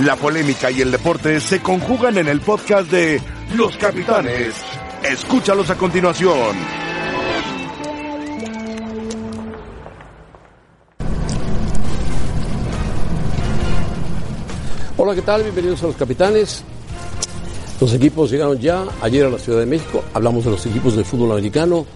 La 0.00 0.16
polémica 0.16 0.72
y 0.72 0.80
el 0.80 0.90
deporte 0.90 1.38
se 1.40 1.62
conjugan 1.62 2.18
en 2.18 2.26
el 2.26 2.40
podcast 2.40 2.90
de 2.90 3.22
Los 3.54 3.76
Capitanes. 3.76 4.52
Escúchalos 5.04 5.70
a 5.70 5.76
continuación. 5.76 6.56
Hola, 14.96 15.14
¿qué 15.14 15.22
tal? 15.22 15.44
Bienvenidos 15.44 15.84
a 15.84 15.86
Los 15.86 15.96
Capitanes. 15.96 16.64
Los 17.80 17.94
equipos 17.94 18.32
llegaron 18.32 18.58
ya 18.58 18.84
ayer 19.00 19.26
a 19.26 19.30
la 19.30 19.38
Ciudad 19.38 19.60
de 19.60 19.66
México. 19.66 20.02
Hablamos 20.12 20.44
de 20.44 20.50
los 20.50 20.66
equipos 20.66 20.96
de 20.96 21.04
fútbol 21.04 21.30
americano, 21.30 21.86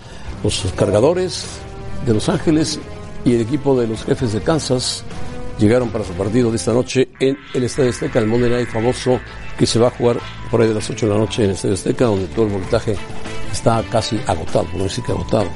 los 0.45 0.73
cargadores 0.77 1.47
de 2.07 2.15
Los 2.15 2.29
Ángeles 2.29 2.79
y 3.25 3.35
el 3.35 3.41
equipo 3.41 3.77
de 3.79 3.89
los 3.89 4.05
jefes 4.05 4.35
de 4.35 4.41
Kansas 4.41 5.03
llegaron 5.59 5.91
para 5.91 6.05
su 6.05 6.13
partido 6.13 6.51
de 6.51 6.57
esta 6.57 6.73
noche 6.73 7.09
en 7.21 7.37
el 7.55 7.65
Estadio 7.65 7.91
Azteca, 7.91 8.19
el 8.19 8.27
Monday 8.27 8.51
Night 8.51 8.69
famoso 8.69 9.21
que 9.59 9.67
se 9.67 9.79
va 9.79 9.89
a 9.89 9.91
jugar 9.91 10.19
por 10.51 10.61
ahí 10.63 10.69
de 10.69 10.75
las 10.75 10.89
8 10.89 11.07
de 11.07 11.13
la 11.13 11.19
noche 11.19 11.43
en 11.43 11.51
el 11.51 11.57
Estadio 11.57 11.75
Azteca, 11.75 12.05
donde 12.07 12.27
todo 12.29 12.47
el 12.47 12.53
voltaje 12.53 12.97
está 13.51 13.83
casi 13.91 14.21
agotado, 14.27 14.65
por 14.67 14.77
no 14.77 14.85
decir 14.85 15.05
que 15.05 15.13
agotado. 15.13 15.49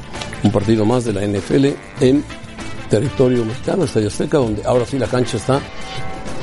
Un 0.42 0.50
partido 0.50 0.84
más 0.84 1.04
de 1.04 1.12
la 1.12 1.26
NFL 1.26 1.66
en 2.00 2.24
territorio 2.90 3.44
mexicano, 3.44 3.84
Estadio 3.84 4.08
Azteca, 4.08 4.38
donde 4.38 4.62
ahora 4.64 4.84
sí 4.84 4.98
la 4.98 5.06
cancha 5.06 5.36
está 5.36 5.60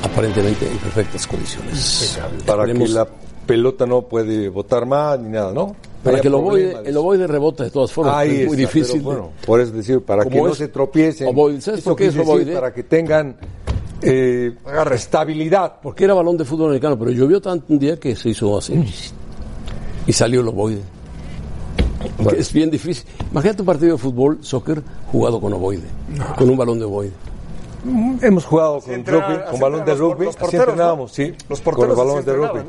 aparentemente 0.04 0.66
en 0.66 0.78
perfectas 0.78 1.28
condiciones. 1.28 2.20
Para 2.46 2.66
que 2.66 2.88
la 2.88 3.08
pelota 3.46 3.86
no 3.86 4.04
puede 4.04 4.50
botar 4.50 4.86
más 4.86 5.20
ni 5.20 5.30
nada, 5.30 5.52
¿no? 5.52 5.76
Para 6.04 6.22
que 6.22 6.28
el 6.28 6.34
ovoide, 6.36 6.78
el 6.86 6.96
ovoide 6.98 7.28
rebote 7.28 7.64
de 7.64 7.72
todas 7.72 7.92
formas, 7.92 8.16
Ahí 8.16 8.42
es 8.42 8.48
muy 8.48 8.62
está, 8.62 8.74
difícil. 8.74 9.02
bueno, 9.02 9.32
por 9.46 9.60
eso 9.60 9.72
decir, 9.74 10.02
para 10.02 10.24
que 10.26 10.42
no 10.42 10.54
se 10.56 10.68
tropiecen. 10.70 11.28
ovoide, 11.28 11.62
¿sabes 11.62 11.82
por 11.82 11.96
qué 11.96 12.08
es 12.08 12.18
ovoide? 12.18 12.54
Para 12.54 12.74
que 12.74 12.84
tengan 12.84 13.36
eh, 14.02 14.54
estabilidad. 14.96 15.74
Porque 15.82 16.06
era 16.06 16.14
balón 16.14 16.38
de 16.38 16.46
fútbol 16.46 16.68
americano, 16.68 16.98
pero 16.98 17.12
llovió 17.12 17.42
tanto 17.42 17.66
un 17.74 17.80
día 17.80 18.00
que 18.00 18.16
se 18.16 18.30
hizo 18.30 18.58
así. 18.58 18.74
Y 20.08 20.14
salió 20.14 20.42
el 20.42 20.48
ovoide. 20.48 20.82
Es 22.38 22.54
bien 22.54 22.72
difícil. 22.72 23.06
Imagínate 23.32 23.62
un 23.62 23.66
partido 23.66 23.92
de 23.94 23.98
fútbol, 23.98 24.38
soccer, 24.42 24.82
jugado 25.12 25.42
con 25.42 25.52
ovoide. 25.54 25.84
Con 26.38 26.50
un 26.50 26.58
balón 26.58 26.80
de 26.80 26.86
ovoide. 26.86 27.12
Hemos 28.22 28.46
jugado 28.46 28.80
con, 28.82 29.06
rugby, 29.06 29.38
con 29.52 29.60
balón 29.60 29.86
de 29.86 29.92
los- 29.92 30.00
rugby, 30.00 30.26
los 30.26 30.36
así 30.36 30.40
porteros, 30.42 30.66
¿no? 30.68 30.72
entrenábamos, 30.74 31.12
sí. 31.14 31.34
Los 31.50 31.60
con 31.62 31.74
porteros 31.76 31.90
los 31.90 32.00
así 32.00 32.08
balones 32.08 32.26
de 32.26 32.34
rugby. 32.34 32.60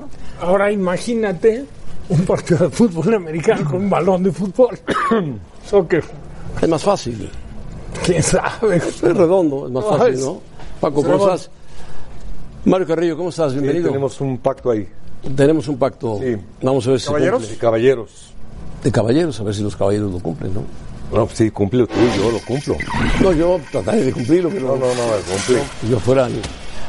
Ahora 0.41 0.71
imagínate 0.73 1.65
un 2.11 2.25
partido 2.27 2.69
de 2.69 2.71
fútbol 2.71 3.15
americano 3.15 3.65
con 3.71 3.77
un 3.85 3.91
balón 3.91 4.23
de 4.23 4.33
fútbol. 4.33 4.79
Soccer. 5.69 6.05
Es 6.61 6.69
más 6.69 6.83
fácil. 6.83 7.31
¿Quién 8.05 8.23
sabe? 8.23 8.77
Es 8.77 9.01
redondo, 9.01 9.67
es 9.67 9.73
más 9.73 9.85
No, 9.85 9.97
fácil, 9.99 10.15
es- 10.15 10.21
¿no? 10.21 10.41
Paco, 10.81 11.03
¿cómo 11.03 11.17
estás? 11.19 11.51
Mario 12.65 12.87
Carrillo, 12.87 13.17
¿cómo 13.17 13.29
estás? 13.31 13.53
Sí, 13.53 13.59
Bienvenido. 13.59 13.89
tenemos 13.89 14.21
un 14.21 14.39
pacto 14.39 14.71
ahí, 14.71 14.87
Tenemos 15.37 15.67
un 15.69 15.79
pacto. 15.79 16.19
Sí. 16.23 16.37
Vamos 16.63 16.87
a 16.87 16.91
ver 16.91 17.01
si 17.01 17.07
¿Caballeros? 17.07 17.49
de 17.49 17.57
caballeros. 17.57 18.11
De 18.83 18.91
caballeros, 18.93 19.41
a 19.41 19.43
ver 19.45 19.55
si 19.55 19.63
los 19.63 19.77
caballeros 19.77 20.11
lo 20.13 20.19
cumplen, 20.21 20.55
¿no? 20.55 20.63
No, 21.13 21.27
pues 21.27 21.39
sí, 21.39 21.51
cumple 21.51 21.87
tú, 21.87 21.95
yo 22.17 22.31
lo 22.31 22.39
cumplo. 22.41 22.77
No, 23.21 23.33
yo 23.33 23.61
trataré 23.71 24.05
de 24.05 24.13
cumplirlo, 24.13 24.49
pero 24.51 24.69
No, 24.69 24.77
no, 24.77 24.87
no, 24.87 25.03
cumple. 25.31 25.63
yo 25.91 25.99
fuera. 26.01 26.29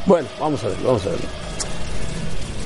Bueno, 0.06 0.28
vamos 0.40 0.62
a 0.64 0.68
ver, 0.68 0.76
vamos 0.84 1.04
a 1.06 1.08
ver. 1.10 1.18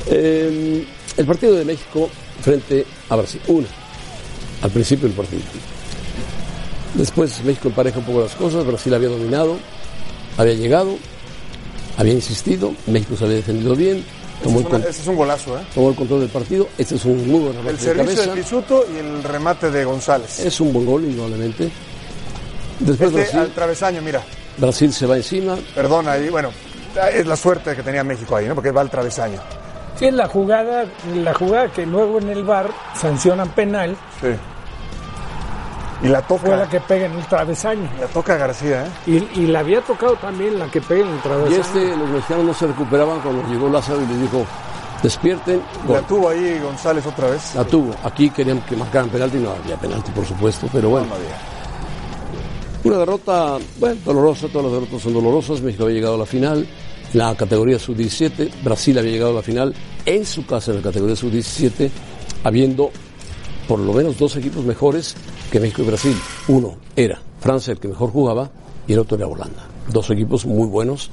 Eh, 0.08 0.86
el 1.16 1.26
partido 1.26 1.54
de 1.54 1.64
México 1.64 2.08
frente 2.46 2.86
a 3.10 3.16
Brasil. 3.16 3.40
Una, 3.48 3.66
al 4.62 4.70
principio 4.70 5.08
del 5.08 5.16
partido. 5.16 5.42
Después 6.94 7.42
México 7.44 7.68
empareja 7.68 7.98
un 7.98 8.04
poco 8.04 8.20
las 8.20 8.34
cosas. 8.36 8.64
Brasil 8.64 8.94
había 8.94 9.08
dominado, 9.08 9.58
había 10.38 10.54
llegado, 10.54 10.96
había 11.98 12.12
insistido. 12.14 12.72
México 12.86 13.16
se 13.16 13.24
había 13.24 13.36
defendido 13.36 13.74
bien, 13.74 14.04
tomó 14.42 14.60
el, 14.60 14.66
Una- 14.66 14.78
con- 14.78 14.88
Ese 14.88 15.02
es 15.02 15.06
un 15.08 15.16
golazo, 15.16 15.58
¿eh? 15.58 15.62
tomó 15.74 15.90
el 15.90 15.96
control 15.96 16.20
del 16.20 16.28
partido. 16.30 16.68
Este 16.78 16.94
es 16.94 17.04
un 17.04 17.26
muy 17.30 17.40
buen 17.40 17.52
remate 17.54 17.70
El 17.70 17.76
de 17.76 17.82
servicio 17.82 18.20
de 18.22 18.28
cabeza. 18.28 18.34
Pisuto 18.48 18.86
y 18.94 18.98
el 18.98 19.22
remate 19.24 19.70
de 19.70 19.84
González. 19.84 20.38
Es 20.40 20.60
un 20.60 20.72
buen 20.72 20.86
gol, 20.86 21.04
indudablemente. 21.04 21.68
Después 22.78 23.08
Este 23.10 23.20
Brasil, 23.22 23.40
al 23.40 23.50
travesaño, 23.50 24.00
mira. 24.02 24.22
Brasil 24.56 24.92
se 24.92 25.04
va 25.06 25.16
encima. 25.16 25.56
Perdona 25.74 26.12
ahí, 26.12 26.28
bueno, 26.30 26.50
es 27.12 27.26
la 27.26 27.36
suerte 27.36 27.74
que 27.76 27.82
tenía 27.82 28.04
México 28.04 28.36
ahí, 28.36 28.46
¿no? 28.46 28.54
Porque 28.54 28.70
va 28.70 28.80
al 28.80 28.90
travesaño. 28.90 29.40
Sí, 29.98 30.06
es 30.06 30.14
la 30.14 30.28
jugada, 30.28 30.84
la 31.14 31.32
jugada 31.34 31.68
que 31.68 31.86
luego 31.86 32.18
en 32.18 32.28
el 32.30 32.44
bar 32.44 32.70
sancionan 32.94 33.48
penal 33.50 33.96
Sí. 34.20 34.28
Y 36.02 36.08
la 36.08 36.20
fue 36.20 36.38
toca. 36.38 36.56
la 36.56 36.68
que 36.68 36.78
pega 36.80 37.06
en 37.06 37.12
el 37.12 37.24
travesaño. 37.26 37.88
La 37.98 38.06
toca 38.08 38.36
García, 38.36 38.84
¿eh? 38.84 38.90
Y, 39.34 39.40
y 39.40 39.46
la 39.46 39.60
había 39.60 39.80
tocado 39.80 40.14
también 40.16 40.58
la 40.58 40.66
que 40.70 40.82
pega 40.82 41.00
en 41.06 41.08
el 41.12 41.16
Y 41.16 41.20
travesaño. 41.20 41.56
este, 41.60 41.96
los 41.96 42.08
mexicanos 42.10 42.44
no 42.44 42.52
se 42.54 42.66
recuperaban 42.66 43.20
cuando 43.20 43.48
llegó 43.48 43.70
Lázaro 43.70 44.02
y 44.02 44.06
les 44.06 44.20
dijo, 44.20 44.44
despierten, 45.02 45.62
gol. 45.86 45.96
La 45.96 46.06
tuvo 46.06 46.28
ahí 46.28 46.60
González 46.62 47.06
otra 47.06 47.28
vez. 47.30 47.54
La 47.54 47.64
tuvo. 47.64 47.94
Aquí 48.04 48.28
querían 48.28 48.60
que 48.60 48.76
marcaran 48.76 49.08
penalti, 49.08 49.38
no 49.38 49.52
había 49.52 49.76
penalti, 49.78 50.10
por 50.10 50.26
supuesto, 50.26 50.68
pero 50.70 50.90
bueno. 50.90 51.06
No 51.06 51.14
había. 51.14 51.36
Una 52.84 52.98
derrota, 52.98 53.56
bueno, 53.80 53.96
dolorosa, 54.04 54.48
todas 54.48 54.64
las 54.64 54.72
derrotas 54.74 55.00
son 55.02 55.14
dolorosas. 55.14 55.62
México 55.62 55.84
había 55.84 55.96
llegado 55.96 56.16
a 56.16 56.18
la 56.18 56.26
final, 56.26 56.68
la 57.16 57.34
categoría 57.34 57.78
sub-17. 57.78 58.50
Brasil 58.62 58.98
había 58.98 59.12
llegado 59.12 59.30
a 59.32 59.34
la 59.36 59.42
final 59.42 59.74
en 60.04 60.26
su 60.26 60.44
casa 60.44 60.70
en 60.70 60.78
la 60.78 60.82
categoría 60.82 61.16
sub-17, 61.16 61.88
habiendo 62.44 62.90
por 63.66 63.78
lo 63.78 63.92
menos 63.94 64.18
dos 64.18 64.36
equipos 64.36 64.64
mejores 64.64 65.16
que 65.50 65.58
México 65.58 65.82
y 65.82 65.86
Brasil. 65.86 66.16
Uno 66.48 66.76
era 66.94 67.18
Francia, 67.40 67.72
el 67.72 67.78
que 67.80 67.88
mejor 67.88 68.10
jugaba, 68.10 68.50
y 68.86 68.92
el 68.92 68.98
otro 68.98 69.16
era 69.16 69.26
Holanda. 69.26 69.66
Dos 69.90 70.10
equipos 70.10 70.44
muy 70.44 70.68
buenos. 70.68 71.10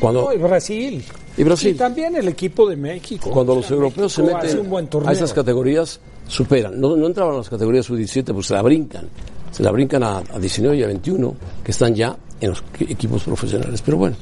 Cuando, 0.00 0.22
No, 0.24 0.32
y 0.32 0.38
Brasil. 0.38 1.04
y 1.36 1.42
Brasil. 1.44 1.70
Y 1.70 1.74
también 1.74 2.16
el 2.16 2.26
equipo 2.26 2.68
de 2.68 2.76
México. 2.76 3.30
Cuando 3.30 3.54
los 3.54 3.70
europeos 3.70 4.12
se 4.12 4.22
México 4.22 4.64
meten 4.64 5.08
a 5.08 5.12
esas 5.12 5.32
categorías, 5.32 6.00
superan. 6.26 6.80
No, 6.80 6.96
no 6.96 7.06
entraban 7.06 7.34
a 7.34 7.38
las 7.38 7.48
categorías 7.48 7.86
sub-17, 7.86 8.34
pues 8.34 8.46
se 8.48 8.54
la 8.54 8.62
brincan. 8.62 9.08
Se 9.52 9.62
la 9.62 9.70
brincan 9.70 10.02
a, 10.02 10.18
a 10.18 10.38
19 10.40 10.76
y 10.76 10.82
a 10.82 10.86
21, 10.88 11.34
que 11.64 11.70
están 11.70 11.94
ya 11.94 12.16
en 12.40 12.50
los 12.50 12.64
equipos 12.80 13.22
profesionales. 13.22 13.80
Pero 13.82 13.96
bueno, 13.96 14.16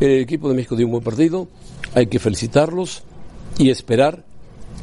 el 0.00 0.20
equipo 0.20 0.48
de 0.48 0.54
México 0.54 0.76
dio 0.76 0.86
un 0.86 0.92
buen 0.92 1.04
partido, 1.04 1.48
hay 1.94 2.06
que 2.06 2.18
felicitarlos 2.18 3.02
y 3.58 3.70
esperar 3.70 4.24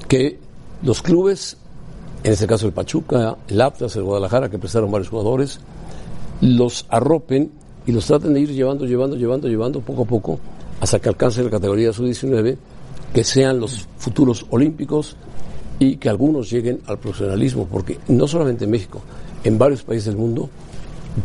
que 0.07 0.39
los 0.83 1.01
clubes, 1.01 1.57
en 2.23 2.33
este 2.33 2.47
caso 2.47 2.67
el 2.67 2.73
Pachuca, 2.73 3.37
el 3.47 3.61
Atlas, 3.61 3.95
el 3.95 4.03
Guadalajara, 4.03 4.49
que 4.49 4.59
prestaron 4.59 4.91
varios 4.91 5.09
jugadores, 5.09 5.59
los 6.41 6.85
arropen 6.89 7.51
y 7.85 7.91
los 7.91 8.05
traten 8.05 8.33
de 8.33 8.41
ir 8.41 8.51
llevando, 8.51 8.85
llevando, 8.85 9.15
llevando, 9.15 9.47
llevando 9.47 9.81
poco 9.81 10.03
a 10.03 10.05
poco 10.05 10.39
hasta 10.81 10.99
que 10.99 11.09
alcancen 11.09 11.45
la 11.45 11.51
categoría 11.51 11.93
sub-19, 11.93 12.57
que 13.13 13.23
sean 13.23 13.59
los 13.59 13.87
futuros 13.97 14.45
olímpicos 14.49 15.15
y 15.79 15.97
que 15.97 16.09
algunos 16.09 16.49
lleguen 16.49 16.81
al 16.87 16.99
profesionalismo, 16.99 17.65
porque 17.65 17.99
no 18.07 18.27
solamente 18.27 18.65
en 18.65 18.71
México, 18.71 19.01
en 19.43 19.57
varios 19.57 19.83
países 19.83 20.05
del 20.05 20.17
mundo 20.17 20.49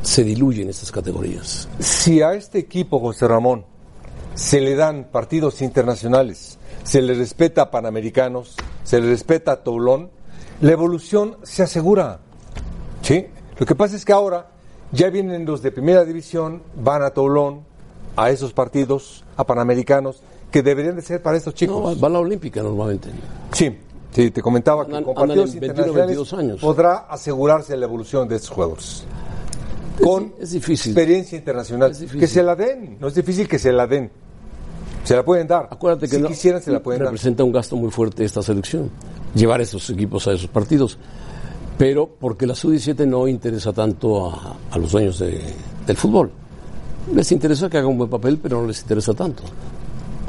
se 0.02 0.22
diluyen 0.22 0.68
estas 0.68 0.92
categorías. 0.92 1.68
Si 1.80 2.22
a 2.22 2.34
este 2.34 2.58
equipo, 2.58 3.00
José 3.00 3.26
Ramón, 3.26 3.64
se 4.40 4.58
le 4.62 4.74
dan 4.74 5.04
partidos 5.12 5.60
internacionales, 5.60 6.58
se 6.82 7.02
le 7.02 7.12
respeta 7.12 7.60
a 7.62 7.70
Panamericanos, 7.70 8.56
se 8.84 8.98
le 8.98 9.08
respeta 9.10 9.52
a 9.52 9.56
Toulon, 9.62 10.08
la 10.62 10.72
evolución 10.72 11.36
se 11.42 11.62
asegura. 11.62 12.20
¿Sí? 13.02 13.26
Lo 13.58 13.66
que 13.66 13.74
pasa 13.74 13.96
es 13.96 14.04
que 14.06 14.14
ahora 14.14 14.48
ya 14.92 15.10
vienen 15.10 15.44
los 15.44 15.60
de 15.60 15.70
primera 15.72 16.06
división, 16.06 16.62
van 16.74 17.02
a 17.02 17.10
Toulon, 17.10 17.64
a 18.16 18.30
esos 18.30 18.54
partidos, 18.54 19.24
a 19.36 19.44
Panamericanos, 19.44 20.22
que 20.50 20.62
deberían 20.62 20.96
de 20.96 21.02
ser 21.02 21.22
para 21.22 21.36
estos 21.36 21.52
No, 21.52 21.58
chicos. 21.58 21.96
va, 21.98 22.00
va 22.00 22.08
a 22.08 22.10
la 22.10 22.18
olímpica 22.20 22.62
normalmente. 22.62 23.10
Sí, 23.52 23.76
sí, 24.10 24.30
te 24.30 24.40
comentaba 24.40 24.84
Andan- 24.86 25.00
que 25.00 25.04
con 25.04 25.14
partidos 25.16 25.54
en 25.54 25.60
21, 25.60 25.66
internacionales 25.66 26.16
22 26.16 26.32
años. 26.32 26.60
podrá 26.62 26.94
asegurarse 27.10 27.76
la 27.76 27.84
evolución 27.84 28.26
de 28.26 28.36
estos 28.36 28.50
juegos. 28.50 29.04
Con 30.02 30.32
es 30.40 30.52
difícil. 30.52 30.92
experiencia 30.92 31.36
internacional. 31.36 31.90
Es 31.90 31.98
difícil. 32.00 32.20
Que 32.20 32.26
se 32.26 32.42
la 32.42 32.56
den, 32.56 32.96
no 32.98 33.08
es 33.08 33.14
difícil 33.14 33.46
que 33.46 33.58
se 33.58 33.70
la 33.70 33.86
den. 33.86 34.10
Se 35.04 35.16
la 35.16 35.24
pueden 35.24 35.47
dar. 35.47 35.66
Acuérdate 35.70 36.06
que 36.08 36.16
si 36.16 36.22
no- 36.22 36.28
quisieran 36.28 36.62
se 36.62 36.70
la 36.70 36.80
pueden 36.82 37.00
dar. 37.00 37.08
representa 37.08 37.42
un 37.44 37.52
gasto 37.52 37.76
muy 37.76 37.91
fuerte 37.91 38.24
esta 38.24 38.42
selección, 38.42 38.91
llevar 39.34 39.60
esos 39.60 39.88
equipos 39.91 40.26
a 40.28 40.32
esos 40.32 40.48
partidos. 40.48 40.98
Pero 41.78 42.06
porque 42.20 42.47
la 42.47 42.54
sub-17 42.54 43.06
no 43.06 43.26
interesa 43.26 43.72
tanto 43.72 44.30
a, 44.30 44.56
a 44.70 44.78
los 44.78 44.92
dueños 44.92 45.18
de- 45.18 45.41
del 45.86 45.97
fútbol. 45.97 46.30
Les 47.14 47.32
interesa 47.32 47.70
que 47.70 47.78
haga 47.78 47.86
un 47.88 47.97
buen 47.97 48.10
papel, 48.10 48.38
pero 48.38 48.60
no 48.60 48.68
les 48.68 48.80
interesa 48.82 49.14
tanto. 49.14 49.42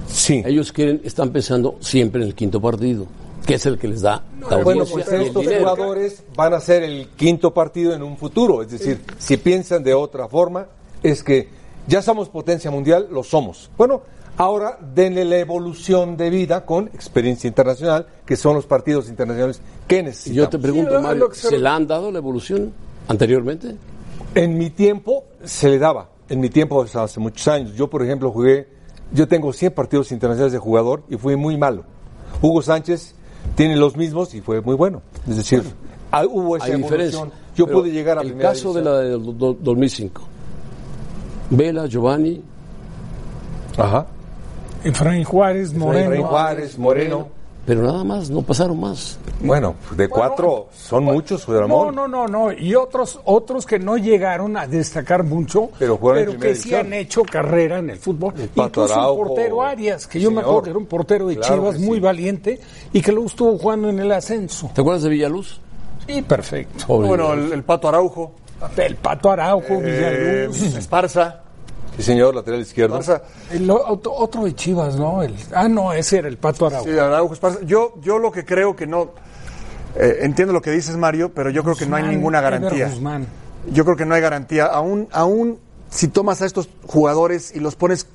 Sí. 0.08 0.42
Ellos 0.46 0.72
quieren, 0.72 1.02
están 1.04 1.32
pensando 1.32 1.76
siempre 1.82 2.22
en 2.22 2.28
el 2.30 2.36
quinto 2.36 2.62
partido, 2.62 3.06
que 3.46 3.56
es 3.56 3.66
el 3.66 3.78
que 3.78 3.88
les 3.90 4.02
da 4.02 4.24
la 4.50 4.58
Bueno, 4.58 4.86
pues 4.86 5.08
estos 5.10 5.46
jugadores 5.46 6.24
van 6.36 6.54
a 6.54 6.60
ser 6.62 6.84
el 6.84 7.10
quinto 7.10 7.54
partido 7.54 7.94
en 7.94 8.02
un 8.04 8.18
futuro. 8.18 8.62
Es 8.62 8.72
decir, 8.72 9.02
si 9.18 9.36
piensan 9.38 9.84
de 9.84 9.94
otra 9.94 10.28
forma, 10.30 10.68
es 11.04 11.22
que 11.24 11.50
ya 11.88 12.02
somos 12.02 12.30
potencia 12.30 12.72
mundial, 12.72 13.08
lo 13.12 13.24
somos. 13.24 13.70
Bueno, 13.78 14.02
ahora 14.38 14.78
denle 14.94 15.26
la 15.26 15.38
evolución 15.38 16.18
de 16.18 16.30
vida 16.30 16.66
con 16.66 16.88
experiencia 16.88 17.48
internacional, 17.48 18.08
que 18.26 18.36
son 18.36 18.56
los 18.56 18.66
partidos 18.66 19.10
internacionales 19.10 19.62
que 19.88 20.00
Y 20.00 20.04
necesitamos. 20.04 20.38
yo 20.38 20.50
te 20.50 20.60
pregunto, 20.60 20.98
Sí, 20.98 21.04
Mario, 21.04 21.30
se- 21.34 21.50
¿se 21.50 21.58
la 21.60 21.76
han 21.76 21.88
dado 21.88 22.12
la 22.12 22.18
evolución 22.18 22.72
anteriormente? 23.08 23.76
En 24.34 24.58
mi 24.58 24.70
tiempo 24.70 25.26
se 25.44 25.70
le 25.70 25.78
daba, 25.80 26.10
en 26.30 26.40
mi 26.40 26.50
tiempo 26.50 26.78
o 26.78 26.88
sea, 26.88 27.04
hace 27.04 27.20
muchos 27.20 27.48
años. 27.48 27.74
Yo, 27.76 27.90
por 27.90 28.02
ejemplo, 28.04 28.32
jugué 28.32 28.68
yo 29.14 29.28
tengo 29.28 29.52
100 29.52 29.74
partidos 29.74 30.12
internacionales 30.14 30.54
de 30.54 30.60
jugador 30.60 31.04
y 31.10 31.18
fui 31.18 31.36
muy 31.36 31.58
malo. 31.58 31.84
Hugo 32.42 32.62
Sánchez 32.62 33.14
tiene 33.56 33.76
los 33.76 33.98
mismos 33.98 34.34
y 34.34 34.40
fue 34.40 34.62
muy 34.62 34.76
bueno. 34.76 35.02
Es 35.28 35.36
decir, 35.36 35.64
ah, 36.14 36.24
hubo 36.26 36.56
esa 36.56 36.68
diferencia. 36.68 37.18
evolución. 37.18 37.32
Yo 37.54 37.66
Pero 37.66 37.80
pude 37.80 37.92
llegar 37.92 38.18
a 38.18 38.22
El 38.22 38.38
caso 38.38 38.72
de 38.72 38.82
la 38.82 39.00
del 39.00 39.38
do- 39.38 39.54
2005. 39.60 40.22
Vela, 41.50 41.86
Giovanni, 41.88 42.42
Ajá. 43.78 44.08
Efraín 44.84 45.24
Juárez, 45.24 45.74
Moreno. 45.74 46.04
Efraín 46.06 46.24
Juárez, 46.24 46.78
Moreno. 46.78 47.28
pero 47.66 47.84
nada 47.84 48.04
más, 48.04 48.30
no 48.30 48.42
pasaron 48.42 48.80
más. 48.80 49.18
Bueno, 49.42 49.76
de 49.96 50.08
cuatro 50.10 50.68
son 50.76 51.04
muchos, 51.06 51.44
José 51.46 51.56
No, 51.56 51.62
Ramón. 51.62 51.96
no, 51.96 52.08
no, 52.08 52.28
no. 52.28 52.52
Y 52.52 52.74
otros, 52.76 53.20
otros 53.26 53.66
que 53.66 53.78
no 53.80 53.98
llegaron 53.98 54.58
a 54.58 54.66
destacar 54.68 55.24
mucho, 55.24 55.70
Pero 55.78 56.00
que 56.40 56.56
sí 56.56 56.74
han 56.76 56.94
hecho 56.94 57.24
carrera 57.24 57.80
en 57.80 57.92
el 57.92 57.98
fútbol. 57.98 58.34
El 58.38 58.50
Pato 58.50 58.82
Incluso 58.84 58.94
Araujo. 59.00 59.22
el 59.22 59.28
portero 59.30 59.62
Arias, 59.62 60.08
que 60.08 60.20
yo 60.20 60.32
me 60.32 60.42
acuerdo 60.42 60.62
que 60.64 60.70
era 60.72 60.80
un 60.80 60.86
portero 60.88 61.28
de 61.28 61.36
Claro 61.38 61.56
Chivas 61.56 61.80
muy 61.80 61.98
sí. 61.98 62.02
valiente 62.02 62.60
y 62.94 63.02
que 63.02 63.12
luego 63.12 63.28
estuvo 63.28 63.58
jugando 63.58 63.90
en 63.90 64.00
el 64.00 64.12
ascenso. 64.12 64.72
¿Te 64.74 64.82
acuerdas 64.82 65.04
de 65.04 65.10
Villaluz? 65.10 65.60
Sí, 66.08 66.22
perfecto. 66.24 66.86
Pobre 66.88 67.08
Bueno, 67.10 67.34
el 67.34 67.64
Pato 67.64 67.88
Araujo, 67.90 68.32
El 68.78 68.96
Pato 68.96 69.30
Araujo, 69.32 69.74
eh, 69.82 70.48
Villaluz. 70.50 70.76
Esparza, 70.78 71.42
Sí, 71.98 72.04
señor, 72.04 72.34
lateral 72.36 72.62
izquierdo. 72.62 73.00
El 73.52 73.70
otro, 73.70 74.14
otro 74.14 74.44
de 74.46 74.56
Chivas, 74.56 74.96
¿no? 74.96 75.22
El- 75.24 75.36
ah, 75.54 75.68
no, 75.68 75.92
ese 75.94 76.20
era 76.20 76.28
el 76.30 76.38
Pato 76.38 76.68
Araujo. 76.68 76.86
Sí, 76.90 76.98
Araujo. 76.98 77.36
Yo, 77.66 77.96
yo 78.02 78.18
lo 78.18 78.32
que 78.32 78.46
creo 78.46 78.76
que 78.76 78.88
no. 78.88 79.12
eh, 79.96 80.20
entiendo 80.22 80.54
lo 80.54 80.62
que 80.62 80.72
dices, 80.72 80.96
Mario, 80.96 81.32
pero 81.34 81.50
yo 81.50 81.64
creo 81.64 81.76
que 81.76 81.86
no 81.86 81.98
hay 81.98 82.04
ninguna 82.04 82.40
garantía. 82.42 82.88
Guzmán. 82.88 83.28
Yo 83.72 83.84
creo 83.86 83.98
que 83.98 84.06
no 84.06 84.16
hay 84.16 84.22
garantía. 84.22 84.66
Aún, 84.66 85.08
aún 85.12 85.60
si 85.90 86.08
tomas 86.08 86.42
a 86.42 86.46
estos 86.46 86.70
jugadores 86.88 87.54
y 87.54 87.60
los 87.60 87.76
pones 87.76 88.08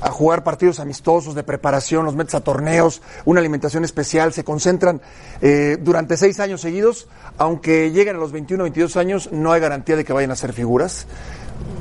a 0.00 0.10
jugar 0.10 0.42
partidos 0.42 0.80
amistosos 0.80 1.34
de 1.36 1.44
preparación, 1.44 2.04
los 2.04 2.16
metes 2.16 2.34
a 2.34 2.40
torneos, 2.40 3.00
una 3.24 3.38
alimentación 3.40 3.84
especial, 3.84 4.32
se 4.32 4.42
concentran 4.42 5.00
eh, 5.40 5.78
durante 5.80 6.16
seis 6.16 6.40
años 6.40 6.60
seguidos, 6.60 7.06
aunque 7.38 7.92
lleguen 7.92 8.16
a 8.16 8.18
los 8.18 8.32
21, 8.32 8.64
22 8.64 8.96
años, 8.96 9.28
no 9.32 9.52
hay 9.52 9.60
garantía 9.60 9.94
de 9.96 10.04
que 10.04 10.12
vayan 10.12 10.32
a 10.32 10.36
ser 10.36 10.52
figuras. 10.52 11.06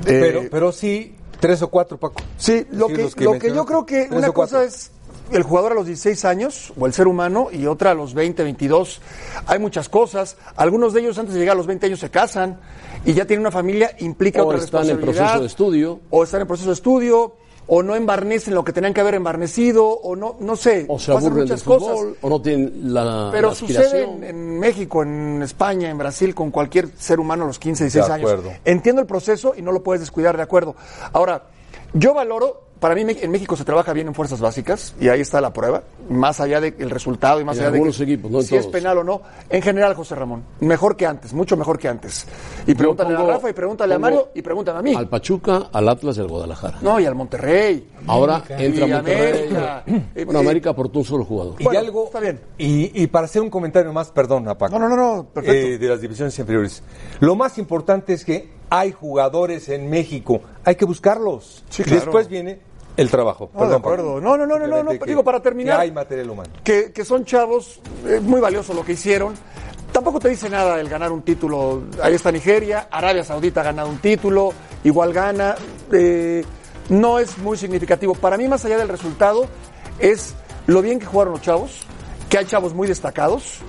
Eh, 0.06 0.20
Pero, 0.22 0.42
pero 0.52 0.72
sí, 0.72 1.16
tres 1.40 1.62
o 1.62 1.70
cuatro, 1.70 1.98
Paco. 1.98 2.22
Sí, 2.38 2.66
lo 2.72 2.88
Sí, 2.88 2.94
que, 2.94 3.24
lo 3.24 3.40
que 3.40 3.54
yo 3.54 3.66
creo 3.66 3.86
que 3.86 4.06
Tres 4.06 4.18
una 4.18 4.30
o 4.30 4.34
cosa 4.34 4.64
es 4.64 4.92
el 5.32 5.44
jugador 5.44 5.74
a 5.74 5.76
los 5.76 5.86
16 5.86 6.26
años, 6.26 6.74
o 6.78 6.86
el 6.88 6.94
ser 6.94 7.08
humano, 7.08 7.50
y 7.52 7.66
otra 7.68 7.92
a 7.92 7.94
los 7.94 8.14
20, 8.14 8.44
22. 8.44 9.02
Hay 9.46 9.60
muchas 9.60 9.90
cosas. 9.90 10.38
Algunos 10.56 10.94
de 10.94 11.02
ellos 11.02 11.18
antes 11.20 11.34
de 11.34 11.40
llegar 11.40 11.54
a 11.54 11.58
los 11.58 11.68
20 11.68 11.86
años 11.86 12.00
se 12.00 12.10
casan 12.10 12.60
y 13.06 13.14
ya 13.14 13.26
tienen 13.26 13.42
una 13.42 13.52
familia, 13.52 13.96
implica 14.00 14.44
O 14.44 14.48
otra 14.48 14.60
están 14.60 14.90
en 14.90 15.00
proceso 15.00 15.40
de 15.40 15.48
estudio. 15.48 16.00
O 16.10 16.24
están 16.24 16.42
en 16.42 16.48
proceso 16.48 16.70
de 16.70 16.74
estudio, 16.74 17.36
o 17.72 17.84
no 17.84 17.96
embarnecen 17.96 18.56
lo 18.56 18.64
que 18.64 18.74
tenían 18.74 18.94
que 18.94 19.02
haber 19.02 19.14
embarnecido, 19.16 19.88
o 19.88 20.16
no, 20.16 20.36
no 20.40 20.56
sé. 20.56 20.86
O 20.88 20.98
se 21.00 21.12
aburren 21.12 21.34
del 21.36 21.44
muchas 21.44 21.64
cosas. 21.64 21.90
fútbol, 21.90 22.18
o 22.22 22.30
no 22.30 22.42
tienen 22.42 22.94
la, 22.94 23.30
Pero 23.32 23.50
la 23.50 23.56
sucede 23.56 24.04
en, 24.04 24.24
en 24.24 24.60
México, 24.60 25.04
en 25.04 25.42
España, 25.44 25.90
en 25.90 25.98
Brasil, 25.98 26.34
con 26.34 26.50
cualquier 26.52 26.90
ser 26.98 27.20
humano 27.20 27.44
a 27.44 27.48
los 27.48 27.60
15, 27.60 27.84
16 27.86 28.08
De 28.08 28.14
años. 28.14 28.32
acuerdo. 28.32 28.52
Entiendo 28.66 29.02
el 29.02 29.08
proceso 29.08 29.54
y 29.56 29.62
no 29.62 29.72
lo 29.72 29.84
puedes 29.84 30.00
descuidar, 30.02 30.36
de 30.36 30.44
acuerdo. 30.44 30.76
Ahora, 31.14 31.44
yo 31.94 32.14
valoro, 32.14 32.64
para 32.80 32.96
mí 32.96 33.02
en 33.06 33.32
México 33.32 33.58
se 33.58 33.66
trabaja 33.66 33.92
bien 33.92 34.08
en 34.08 34.16
fuerzas 34.16 34.40
básicas 34.40 34.96
y 35.02 35.10
ahí 35.10 35.20
está 35.20 35.42
la 35.42 35.52
prueba, 35.52 35.84
más 36.10 36.40
allá 36.40 36.62
del 36.62 36.90
resultado 36.90 37.42
y 37.42 37.44
más 37.44 37.58
En 37.58 37.64
allá 37.64 37.72
de 37.72 37.82
que- 37.92 38.04
equipos, 38.04 38.32
no 38.32 38.40
en 38.40 38.46
si 38.46 38.56
es 38.56 38.68
penal 38.68 39.00
o 39.00 39.04
no. 39.04 39.22
En 39.50 39.62
general, 39.62 39.96
José 39.96 40.16
Ramón, 40.16 40.44
mejor 40.62 40.96
que 40.96 41.06
antes, 41.06 41.34
mucho 41.34 41.58
mejor 41.58 41.78
que 41.78 41.90
antes. 41.90 42.26
Y 42.66 42.76
pregúntale 42.76 43.16
pongo- 43.18 43.30
a 43.30 43.34
Rafa 43.34 43.50
y 43.50 43.54
pregúntale 43.54 43.96
a 43.96 44.00
Mario 44.00 44.30
y 44.34 44.42
pregúntame 44.42 44.80
a 44.80 44.82
mí. 44.82 44.96
Al 44.96 45.10
Pachuca, 45.10 45.68
al 45.74 45.90
Atlas 45.90 46.16
y 46.16 46.22
al 46.22 46.28
Guadalajara. 46.30 46.78
No, 46.82 46.98
y 47.02 47.06
al 47.06 47.16
Monterrey. 47.16 47.86
Ahora 48.08 48.44
entra 48.48 48.88
Y 48.88 48.92
Monterrey. 48.94 49.42
América. 49.50 49.84
Eh, 50.16 50.24
Bueno, 50.26 50.40
América 50.40 50.70
aportó 50.70 51.00
un 51.00 51.06
solo 51.06 51.26
jugador. 51.26 51.56
Y 51.60 51.64
Bueno, 51.66 51.80
algo. 51.82 52.06
está 52.06 52.22
bien. 52.22 52.40
Y, 52.58 53.04
y 53.04 53.08
para 53.08 53.26
hacer 53.26 53.42
un 53.42 53.50
comentario 53.50 53.92
más, 53.92 54.10
perdón, 54.12 54.48
a 54.48 54.58
Paco. 54.58 54.80
No, 54.80 54.88
no, 54.88 54.96
no, 54.96 55.16
no, 55.18 55.24
perfecto. 55.26 55.68
eh, 55.68 55.78
de 55.78 55.88
las 55.90 56.00
divisiones 56.00 56.38
inferiores. 56.40 56.82
Lo 57.20 57.36
más 57.36 57.58
importante 57.58 58.14
es 58.14 58.24
que 58.24 58.58
hay 58.70 58.92
jugadores 58.92 59.70
en 59.70 59.90
México. 59.90 60.42
Hay 60.64 60.76
que 60.76 60.86
buscarlos. 60.86 61.64
Sí, 61.70 61.84
claro. 61.84 62.02
Después 62.02 62.28
viene 62.28 62.60
el 62.98 63.10
trabajo. 63.10 63.50
No, 63.54 63.60
de 63.62 63.66
Perdón, 63.66 63.82
Paco. 63.82 63.94
acuerdo. 63.94 64.22
No, 64.22 64.38
no, 64.38 64.46
no, 64.46 64.60
no, 64.60 64.68
no, 64.68 64.84
no, 64.84 65.06
digo, 65.06 65.24
para 65.24 65.42
terminar- 65.42 65.78
que 65.78 65.84
hay 65.84 65.92
material 65.92 66.30
humano. 66.30 66.50
que, 66.64 66.92
que 66.92 67.06
son 67.06 67.26
chavos, 67.26 67.80
es 68.08 68.22
muy 68.22 68.40
valioso 68.42 68.74
lo 68.74 68.84
que 68.84 68.94
hicieron. 68.94 69.34
Tampoco 69.92 70.20
te 70.20 70.30
dice 70.30 70.50
nada 70.50 70.80
el 70.80 70.88
ganar 70.88 71.12
un 71.12 71.24
título. 71.24 71.82
Ahí 72.04 72.14
está 72.14 72.32
Nigeria, 72.32 72.88
Arabia 72.92 73.24
Saudita 73.24 73.62
ha 73.62 73.64
ganado 73.64 73.90
un 73.90 73.98
título, 73.98 74.52
igual 74.84 75.14
gana. 75.14 75.56
eh, 75.92 76.44
no 76.90 77.20
es 77.20 77.38
muy 77.40 77.58
significativo. 77.58 78.14
Para 78.16 78.36
mí, 78.38 78.48
más 78.48 78.66
allá 78.66 78.78
del 78.78 78.88
resultado, 78.90 79.46
es 80.00 80.34
lo 80.68 80.82
bien 80.82 81.00
que 81.00 81.06
jugaron 81.06 81.34
los 81.34 81.42
chavos, 81.42 81.82
que 82.30 82.38
hay 82.38 82.46
chavos 82.46 82.74
muy 82.74 82.88
destacados 82.88 83.60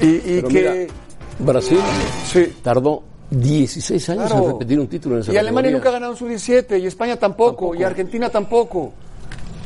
y, 0.00 0.06
y 0.06 0.20
Pero 0.42 0.48
que. 0.48 0.54
mira, 0.54 0.94
Brasil 1.40 1.78
sí. 2.26 2.56
tardó 2.62 3.02
16 3.30 4.08
años 4.10 4.26
Claro. 4.26 4.44
en 4.44 4.52
repetir 4.52 4.80
un 4.80 4.86
título 4.88 5.16
en 5.16 5.20
esa 5.22 5.32
Y 5.32 5.36
Alemania 5.36 5.70
nunca 5.70 5.88
ha 5.90 5.92
ganado 5.92 6.12
un 6.12 6.18
sub-17, 6.18 6.80
y 6.80 6.86
España 6.86 7.16
tampoco, 7.16 7.74
y 7.74 7.82
Argentina 7.82 8.30
tampoco. 8.30 8.92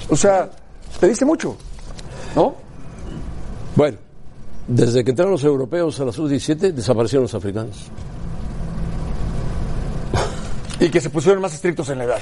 O 0.09 0.17
sea, 0.17 0.51
te 0.99 1.09
dice 1.09 1.25
mucho, 1.25 1.57
¿no? 2.35 2.55
Bueno, 3.77 3.99
desde 4.67 5.05
que 5.05 5.11
entraron 5.11 5.33
los 5.33 5.45
europeos 5.45 5.99
a 6.01 6.05
la 6.05 6.13
sub-17 6.13 6.73
desaparecieron 6.73 7.23
los 7.23 7.35
africanos. 7.35 7.87
Y 10.81 10.89
que 10.89 11.01
se 11.01 11.11
pusieron 11.11 11.41
más 11.41 11.55
estrictos 11.55 11.89
en 11.91 11.99
la 11.99 12.05
edad. 12.05 12.21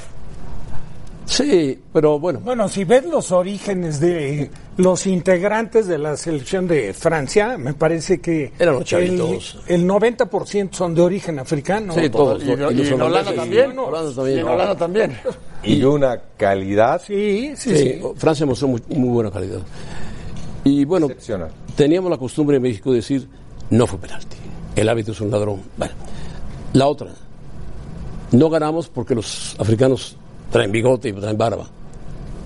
Sí, 1.31 1.79
pero 1.93 2.19
bueno, 2.19 2.41
Bueno, 2.41 2.67
si 2.67 2.83
ves 2.83 3.05
los 3.05 3.31
orígenes 3.31 4.01
de 4.01 4.51
los 4.75 5.07
integrantes 5.07 5.87
de 5.87 5.97
la 5.97 6.17
selección 6.17 6.67
de 6.67 6.93
Francia, 6.93 7.57
me 7.57 7.73
parece 7.73 8.19
que 8.19 8.51
Eran 8.59 8.73
los 8.73 8.81
el, 8.91 9.17
chavitos. 9.17 9.59
el 9.67 9.87
90% 9.87 10.73
son 10.73 10.93
de 10.93 11.01
origen 11.01 11.39
africano. 11.39 11.93
sí, 11.93 12.09
todos. 12.09 12.43
Y, 12.43 12.53
los- 12.53 12.73
y 12.73 12.75
los 12.75 12.87
en 12.89 13.01
Holanda 13.01 13.33
también. 13.33 13.71
y 13.73 13.77
Holanda 13.77 14.11
Y 14.11 14.15
también. 14.15 14.39
en 14.39 14.47
Holanda 14.47 14.75
también. 14.75 15.17
Y 15.63 15.83
una 15.85 16.19
calidad 16.35 17.01
Sí, 17.07 17.53
sí, 17.55 17.69
Sí, 17.69 17.77
sí. 17.77 18.01
Francia 18.17 18.45
mostró 18.45 18.67
muy, 18.67 18.83
muy 18.89 19.09
buena 19.09 19.31
calidad. 19.31 19.59
Y 20.65 20.83
bueno, 20.83 21.07
teníamos 21.77 22.11
la 22.11 22.17
costumbre 22.17 22.57
en 22.57 22.63
México 22.63 22.89
de 22.91 22.97
decir, 22.97 23.29
no 23.69 23.87
fue 23.87 23.97
penalti, 23.99 24.35
el 24.75 24.89
hábito 24.89 25.13
es 25.13 25.21
un 25.21 25.31
ladrón. 25.31 25.61
Bueno, 25.77 25.93
la 26.73 26.87
otra, 26.87 27.07
no 28.33 28.49
ganamos 28.49 28.89
porque 28.89 29.15
los 29.15 29.55
africanos 29.59 30.17
traen 30.51 30.71
bigote 30.71 31.09
y 31.09 31.13
traen 31.13 31.37
barba. 31.37 31.65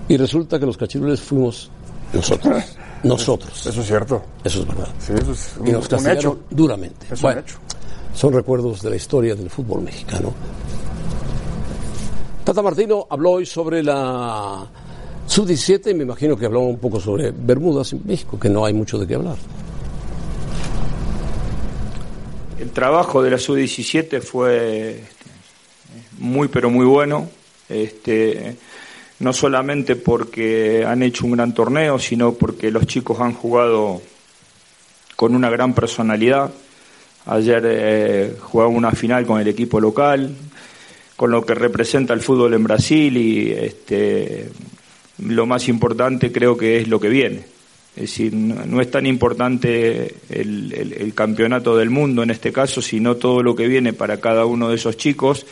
Y 0.08 0.16
resulta 0.16 0.58
que 0.58 0.66
los 0.66 0.76
cachirules 0.76 1.20
fuimos 1.20 1.70
nosotros, 2.12 2.62
nosotros. 3.02 3.66
Eso 3.66 3.80
es 3.80 3.86
cierto. 3.86 4.22
Eso 4.44 4.60
es 4.60 4.66
verdad. 4.68 4.88
Sí, 4.98 5.12
eso 5.20 5.32
es 5.32 5.54
un, 5.58 5.66
Y 5.66 5.72
nos 5.72 5.84
un 5.84 5.90
castigaron 5.90 6.18
hecho. 6.20 6.38
duramente. 6.50 7.06
Es 7.10 7.20
Bueno, 7.20 7.40
un 7.40 7.44
hecho. 7.46 7.58
son 8.14 8.32
recuerdos 8.32 8.82
de 8.82 8.90
la 8.90 8.96
historia 8.96 9.34
del 9.34 9.50
fútbol 9.50 9.82
mexicano. 9.82 10.32
Tata 12.44 12.62
Martino 12.62 13.06
habló 13.10 13.32
hoy 13.32 13.46
sobre 13.46 13.82
la 13.82 14.64
sub-17 15.26 15.90
y 15.90 15.94
me 15.94 16.04
imagino 16.04 16.36
que 16.36 16.46
habló 16.46 16.60
un 16.60 16.78
poco 16.78 17.00
sobre 17.00 17.32
Bermudas 17.32 17.92
en 17.92 18.02
México, 18.04 18.38
que 18.38 18.48
no 18.48 18.64
hay 18.64 18.72
mucho 18.72 18.98
de 18.98 19.06
qué 19.08 19.16
hablar. 19.16 19.34
El 22.60 22.70
trabajo 22.70 23.22
de 23.22 23.30
la 23.30 23.38
sub-17 23.38 24.20
fue 24.22 25.02
muy 26.18 26.46
pero 26.48 26.70
muy 26.70 26.86
bueno, 26.86 27.28
este, 27.68 28.56
no 29.20 29.32
solamente 29.32 29.96
porque 29.96 30.84
han 30.86 31.02
hecho 31.02 31.26
un 31.26 31.32
gran 31.32 31.54
torneo, 31.54 31.98
sino 31.98 32.32
porque 32.34 32.70
los 32.70 32.86
chicos 32.86 33.20
han 33.20 33.32
jugado 33.32 34.00
con 35.16 35.34
una 35.34 35.50
gran 35.50 35.74
personalidad. 35.74 36.52
Ayer 37.26 37.62
eh, 37.66 38.34
una 38.52 38.92
final 38.92 39.26
con 39.26 39.40
el 39.40 39.48
equipo 39.48 39.80
local, 39.80 40.34
con 41.16 41.30
lo 41.30 41.44
que 41.44 41.54
representa 41.54 42.14
el 42.14 42.20
fútbol 42.20 42.54
en 42.54 42.62
Brasil 42.64 43.16
y 43.16 43.50
este, 43.50 44.48
lo 45.18 45.46
más 45.46 45.66
importante 45.68 46.30
creo 46.30 46.56
que 46.56 46.78
es 46.78 46.88
lo 46.88 47.00
que 47.00 47.08
viene. 47.08 47.44
Es 47.96 48.02
decir, 48.10 48.34
no, 48.34 48.80
es 48.82 48.90
tan 48.90 49.06
importante 49.06 50.14
el- 50.28 50.94
el 50.98 51.14
campeonato 51.14 51.78
del 51.78 51.88
mundo 51.88 52.22
en 52.22 52.28
este 52.30 52.52
caso, 52.52 52.82
sino 52.82 53.16
todo 53.16 53.42
lo 53.42 53.56
que 53.56 53.66
viene 53.66 53.94
para 53.94 54.20
cada 54.20 54.44
uno 54.44 54.68
de 54.68 54.74
esos 54.76 54.98
chicos 54.98 55.46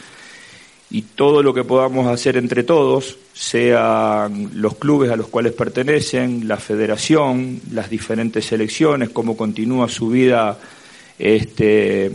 y 0.95 1.03
todo 1.03 1.43
lo 1.43 1.53
que 1.53 1.65
podamos 1.65 2.07
hacer 2.07 2.37
entre 2.37 2.63
todos, 2.63 3.19
sean 3.33 4.53
los 4.55 4.77
clubes 4.77 5.11
a 5.11 5.17
los 5.17 5.27
cuales 5.27 5.53
pertenecen, 5.53 6.47
la 6.47 6.57
federación, 6.57 7.61
las 7.73 7.91
diferentes 7.91 8.45
selecciones, 8.45 9.09
cómo 9.09 9.37
continúa 9.37 9.89
su 9.89 10.11
vida 10.11 10.57
este, 11.19 12.13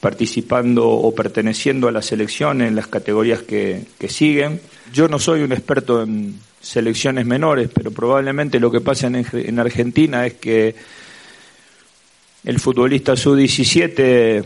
participando 0.00 0.88
o 0.88 1.14
perteneciendo 1.14 1.86
a 1.86 1.92
la 1.92 2.02
selección 2.02 2.60
en 2.60 2.74
las 2.74 2.88
categorías 2.88 3.42
que, 3.42 3.84
que 4.00 4.08
siguen. 4.08 4.60
Yo 4.92 5.06
no 5.06 5.20
soy 5.20 5.42
un 5.42 5.52
experto 5.52 6.02
en 6.02 6.40
selecciones 6.60 7.24
menores, 7.24 7.70
pero 7.72 7.92
probablemente 7.92 8.58
lo 8.58 8.72
que 8.72 8.80
pasa 8.80 9.06
en, 9.06 9.24
en 9.32 9.58
Argentina 9.60 10.26
es 10.26 10.34
que 10.34 10.74
el 12.42 12.58
futbolista 12.58 13.14
sub-17 13.14 14.44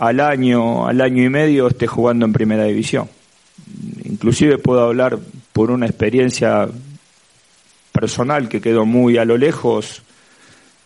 al 0.00 0.18
año, 0.20 0.86
al 0.86 1.02
año 1.02 1.22
y 1.22 1.28
medio 1.28 1.66
esté 1.66 1.86
jugando 1.86 2.24
en 2.24 2.32
primera 2.32 2.64
división. 2.64 3.06
Inclusive 4.02 4.56
puedo 4.56 4.80
hablar 4.80 5.18
por 5.52 5.70
una 5.70 5.84
experiencia 5.84 6.66
personal 7.92 8.48
que 8.48 8.62
quedó 8.62 8.86
muy 8.86 9.18
a 9.18 9.26
lo 9.26 9.36
lejos, 9.36 10.00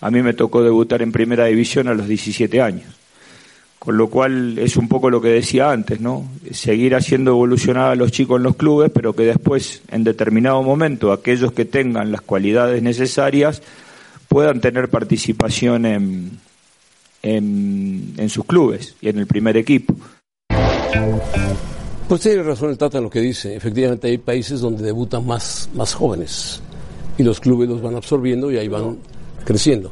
a 0.01 0.11
mí 0.11 0.21
me 0.21 0.35
tocó 0.35 0.65
debutar 0.65 1.01
en 1.01 1.13
primera 1.13 1.45
división 1.45 1.87
a 1.87 1.95
los 1.95 2.09
17 2.09 2.61
años. 2.61 2.93
Con 3.79 3.97
lo 3.99 4.09
cual 4.09 4.59
es 4.59 4.77
un 4.77 4.89
poco 4.89 5.11
lo 5.11 5.21
que 5.21 5.29
decía 5.29 5.71
antes, 5.71 6.01
¿no? 6.01 6.29
Seguir 6.51 6.97
haciendo 6.97 7.31
evolucionar 7.31 7.93
a 7.93 7.95
los 7.95 8.11
chicos 8.11 8.39
en 8.39 8.43
los 8.43 8.57
clubes, 8.57 8.91
pero 8.93 9.15
que 9.15 9.23
después, 9.23 9.83
en 9.93 10.03
determinado 10.03 10.61
momento, 10.65 11.13
aquellos 11.13 11.53
que 11.53 11.65
tengan 11.65 12.11
las 12.11 12.23
cualidades 12.23 12.83
necesarias 12.83 13.63
puedan 14.27 14.61
tener 14.61 14.89
participación 14.89 15.87
en, 15.87 16.41
en, 17.25 18.15
en 18.19 18.29
sus 18.29 18.45
clubes 18.45 18.95
y 19.01 19.09
en 19.09 19.19
el 19.19 19.27
primer 19.27 19.57
equipo. 19.57 19.95
Pues 22.07 22.21
tiene 22.21 22.43
razón 22.43 22.71
el 22.71 22.79
Tata 22.79 22.99
en 22.99 23.05
lo 23.05 23.11
que 23.11 23.21
dice. 23.21 23.57
Efectivamente 23.57 24.09
hay 24.09 24.19
países 24.19 24.61
donde 24.61 24.85
debutan 24.85 25.27
más, 25.27 25.71
más 25.75 25.95
jóvenes 25.95 26.61
y 27.17 27.23
los 27.23 27.41
clubes 27.41 27.69
los 27.69 27.81
van 27.81 27.97
absorbiendo 27.97 28.53
y 28.53 28.59
ahí 28.59 28.69
van 28.69 28.99
creciendo. 29.45 29.91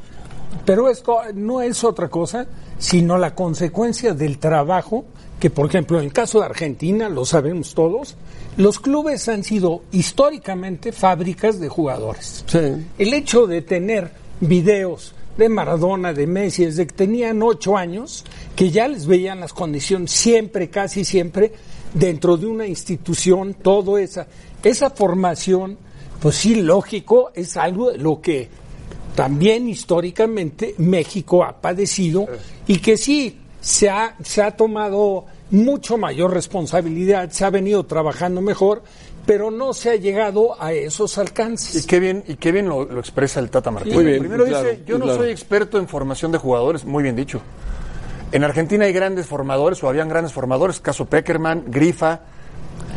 Pero 0.66 0.90
esto 0.90 1.20
no 1.34 1.62
es 1.62 1.82
otra 1.84 2.08
cosa, 2.08 2.46
sino 2.78 3.16
la 3.16 3.34
consecuencia 3.34 4.12
del 4.12 4.38
trabajo 4.38 5.06
que, 5.40 5.48
por 5.48 5.66
ejemplo, 5.66 5.98
en 5.98 6.04
el 6.04 6.12
caso 6.12 6.40
de 6.40 6.46
Argentina, 6.46 7.08
lo 7.08 7.24
sabemos 7.24 7.74
todos, 7.74 8.14
los 8.58 8.78
clubes 8.78 9.28
han 9.28 9.42
sido 9.42 9.82
históricamente 9.90 10.92
fábricas 10.92 11.58
de 11.58 11.68
jugadores. 11.68 12.44
Sí. 12.46 12.58
El 12.98 13.14
hecho 13.14 13.46
de 13.46 13.62
tener 13.62 14.12
videos 14.40 15.14
de 15.36 15.48
Maradona, 15.48 16.12
de 16.12 16.26
Messi, 16.26 16.66
desde 16.66 16.86
que 16.86 16.94
tenían 16.94 17.42
ocho 17.42 17.76
años, 17.76 18.24
que 18.54 18.70
ya 18.70 18.88
les 18.88 19.06
veían 19.06 19.40
las 19.40 19.52
condiciones 19.52 20.10
siempre, 20.10 20.68
casi 20.68 21.04
siempre, 21.04 21.52
dentro 21.94 22.36
de 22.36 22.46
una 22.46 22.66
institución, 22.66 23.54
todo 23.54 23.98
esa, 23.98 24.26
esa 24.62 24.90
formación, 24.90 25.78
pues 26.20 26.36
sí, 26.36 26.56
lógico, 26.56 27.30
es 27.34 27.56
algo 27.56 27.90
de 27.90 27.98
lo 27.98 28.20
que 28.20 28.48
también 29.14 29.68
históricamente 29.68 30.74
México 30.78 31.44
ha 31.44 31.60
padecido 31.60 32.26
y 32.66 32.78
que 32.78 32.96
sí 32.96 33.38
se 33.60 33.90
ha, 33.90 34.16
se 34.22 34.42
ha 34.42 34.52
tomado 34.52 35.26
mucho 35.50 35.98
mayor 35.98 36.32
responsabilidad, 36.32 37.30
se 37.30 37.44
ha 37.44 37.50
venido 37.50 37.84
trabajando 37.84 38.40
mejor, 38.40 38.82
pero 39.26 39.50
no 39.50 39.72
se 39.72 39.90
ha 39.90 39.96
llegado 39.96 40.60
a 40.60 40.72
esos 40.72 41.18
alcances. 41.18 41.84
Y 41.84 41.86
qué 41.86 42.00
bien, 42.00 42.24
y 42.26 42.36
qué 42.36 42.52
bien 42.52 42.68
lo, 42.68 42.84
lo 42.84 43.00
expresa 43.00 43.40
el 43.40 43.50
Tata. 43.50 43.70
Muy 43.70 44.04
bien, 44.04 44.18
Primero 44.20 44.44
claro, 44.44 44.68
dice, 44.68 44.82
yo 44.86 44.98
no 44.98 45.04
claro. 45.04 45.20
soy 45.20 45.30
experto 45.30 45.78
en 45.78 45.88
formación 45.88 46.32
de 46.32 46.38
jugadores, 46.38 46.84
muy 46.84 47.02
bien 47.02 47.16
dicho. 47.16 47.40
En 48.32 48.44
Argentina 48.44 48.86
hay 48.86 48.92
grandes 48.92 49.26
formadores, 49.26 49.82
o 49.84 49.88
habían 49.88 50.08
grandes 50.08 50.32
formadores, 50.32 50.80
caso 50.80 51.04
Peckerman, 51.04 51.64
Grifa, 51.68 52.20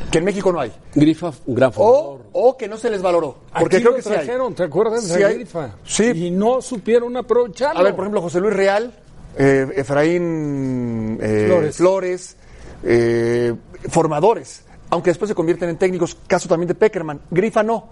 que 0.10 0.20
en 0.20 0.24
México 0.24 0.51
no 0.51 0.60
hay. 0.62 0.72
Grifa, 0.94 1.32
un 1.46 1.55
gran 1.55 1.74
formador. 1.74 2.22
o 2.32 2.58
que 2.58 2.67
no 2.67 2.77
se 2.77 2.89
les 2.89 3.01
valoró. 3.01 3.38
Porque 3.60 3.77
Aquí 3.77 3.84
creo 3.84 3.91
lo 3.91 3.98
que 3.98 4.03
sí 4.03 4.10
hay. 4.10 4.15
trajeron, 4.15 4.55
¿te 4.55 4.63
acuerdas 4.63 5.03
Sí 5.03 5.17
de 5.17 5.25
hay. 5.25 5.36
Grifa? 5.36 5.75
Sí. 5.86 6.05
Y 6.05 6.32
no 6.32 6.62
supieron 6.62 7.15
aprovecharlo. 7.17 7.79
A 7.79 7.84
ver, 7.84 7.96
por 7.96 8.05
ejemplo, 8.05 8.22
José 8.22 8.39
Luis 8.39 8.53
Real, 8.55 8.94
eh, 9.38 9.67
Efraín 9.75 11.17
eh, 11.22 11.46
Flores. 11.48 11.75
Flores, 11.77 12.38
eh, 12.84 13.53
formadores, 13.89 14.63
aunque 14.95 15.09
después 15.09 15.27
se 15.27 15.35
convierten 15.35 15.67
en 15.67 15.77
técnicos, 15.77 16.17
caso 16.25 16.47
también 16.47 16.69
de 16.69 16.75
Peckerman. 16.75 17.19
Grifa 17.29 17.63
no. 17.63 17.89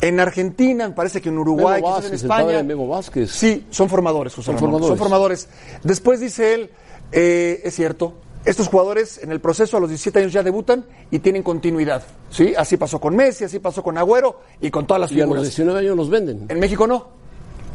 En 0.00 0.18
Argentina, 0.20 0.88
me 0.88 0.94
parece 0.94 1.20
que 1.20 1.28
en 1.28 1.36
Uruguay, 1.36 1.82
Memo 1.82 1.98
en 1.98 2.14
España. 2.14 2.62
Memo 2.62 2.88
Vázquez. 2.88 3.30
Sí, 3.30 3.66
son 3.70 3.90
formadores, 3.90 4.34
José 4.34 4.46
Son 4.46 4.58
formadores. 4.58 4.88
Son 4.88 4.98
formadores. 4.98 5.48
Después 5.82 6.18
dice 6.18 6.54
él, 6.54 6.70
eh, 7.12 7.60
es 7.62 7.74
cierto, 7.74 8.14
estos 8.46 8.68
jugadores 8.68 9.20
en 9.22 9.32
el 9.32 9.40
proceso 9.40 9.76
a 9.76 9.80
los 9.80 9.90
17 9.90 10.18
años 10.18 10.32
ya 10.32 10.42
debutan 10.42 10.86
y 11.10 11.18
tienen 11.18 11.42
continuidad. 11.42 12.02
¿sí? 12.30 12.54
Así 12.56 12.78
pasó 12.78 12.98
con 13.00 13.14
Messi, 13.14 13.44
así 13.44 13.58
pasó 13.58 13.82
con 13.82 13.98
Agüero 13.98 14.40
y 14.62 14.70
con 14.70 14.86
todas 14.86 15.02
las 15.02 15.12
Y 15.12 15.16
a 15.16 15.26
los 15.26 15.34
figuras. 15.34 15.42
19 15.42 15.80
años 15.80 15.96
los 15.96 16.08
venden. 16.08 16.46
En 16.48 16.58
México 16.58 16.86
no. 16.86 17.08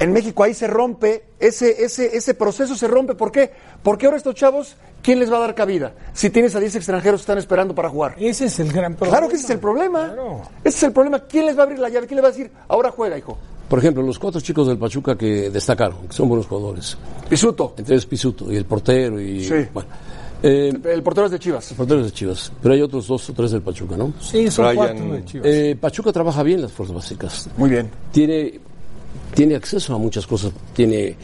En 0.01 0.11
México 0.13 0.43
ahí 0.43 0.55
se 0.55 0.65
rompe, 0.65 1.25
ese, 1.39 1.83
ese, 1.85 2.17
ese 2.17 2.33
proceso 2.33 2.75
se 2.75 2.87
rompe. 2.87 3.13
¿Por 3.13 3.31
qué? 3.31 3.51
Porque 3.83 4.07
ahora 4.07 4.17
estos 4.17 4.33
chavos, 4.33 4.75
¿quién 5.03 5.19
les 5.19 5.31
va 5.31 5.37
a 5.37 5.41
dar 5.41 5.53
cabida? 5.53 5.93
Si 6.11 6.31
tienes 6.31 6.55
a 6.55 6.59
10 6.59 6.75
extranjeros 6.77 7.19
que 7.19 7.23
están 7.23 7.37
esperando 7.37 7.75
para 7.75 7.87
jugar. 7.87 8.15
Ese 8.17 8.45
es 8.45 8.59
el 8.59 8.73
gran 8.73 8.95
problema. 8.95 9.17
Claro 9.17 9.29
que 9.29 9.35
ese 9.35 9.45
es 9.45 9.49
el 9.51 9.59
problema. 9.59 10.07
Claro. 10.07 10.41
Ese 10.63 10.77
es 10.77 10.83
el 10.83 10.91
problema. 10.91 11.19
¿Quién 11.19 11.45
les 11.45 11.55
va 11.55 11.59
a 11.61 11.63
abrir 11.65 11.77
la 11.77 11.89
llave? 11.89 12.07
¿Quién 12.07 12.15
les 12.15 12.23
va 12.23 12.29
a 12.29 12.31
decir, 12.31 12.49
ahora 12.67 12.89
juega, 12.89 13.15
hijo? 13.15 13.37
Por 13.69 13.77
ejemplo, 13.77 14.01
los 14.01 14.17
cuatro 14.17 14.41
chicos 14.41 14.67
del 14.67 14.79
Pachuca 14.79 15.15
que 15.15 15.51
destacaron, 15.51 16.07
que 16.07 16.13
son 16.13 16.27
buenos 16.27 16.47
jugadores. 16.47 16.97
Pisuto. 17.29 17.75
Entre 17.77 17.93
ellos 17.93 18.07
Pisuto 18.07 18.51
y 18.51 18.57
el 18.57 18.65
portero 18.65 19.21
y... 19.21 19.43
Sí. 19.43 19.67
Bueno, 19.71 19.87
eh, 20.43 20.73
El 20.85 21.03
portero 21.03 21.27
es 21.27 21.31
de 21.31 21.39
Chivas. 21.39 21.69
los 21.69 21.77
porteros 21.77 22.05
de 22.05 22.11
Chivas. 22.11 22.51
Pero 22.61 22.73
hay 22.73 22.81
otros 22.81 23.07
dos 23.07 23.29
o 23.29 23.33
tres 23.33 23.51
del 23.51 23.61
Pachuca, 23.61 23.95
¿no? 23.95 24.13
Sí, 24.19 24.49
son 24.49 24.75
cuatro 24.75 25.13
de 25.13 25.25
Chivas. 25.25 25.47
Eh, 25.47 25.77
Pachuca 25.79 26.11
trabaja 26.11 26.41
bien 26.41 26.61
las 26.63 26.71
fuerzas 26.71 26.95
básicas. 26.95 27.49
Muy 27.55 27.69
bien. 27.69 27.89
Tiene, 28.11 28.59
tiene 29.33 29.55
acceso 29.55 29.95
a 29.95 29.97
muchas 29.97 30.25
cosas. 30.27 30.51
Tiene, 30.73 31.15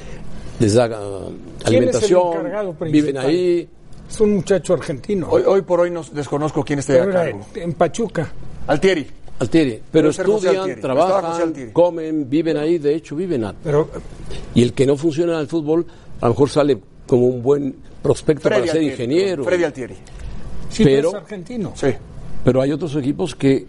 les 0.60 0.74
da 0.74 0.86
ah, 0.86 1.30
alimentación, 1.66 2.28
encargado 2.34 2.74
principal? 2.74 2.92
viven 2.92 3.18
ahí. 3.18 3.70
es 4.10 4.20
un 4.22 4.36
muchacho 4.36 4.74
argentino. 4.74 5.28
Hoy, 5.30 5.44
hoy 5.46 5.62
por 5.62 5.80
hoy 5.82 5.92
no 5.92 6.02
desconozco 6.12 6.64
quién 6.64 6.80
Pero 6.86 7.04
a 7.04 7.12
cargo. 7.12 7.46
en, 7.56 7.74
Pachuca. 7.74 8.32
Altieri. 8.68 9.08
Altieri, 9.40 9.80
pero 9.92 10.10
estudian, 10.10 10.56
Altieri. 10.58 10.82
Trabajan, 10.82 11.42
Altieri. 11.42 11.72
comen, 11.72 12.28
viven 12.28 12.58
ahí, 12.58 12.80
de 12.80 12.96
hecho 12.96 13.16
viven 13.16 13.44
a- 13.44 13.54
Pero 13.64 13.88
Y 14.56 14.64
el 14.64 14.74
que 14.74 14.86
no 14.88 14.98
funciona 14.98 15.34
en 15.36 15.40
el 15.42 15.48
fútbol, 15.48 15.86
a 16.22 16.26
lo 16.26 16.34
mejor 16.34 16.50
sale 16.50 16.78
como 17.06 17.28
un 17.28 17.44
buen 17.44 17.76
prospecto 18.02 18.44
para 18.44 18.56
ser 18.58 18.70
Altieri. 18.70 18.88
ingeniero. 18.88 19.44
Freddy 19.44 19.64
Altieri. 19.64 19.96
sí, 20.72 20.84
Pero- 20.84 21.10
es 21.10 21.16
argentino. 21.16 21.74
Sí. 21.76 21.88
Pero 22.44 22.62
hay 22.62 22.72
otros 22.72 22.96
equipos 22.96 23.36
que, 23.36 23.68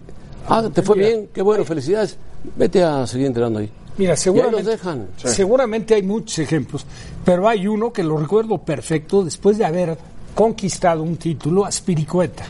ah, 0.48 0.68
te 0.72 0.80
fue 0.82 0.96
bien, 0.96 1.28
qué 1.34 1.42
bueno, 1.42 1.64
felicidades, 1.64 2.16
vete 2.56 2.82
a 2.82 3.06
seguir 3.06 3.26
entrenando 3.26 3.58
ahí. 3.58 3.70
Mira, 3.98 4.12
los 4.12 4.20
seguramente, 4.20 4.70
dejan. 4.70 5.08
Sí. 5.16 5.28
seguramente 5.28 5.94
hay 5.94 6.02
muchos 6.02 6.38
ejemplos, 6.38 6.86
pero 7.24 7.48
hay 7.48 7.66
uno 7.66 7.92
que 7.92 8.02
lo 8.02 8.16
recuerdo 8.16 8.58
perfecto 8.58 9.24
después 9.24 9.58
de 9.58 9.64
haber 9.64 9.98
conquistado 10.34 11.02
un 11.02 11.16
título, 11.16 11.64
Aspiricueta. 11.64 12.46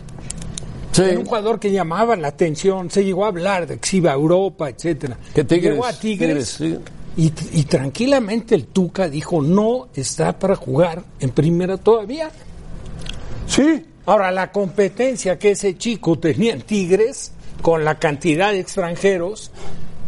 Sí. 0.93 1.03
Era 1.03 1.19
un 1.19 1.25
jugador 1.27 1.59
que 1.59 1.73
llamaba 1.73 2.17
la 2.17 2.29
atención, 2.29 2.91
se 2.91 3.05
llegó 3.05 3.25
a 3.25 3.29
hablar 3.29 3.67
de 3.67 3.79
que 3.79 3.89
se 3.89 3.97
iba 3.97 4.11
a 4.11 4.15
Europa, 4.15 4.69
etcétera. 4.69 5.17
Llegó 5.35 5.87
a 5.87 5.93
Tigres, 5.93 6.57
Tigres, 6.59 6.81
y, 7.17 7.33
y 7.53 7.65
tranquilamente 7.65 8.55
el 8.55 8.67
Tuca 8.67 9.09
dijo 9.09 9.41
no 9.41 9.89
está 9.95 10.39
para 10.39 10.55
jugar 10.55 11.03
en 11.19 11.31
primera 11.31 11.77
todavía. 11.77 12.31
Sí. 13.47 13.87
Ahora, 14.07 14.31
la 14.31 14.53
competencia 14.53 15.39
que 15.39 15.51
ese 15.51 15.77
chico 15.77 16.19
tenía 16.19 16.53
en 16.53 16.63
Tigres, 16.63 17.33
con 17.63 17.85
la 17.85 17.99
cantidad 17.99 18.53
de 18.53 18.61
extranjeros 18.61 19.51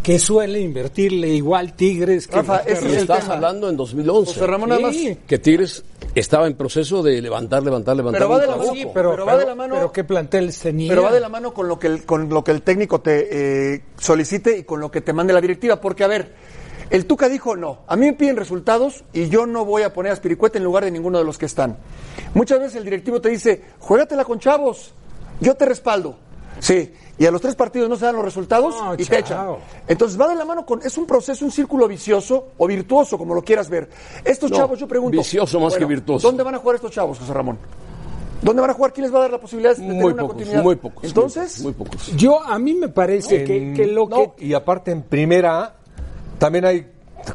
que 0.02 0.19
suele 0.19 0.61
invertirle 0.61 1.28
igual 1.28 1.75
Tigres 1.75 2.26
que 2.26 2.37
Rafa, 2.37 2.59
ese 2.61 2.85
Y 2.87 2.88
es 2.88 2.95
el 2.95 2.99
estás 3.02 3.21
tema. 3.21 3.35
hablando 3.35 3.69
en 3.69 3.76
2011. 3.76 4.33
José 4.35 4.47
Ramón, 4.47 4.69
nada 4.71 4.80
más. 4.80 4.97
Sí. 4.97 5.16
Que 5.26 5.38
Tigres 5.38 5.85
estaba 6.14 6.47
en 6.47 6.54
proceso 6.57 7.02
de 7.02 7.21
levantar, 7.21 7.62
levantar, 7.62 7.97
levantar. 7.97 8.21
Pero 8.21 8.30
va 8.30 8.38
de 8.40 8.47
la 8.47 8.57
mano. 8.57 8.73
Sí, 8.73 8.87
pero, 8.95 9.11
Pero 9.11 9.26
va 9.26 9.37
de 9.37 9.47
la 9.47 9.54
mano- 9.54 9.75
pero 9.75 9.92
qué 9.92 10.04
planteles 10.04 10.59
tenía. 10.59 10.88
Pero 10.88 11.02
va 11.02 11.12
de 11.12 11.21
la 11.21 11.28
mano 11.28 11.52
con 11.52 11.69
lo 11.69 11.78
que 11.78 11.87
el, 11.88 12.04
con 12.07 12.28
lo 12.30 12.42
que 12.42 12.50
el 12.52 12.62
técnico 12.62 13.00
te 13.00 13.75
eh, 13.75 13.83
solicite 13.99 14.57
y 14.59 14.64
con 14.64 14.80
lo 14.80 14.90
que 14.90 15.02
te 15.02 15.12
mande 15.12 15.33
la 15.35 15.40
directiva. 15.40 15.80
Porque, 15.80 16.02
a 16.02 16.09
ver, 16.09 16.33
el 16.88 17.04
Tuca 17.07 17.28
dijo 17.28 17.54
no. 17.57 17.80
A 17.87 17.95
mí 17.97 18.07
me 18.07 18.14
piden 18.14 18.37
resultados 18.37 19.04
y 19.12 19.28
yo 19.28 19.45
no 19.47 19.64
voy 19.66 19.83
a 19.83 19.92
poner 19.92 20.12
a 20.12 20.16
Spiricueta 20.16 20.57
en 20.59 20.64
lugar 20.64 20.85
de 20.85 20.90
ninguno 20.90 21.19
de 21.19 21.25
los 21.25 21.37
que 21.37 21.45
están. 21.47 21.76
Muchas 22.33 22.59
veces 22.59 22.76
el 22.76 22.85
directivo 22.85 23.21
te 23.21 23.28
dice, 23.28 23.62
juégatela 23.78 24.25
con 24.25 24.38
chavos, 24.40 24.95
yo 25.40 25.54
te 25.57 25.66
respaldo. 25.66 26.16
Sí, 26.61 26.93
y 27.19 27.26
a 27.26 27.31
los 27.31 27.40
tres 27.40 27.55
partidos 27.55 27.88
no 27.88 27.97
se 27.97 28.05
dan 28.07 28.14
los 28.17 28.25
resultados 28.25 28.75
No, 28.76 28.95
y 28.95 29.05
chao. 29.05 29.07
te 29.09 29.19
echan. 29.19 29.47
Entonces 29.88 30.21
va 30.21 30.29
de 30.29 30.35
la 30.37 30.45
mano 30.45 30.64
con. 30.64 30.81
Es 30.83 30.97
un 30.99 31.07
proceso, 31.07 31.45
un 31.45 31.50
círculo 31.50 31.88
vicioso 31.88 32.49
o 32.59 32.67
virtuoso, 32.67 33.17
como 33.19 33.35
lo 33.35 33.43
quieras 33.43 33.69
ver. 33.69 33.88
Estos 34.25 34.50
No, 34.50 34.57
chavos, 34.57 34.79
yo 34.79 34.87
pregunto. 34.87 35.17
vicioso 35.19 35.59
más 35.61 35.75
que 35.76 35.85
virtuoso. 35.85 36.26
¿Dónde 36.29 36.43
van 36.43 36.55
a 36.55 36.59
jugar 36.59 36.76
estos 36.76 36.90
chavos, 36.93 37.19
José 37.19 37.33
Ramón? 37.33 37.59
¿Dónde 38.43 38.62
van 38.62 38.71
a 38.71 38.75
jugar? 38.75 38.93
¿Quién 38.93 39.05
les 39.05 39.12
va 39.14 39.19
a 39.19 39.23
dar 39.23 39.31
la 39.33 39.40
posibilidad 39.40 39.71
de 39.73 39.83
tener 39.83 39.95
Muy 39.95 40.12
una 40.12 40.23
pocos, 40.23 40.37
continuidad? 40.37 40.62
muy 40.62 40.76
pocos. 40.76 41.05
Entonces, 41.05 41.61
Muy 41.62 41.73
pocos. 41.73 42.17
Yo, 42.17 42.43
a 42.43 42.59
mí 42.59 42.73
me 42.75 42.88
parece 42.88 43.45
que, 43.45 43.75
que 43.76 43.87
lo 43.87 44.09
No, 44.09 44.35
que... 44.35 44.47
y 44.47 44.55
aparte 44.55 44.90
en 44.90 45.02
primera 45.02 45.61
A 45.62 45.75
también 46.38 46.64
hay 46.64 46.87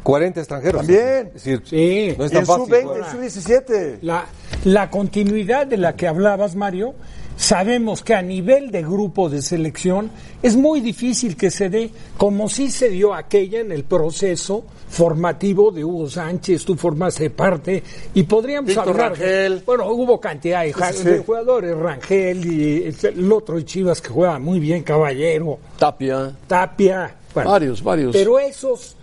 40 0.02 0.40
extranjeros. 0.40 0.80
También. 0.80 1.28
Es 1.28 1.34
decir, 1.44 1.62
Sí. 1.64 2.14
no 2.18 2.24
es 2.24 2.30
y 2.32 2.34
tan 2.34 2.40
el 2.42 2.46
fácil. 2.46 2.64
sub-20, 2.64 2.82
jugar. 2.82 2.98
el 2.98 3.04
sub-17. 3.32 3.98
La, 4.02 4.26
la 4.64 4.90
continuidad 4.90 5.66
de 5.68 5.76
la 5.76 5.94
que 5.94 6.08
hablabas, 6.08 6.56
Mario, 6.56 6.94
sabemos 7.36 8.02
que 8.02 8.14
a 8.14 8.22
nivel 8.22 8.70
de 8.70 8.82
grupo 8.82 9.28
de 9.28 9.42
selección 9.42 10.10
es 10.42 10.56
muy 10.56 10.80
difícil 10.80 11.36
que 11.36 11.50
se 11.50 11.68
dé, 11.68 11.90
como 12.16 12.48
sí 12.48 12.70
se 12.70 12.88
dio 12.88 13.14
aquella 13.14 13.60
en 13.60 13.72
el 13.72 13.84
proceso 13.84 14.64
formativo 14.88 15.70
de 15.70 15.84
Hugo 15.84 16.08
Sánchez, 16.08 16.64
tú 16.64 16.76
formaste 16.76 17.28
parte, 17.30 17.82
y 18.14 18.22
podríamos 18.22 18.68
Víctor 18.68 18.88
hablar. 18.88 19.10
Rangel. 19.12 19.62
bueno, 19.66 19.90
hubo 19.90 20.20
cantidad 20.20 20.62
de, 20.62 20.72
Sí, 20.72 20.80
sí, 20.92 21.04
de 21.04 21.16
sí. 21.18 21.22
jugadores, 21.26 21.76
Rangel 21.76 22.46
y 22.52 22.94
el 23.02 23.32
otro 23.32 23.56
de 23.56 23.64
Chivas 23.64 24.00
que 24.00 24.08
juega 24.08 24.38
muy 24.38 24.60
bien, 24.60 24.82
Caballero, 24.82 25.58
Tapia, 25.78 26.32
Tapia. 26.46 27.14
bueno, 27.34 27.50
varios, 27.50 27.82
varios. 27.82 28.16
pero 28.16 28.38
esos 28.38 28.96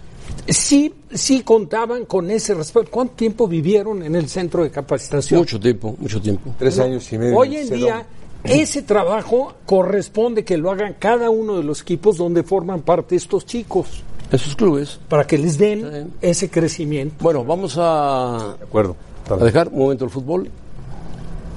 sí, 0.48 0.94
sí 1.13 1.42
contaban 1.42 2.06
con 2.06 2.32
ese 2.32 2.54
respeto. 2.54 2.88
¿Cuánto 2.90 3.13
tiempo 3.16 3.48
vivieron 3.48 4.02
en 4.04 4.16
el 4.16 4.28
centro 4.30 4.63
de 4.63 4.72
capacitación? 4.72 5.40
mucho 5.42 5.60
tiempo, 5.60 5.96
mucho 6.00 6.22
tiempo. 6.22 6.56
Tres 6.58 6.80
años 6.80 7.12
y 7.12 7.18
medio. 7.18 7.38
Hoy 7.38 7.58
en 7.58 7.70
día, 7.70 8.06
ese 8.43 8.81
trabajo 8.81 9.53
corresponde 9.65 10.43
que 10.43 10.57
lo 10.57 10.71
hagan 10.71 10.95
cada 11.00 11.29
uno 11.29 11.57
de 11.57 11.63
los 11.63 11.81
equipos 11.81 12.17
donde 12.17 12.43
forman 12.43 12.81
parte 12.81 13.15
estos 13.15 13.45
chicos. 13.45 13.88
En 14.31 14.39
sus 14.39 14.55
clubes. 14.55 15.00
Para 15.09 15.25
que 15.25 15.38
les 15.38 15.57
den 15.57 16.12
ese 16.21 16.50
crecimiento. 16.50 17.15
Bueno, 17.19 17.45
vamos 17.45 17.75
a, 17.77 18.55
De 18.59 18.65
acuerdo. 18.65 18.95
a 19.29 19.35
dejar 19.35 19.67
un 19.69 19.79
momento 19.79 20.05
el 20.05 20.12
fútbol. 20.12 20.50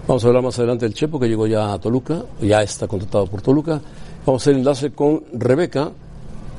Vamos 0.06 0.24
a 0.24 0.28
hablar 0.28 0.42
más 0.42 0.58
adelante 0.58 0.84
del 0.84 0.94
Chepo, 0.94 1.18
que 1.18 1.26
llegó 1.26 1.46
ya 1.48 1.72
a 1.72 1.78
Toluca, 1.80 2.22
ya 2.40 2.62
está 2.62 2.86
contratado 2.86 3.26
por 3.26 3.42
Toluca. 3.42 3.80
Vamos 4.24 4.42
a 4.42 4.44
hacer 4.44 4.56
enlace 4.56 4.90
con 4.92 5.24
Rebeca, 5.32 5.90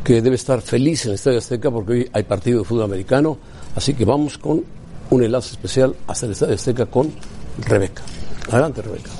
que 0.03 0.22
debe 0.22 0.36
estar 0.36 0.62
feliz 0.62 1.05
en 1.05 1.12
el 1.12 1.15
Estadio 1.15 1.38
Azteca 1.38 1.72
porque 1.72 1.91
hoy 1.93 2.10
hay 2.12 2.24
partido 2.24 2.60
de 2.60 2.65
fútbol 2.65 2.84
americano. 2.84 3.38
Así 3.75 3.93
que 3.93 4.03
vamos 4.03 4.38
con 4.38 4.63
un 5.10 5.24
enlace 5.24 5.51
especial 5.51 5.96
hasta 6.07 6.25
el 6.25 6.34
Estadio 6.34 6.55
Azteca 6.55 6.86
con 6.88 7.13
Rebeca. 7.65 8.01
Adelante, 8.51 8.81
Rebeca. 8.81 9.12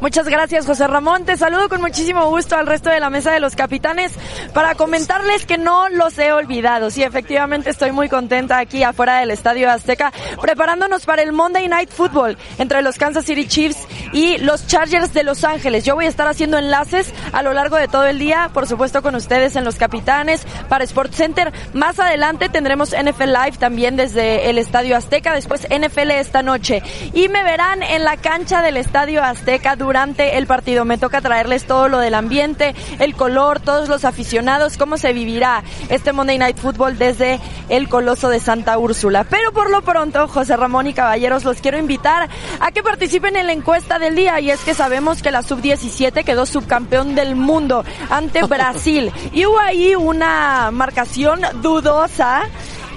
Muchas 0.00 0.26
gracias, 0.28 0.64
José 0.64 0.86
Ramón. 0.86 1.26
Te 1.26 1.36
saludo 1.36 1.68
con 1.68 1.82
muchísimo 1.82 2.30
gusto 2.30 2.56
al 2.56 2.66
resto 2.66 2.88
de 2.88 3.00
la 3.00 3.10
mesa 3.10 3.32
de 3.32 3.40
los 3.40 3.54
capitanes 3.54 4.12
para 4.54 4.74
comentarles 4.74 5.44
que 5.44 5.58
no 5.58 5.90
los 5.90 6.18
he 6.18 6.32
olvidado. 6.32 6.90
Sí, 6.90 7.02
efectivamente 7.02 7.68
estoy 7.68 7.92
muy 7.92 8.08
contenta 8.08 8.58
aquí 8.58 8.82
afuera 8.82 9.20
del 9.20 9.30
Estadio 9.30 9.70
Azteca, 9.70 10.10
preparándonos 10.40 11.04
para 11.04 11.20
el 11.20 11.32
Monday 11.32 11.68
Night 11.68 11.90
Football 11.90 12.38
entre 12.56 12.80
los 12.80 12.96
Kansas 12.96 13.26
City 13.26 13.46
Chiefs 13.46 13.86
y 14.14 14.38
los 14.38 14.66
Chargers 14.66 15.12
de 15.12 15.22
Los 15.22 15.44
Ángeles. 15.44 15.84
Yo 15.84 15.96
voy 15.96 16.06
a 16.06 16.08
estar 16.08 16.26
haciendo 16.26 16.56
enlaces 16.56 17.12
a 17.32 17.42
lo 17.42 17.52
largo 17.52 17.76
de 17.76 17.86
todo 17.86 18.06
el 18.06 18.18
día, 18.18 18.48
por 18.54 18.66
supuesto 18.66 19.02
con 19.02 19.14
ustedes 19.14 19.54
en 19.54 19.64
los 19.64 19.76
capitanes 19.76 20.46
para 20.70 20.82
Sports 20.84 21.16
Center. 21.16 21.52
Más 21.74 22.00
adelante 22.00 22.48
tendremos 22.48 22.96
NFL 22.96 23.34
Live 23.34 23.58
también 23.58 23.96
desde 23.96 24.48
el 24.48 24.56
Estadio 24.56 24.96
Azteca, 24.96 25.34
después 25.34 25.68
NFL 25.68 26.12
esta 26.12 26.42
noche. 26.42 26.82
Y 27.12 27.28
me 27.28 27.44
verán 27.44 27.82
en 27.82 28.04
la 28.04 28.16
cancha 28.16 28.62
del 28.62 28.78
Estadio 28.78 29.22
Azteca 29.22 29.76
durante 29.76 29.89
el 29.90 30.46
partido. 30.46 30.84
Me 30.84 30.98
toca 30.98 31.20
traerles 31.20 31.64
todo 31.64 31.88
lo 31.88 31.98
del 31.98 32.14
ambiente, 32.14 32.76
el 33.00 33.16
color, 33.16 33.58
todos 33.58 33.88
los 33.88 34.04
aficionados, 34.04 34.76
cómo 34.76 34.96
se 34.96 35.12
vivirá 35.12 35.64
este 35.88 36.12
Monday 36.12 36.38
Night 36.38 36.58
Football 36.58 36.96
desde 36.96 37.40
el 37.68 37.88
Coloso 37.88 38.28
de 38.28 38.38
Santa 38.38 38.78
Úrsula. 38.78 39.24
Pero 39.24 39.52
por 39.52 39.68
lo 39.68 39.82
pronto, 39.82 40.28
José 40.28 40.56
Ramón 40.56 40.86
y 40.86 40.94
caballeros, 40.94 41.44
los 41.44 41.60
quiero 41.60 41.76
invitar 41.76 42.28
a 42.60 42.70
que 42.70 42.84
participen 42.84 43.34
en 43.34 43.48
la 43.48 43.52
encuesta 43.52 43.98
del 43.98 44.14
día 44.14 44.38
y 44.38 44.52
es 44.52 44.60
que 44.60 44.74
sabemos 44.74 45.22
que 45.22 45.32
la 45.32 45.42
sub-17 45.42 46.24
quedó 46.24 46.46
subcampeón 46.46 47.16
del 47.16 47.34
mundo 47.34 47.84
ante 48.10 48.42
Brasil 48.46 49.10
y 49.32 49.44
hubo 49.44 49.58
ahí 49.58 49.96
una 49.96 50.70
marcación 50.70 51.40
dudosa 51.62 52.42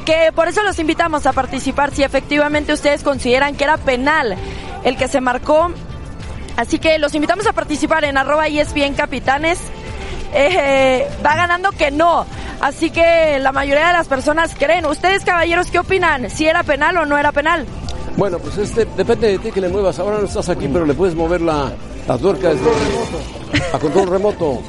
que 0.06 0.32
por 0.36 0.48
eso 0.48 0.62
los 0.62 0.78
invitamos 0.78 1.26
a 1.26 1.34
participar 1.34 1.92
si 1.92 2.04
efectivamente 2.04 2.72
ustedes 2.72 3.02
consideran 3.02 3.56
que 3.56 3.64
era 3.64 3.78
penal 3.78 4.38
el 4.84 4.98
que 4.98 5.08
se 5.08 5.22
marcó 5.22 5.72
Así 6.58 6.80
que 6.80 7.00
los 7.00 7.14
invitamos 7.16 7.48
a 7.48 7.54
participar 7.54 8.04
en 8.06 8.18
arroba 8.18 8.48
ESPN 8.48 8.94
Capitanes. 8.96 9.60
Eh, 10.34 11.08
va 11.26 11.36
ganando 11.36 11.72
que 11.72 11.92
no. 11.92 12.26
Así 12.62 12.90
que 12.90 13.40
la 13.40 13.52
mayoría 13.52 13.88
de 13.88 13.94
las 13.94 14.08
personas 14.08 14.54
creen. 14.58 14.86
¿Ustedes, 14.86 15.24
caballeros, 15.24 15.70
qué 15.70 15.80
opinan? 15.80 16.30
¿Si 16.30 16.48
era 16.48 16.64
penal 16.64 16.98
o 16.98 17.06
no 17.06 17.18
era 17.18 17.32
penal? 17.32 17.66
Bueno, 18.16 18.38
pues 18.40 18.58
este 18.58 18.86
depende 18.98 19.28
de 19.30 19.40
ti 19.40 19.52
que 19.52 19.62
le 19.62 19.70
muevas. 19.70 20.00
Ahora 20.00 20.20
no 20.20 20.26
estás 20.26 20.50
aquí, 20.50 20.68
pero 20.72 20.86
le 20.86 20.94
puedes 20.94 21.16
mover 21.16 21.42
la, 21.42 21.72
la 22.08 22.18
tuerca 22.18 22.50
desde 22.50 22.66
a 23.74 23.80
control 23.80 24.08
remoto. 24.10 24.62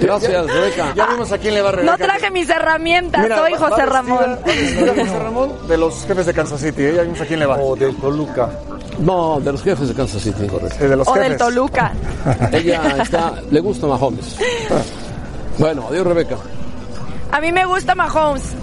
Gracias, 0.00 0.46
Rebeca. 0.46 0.92
Ya 0.94 1.06
vimos 1.06 1.32
a 1.32 1.38
quién 1.38 1.54
le 1.54 1.62
va 1.62 1.70
a 1.70 1.72
Rebeca. 1.72 1.92
No 1.92 1.98
traje 1.98 2.30
mis 2.30 2.48
herramientas, 2.48 3.22
Mira, 3.22 3.36
soy 3.38 3.52
va- 3.54 3.58
va 3.58 3.68
José 3.70 3.86
Ramón. 3.86 4.38
José 4.44 5.18
Ramón 5.18 5.68
de 5.68 5.76
los 5.78 6.04
jefes 6.06 6.26
de 6.26 6.34
Kansas 6.34 6.60
City. 6.60 6.82
¿eh? 6.84 6.92
Ya 6.96 7.02
vimos 7.02 7.20
a 7.20 7.26
quién 7.26 7.40
le 7.40 7.46
va. 7.46 7.56
O 7.56 7.74
de 7.74 7.92
Toluca. 7.94 8.50
No, 9.00 9.40
de 9.40 9.52
los 9.52 9.62
jefes 9.62 9.88
de 9.88 9.94
Kansas 9.94 10.22
City. 10.22 10.46
Eh, 10.78 10.86
de 10.88 10.96
los 10.96 11.08
O 11.08 11.12
jefes. 11.14 11.28
del 11.30 11.38
Toluca. 11.38 11.92
Ella 12.52 12.96
está, 13.02 13.34
le 13.50 13.60
gusta 13.60 13.86
Mahomes. 13.86 14.36
Bueno, 15.58 15.84
adiós, 15.90 16.06
Rebeca. 16.06 16.36
A 17.32 17.40
mí 17.40 17.52
me 17.52 17.66
gusta 17.66 17.94
Mahomes. 17.94 18.54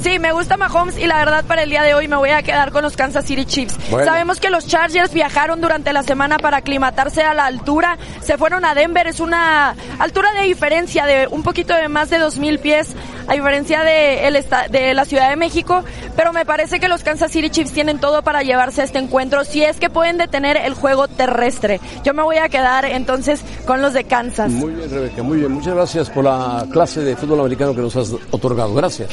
Sí, 0.00 0.18
me 0.18 0.32
gusta 0.32 0.56
Mahomes 0.56 0.98
y 0.98 1.06
la 1.06 1.18
verdad 1.18 1.44
para 1.44 1.62
el 1.62 1.70
día 1.70 1.82
de 1.82 1.94
hoy 1.94 2.08
me 2.08 2.16
voy 2.16 2.30
a 2.30 2.42
quedar 2.42 2.72
con 2.72 2.82
los 2.82 2.96
Kansas 2.96 3.24
City 3.24 3.44
Chiefs. 3.44 3.76
Bueno. 3.90 4.06
Sabemos 4.06 4.40
que 4.40 4.50
los 4.50 4.66
Chargers 4.66 5.12
viajaron 5.12 5.60
durante 5.60 5.92
la 5.92 6.02
semana 6.02 6.38
para 6.38 6.58
aclimatarse 6.58 7.22
a 7.22 7.34
la 7.34 7.46
altura. 7.46 7.98
Se 8.22 8.36
fueron 8.38 8.64
a 8.64 8.74
Denver, 8.74 9.06
es 9.06 9.20
una 9.20 9.74
altura 9.98 10.32
de 10.32 10.42
diferencia 10.42 11.06
de 11.06 11.26
un 11.30 11.42
poquito 11.42 11.74
de 11.74 11.88
más 11.88 12.10
de 12.10 12.18
2.000 12.18 12.58
pies, 12.58 12.94
a 13.26 13.34
diferencia 13.34 13.82
de, 13.82 14.26
el 14.26 14.44
de 14.70 14.94
la 14.94 15.04
Ciudad 15.04 15.30
de 15.30 15.36
México. 15.36 15.84
Pero 16.16 16.32
me 16.32 16.44
parece 16.44 16.80
que 16.80 16.88
los 16.88 17.02
Kansas 17.02 17.32
City 17.32 17.50
Chiefs 17.50 17.72
tienen 17.72 17.98
todo 17.98 18.22
para 18.22 18.42
llevarse 18.42 18.82
a 18.82 18.84
este 18.84 18.98
encuentro 18.98 19.44
si 19.44 19.62
es 19.62 19.78
que 19.78 19.90
pueden 19.90 20.18
detener 20.18 20.56
el 20.56 20.74
juego 20.74 21.08
terrestre. 21.08 21.80
Yo 22.04 22.14
me 22.14 22.22
voy 22.22 22.36
a 22.36 22.48
quedar 22.48 22.84
entonces 22.84 23.40
con 23.66 23.82
los 23.82 23.92
de 23.92 24.04
Kansas. 24.04 24.50
Muy 24.50 24.72
bien, 24.72 24.90
Rebeca, 24.90 25.22
muy 25.22 25.38
bien. 25.38 25.52
Muchas 25.52 25.74
gracias 25.74 26.10
por 26.10 26.24
la 26.24 26.66
clase 26.70 27.00
de 27.00 27.16
fútbol 27.16 27.40
americano 27.40 27.74
que 27.74 27.80
nos 27.80 27.96
has 27.96 28.12
otorgado. 28.30 28.74
Gracias. 28.74 29.10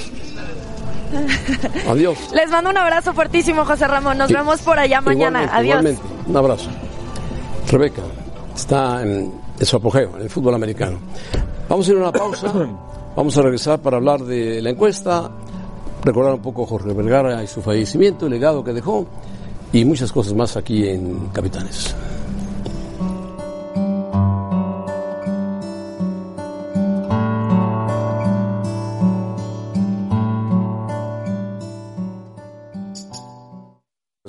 Adiós. 1.90 2.18
Les 2.34 2.50
mando 2.50 2.70
un 2.70 2.78
abrazo 2.78 3.14
fuertísimo, 3.14 3.66
José 3.66 3.88
Ramón. 3.88 4.18
Nos 4.18 4.32
vemos 4.32 4.62
por 4.62 4.80
allá 4.80 5.02
mañana. 5.02 5.44
Igualmente, 5.44 5.56
Adiós. 5.56 5.80
igualmente. 5.82 6.30
Un 6.30 6.38
abrazo. 6.38 6.70
Rebeca 7.70 8.02
está 8.56 9.02
en, 9.04 9.32
en 9.60 9.66
su 9.66 9.78
apogeo, 9.78 10.12
en 10.18 10.24
el 10.24 10.30
fútbol 10.30 10.56
americano. 10.56 11.00
Vamos 11.70 11.88
a 11.88 11.92
ir 11.92 11.98
a 11.98 12.02
una 12.02 12.12
pausa. 12.12 12.52
Vamos 13.16 13.38
a 13.38 13.42
regresar 13.42 13.80
para 13.80 13.98
hablar 13.98 14.22
de 14.22 14.62
la 14.62 14.70
encuesta, 14.70 15.30
recordar 16.04 16.34
un 16.34 16.42
poco 16.42 16.64
a 16.64 16.68
Jorge 16.68 16.94
Vergara 16.94 17.44
y 17.44 17.48
su 17.48 17.62
fallecimiento, 17.62 18.26
el 18.26 18.32
legado 18.32 18.64
que 18.64 18.72
dejó 18.72 19.06
y 19.74 19.84
muchas 19.86 20.12
cosas 20.12 20.34
más 20.34 20.56
aquí 20.56 20.88
en 20.88 21.28
Capitanes. 21.34 21.94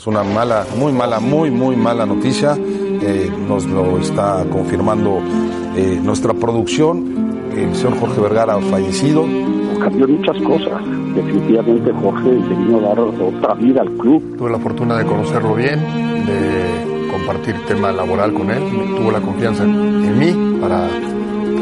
Es 0.03 0.09
una 0.09 0.25
mala, 0.25 0.67
muy 0.77 0.93
mala, 0.93 1.21
muy, 1.21 1.53
muy 1.53 1.77
mala 1.77 2.05
noticia. 2.05 2.59
Eh, 2.59 3.31
nos 3.47 3.67
lo 3.67 3.99
está 3.99 4.45
confirmando 4.51 5.21
eh, 5.77 6.01
nuestra 6.03 6.35
producción. 6.35 7.51
El 7.57 7.73
señor 7.77 8.01
Jorge 8.01 8.21
Vergara 8.21 8.55
ha 8.55 8.61
fallecido. 8.62 9.25
cambió 9.79 10.09
muchas 10.09 10.37
cosas. 10.43 10.83
Definitivamente 11.15 11.93
Jorge 11.93 12.33
le 12.33 12.55
vino 12.57 12.79
a 12.79 12.81
dar 12.81 12.99
otra 12.99 13.55
vida 13.55 13.83
al 13.83 13.91
club. 13.93 14.38
Tuve 14.38 14.51
la 14.51 14.59
fortuna 14.59 14.99
de 14.99 15.07
conocerlo 15.07 15.55
bien, 15.55 15.79
de 15.79 17.09
compartir 17.09 17.55
tema 17.69 17.93
laboral 17.93 18.35
con 18.35 18.51
él. 18.51 18.61
Tuvo 18.97 19.12
la 19.12 19.21
confianza 19.21 19.62
en 19.62 20.19
mí 20.19 20.59
para 20.61 20.88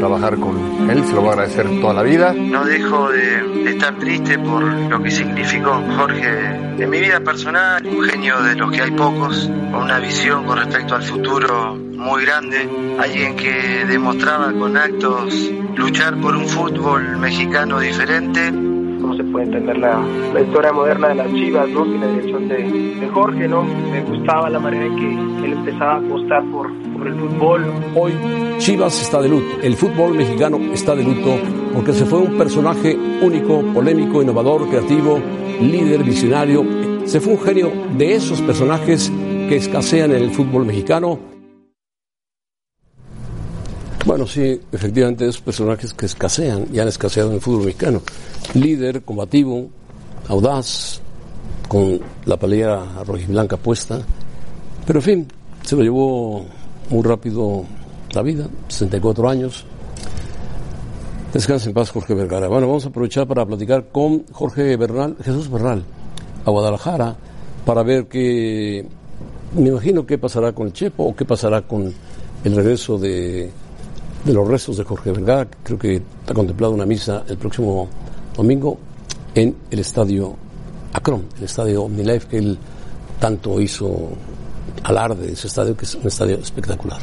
trabajar 0.01 0.35
con 0.37 0.89
él. 0.89 1.05
Se 1.05 1.13
lo 1.13 1.21
voy 1.21 1.29
a 1.29 1.33
agradecer 1.33 1.67
toda 1.79 1.93
la 1.93 2.01
vida. 2.01 2.33
No 2.33 2.65
dejo 2.65 3.11
de, 3.11 3.69
estar 3.69 3.95
triste 3.99 4.39
por 4.39 4.63
lo 4.63 5.01
que 5.03 5.11
significó 5.11 5.79
Jorge 5.95 6.55
en 6.79 6.89
mi 6.89 6.99
vida 6.99 7.19
personal, 7.19 7.85
un 7.85 8.03
genio 8.03 8.41
de 8.41 8.55
los 8.55 8.71
que 8.71 8.81
hay 8.81 8.91
pocos, 8.91 9.47
con 9.71 9.83
una 9.83 9.99
visión 9.99 10.43
con 10.45 10.57
respecto 10.57 10.95
al 10.95 11.03
futuro 11.03 11.75
muy 11.75 12.25
grande, 12.25 12.67
alguien 12.99 13.35
que 13.35 13.85
demostraba 13.85 14.51
con 14.53 14.75
actos 14.75 15.51
luchar 15.75 16.19
por 16.19 16.35
un 16.35 16.47
fútbol 16.47 17.17
mexicano 17.17 17.79
diferente. 17.79 18.70
No 19.01 19.15
se 19.15 19.23
puede 19.23 19.45
entender 19.45 19.77
la, 19.77 19.99
la 20.33 20.41
historia 20.41 20.71
moderna 20.71 21.09
de 21.09 21.15
las 21.15 21.33
Chivas, 21.33 21.69
¿no? 21.69 21.83
Sin 21.85 21.99
la 21.99 22.07
dirección 22.07 22.47
de, 22.47 22.63
de 22.99 23.07
Jorge, 23.09 23.47
¿no? 23.47 23.63
Me 23.63 24.01
gustaba 24.03 24.49
la 24.49 24.59
manera 24.59 24.85
en 24.85 24.95
que 24.95 25.45
él 25.45 25.53
empezaba 25.53 25.93
a 25.93 25.97
apostar 25.97 26.43
por, 26.51 26.71
por 26.97 27.07
el 27.07 27.15
fútbol. 27.15 27.65
Hoy 27.95 28.13
Chivas 28.59 29.01
está 29.01 29.21
de 29.21 29.29
luto, 29.29 29.57
el 29.63 29.75
fútbol 29.75 30.15
mexicano 30.15 30.59
está 30.71 30.95
de 30.95 31.03
luto 31.03 31.35
porque 31.73 31.93
se 31.93 32.05
fue 32.05 32.19
un 32.19 32.37
personaje 32.37 32.97
único, 33.21 33.61
polémico, 33.73 34.21
innovador, 34.21 34.67
creativo, 34.69 35.19
líder, 35.59 36.03
visionario. 36.03 36.63
Se 37.05 37.19
fue 37.19 37.33
un 37.33 37.39
genio 37.39 37.71
de 37.97 38.15
esos 38.15 38.41
personajes 38.41 39.11
que 39.49 39.55
escasean 39.55 40.11
en 40.11 40.23
el 40.23 40.31
fútbol 40.31 40.65
mexicano. 40.65 41.30
Bueno, 44.11 44.27
sí, 44.27 44.59
efectivamente, 44.73 45.25
esos 45.25 45.39
personajes 45.39 45.93
que 45.93 46.05
escasean 46.05 46.67
y 46.73 46.79
han 46.79 46.89
escaseado 46.89 47.29
en 47.29 47.35
el 47.35 47.41
fútbol 47.41 47.67
mexicano. 47.67 48.01
Líder, 48.55 49.03
combativo, 49.03 49.69
audaz, 50.27 50.99
con 51.69 51.97
la 52.25 52.35
playera 52.35 53.03
rojiblanca 53.05 53.55
puesta. 53.55 54.01
Pero 54.85 54.99
en 54.99 55.03
fin, 55.03 55.27
se 55.63 55.77
lo 55.77 55.83
llevó 55.83 56.45
muy 56.89 57.03
rápido 57.03 57.63
la 58.13 58.21
vida, 58.21 58.49
64 58.67 59.29
años. 59.29 59.63
Descansa 61.31 61.69
en 61.69 61.73
paz 61.73 61.89
Jorge 61.91 62.13
Vergara. 62.13 62.49
Bueno, 62.49 62.67
vamos 62.67 62.83
a 62.83 62.89
aprovechar 62.89 63.25
para 63.25 63.45
platicar 63.45 63.93
con 63.93 64.25
Jorge 64.33 64.75
Bernal, 64.75 65.15
Jesús 65.23 65.49
Bernal, 65.49 65.85
a 66.43 66.51
Guadalajara, 66.51 67.15
para 67.65 67.81
ver 67.81 68.07
qué, 68.07 68.85
me 69.55 69.69
imagino 69.69 70.05
qué 70.05 70.17
pasará 70.17 70.51
con 70.51 70.67
el 70.67 70.73
Chepo 70.73 71.05
o 71.05 71.15
qué 71.15 71.23
pasará 71.23 71.61
con 71.61 71.93
el 72.43 72.55
regreso 72.57 72.97
de, 72.97 73.51
de 74.23 74.33
los 74.33 74.47
restos 74.47 74.77
de 74.77 74.83
Jorge 74.83 75.11
Vergara. 75.11 75.47
Creo 75.63 75.79
que 75.79 75.95
está 75.95 76.33
contemplada 76.33 76.73
una 76.73 76.85
misa 76.85 77.23
el 77.27 77.37
próximo 77.37 77.87
domingo 78.35 78.77
en 79.33 79.55
el 79.69 79.79
estadio 79.79 80.35
Akron, 80.93 81.25
el 81.37 81.43
estadio 81.43 81.83
OmniLife 81.83 82.27
que 82.27 82.37
él 82.37 82.57
tanto 83.19 83.61
hizo 83.61 84.09
alarde 84.83 85.27
de 85.27 85.33
ese 85.33 85.47
estadio, 85.47 85.75
que 85.75 85.85
es 85.85 85.95
un 85.95 86.07
estadio 86.07 86.37
espectacular. 86.37 86.99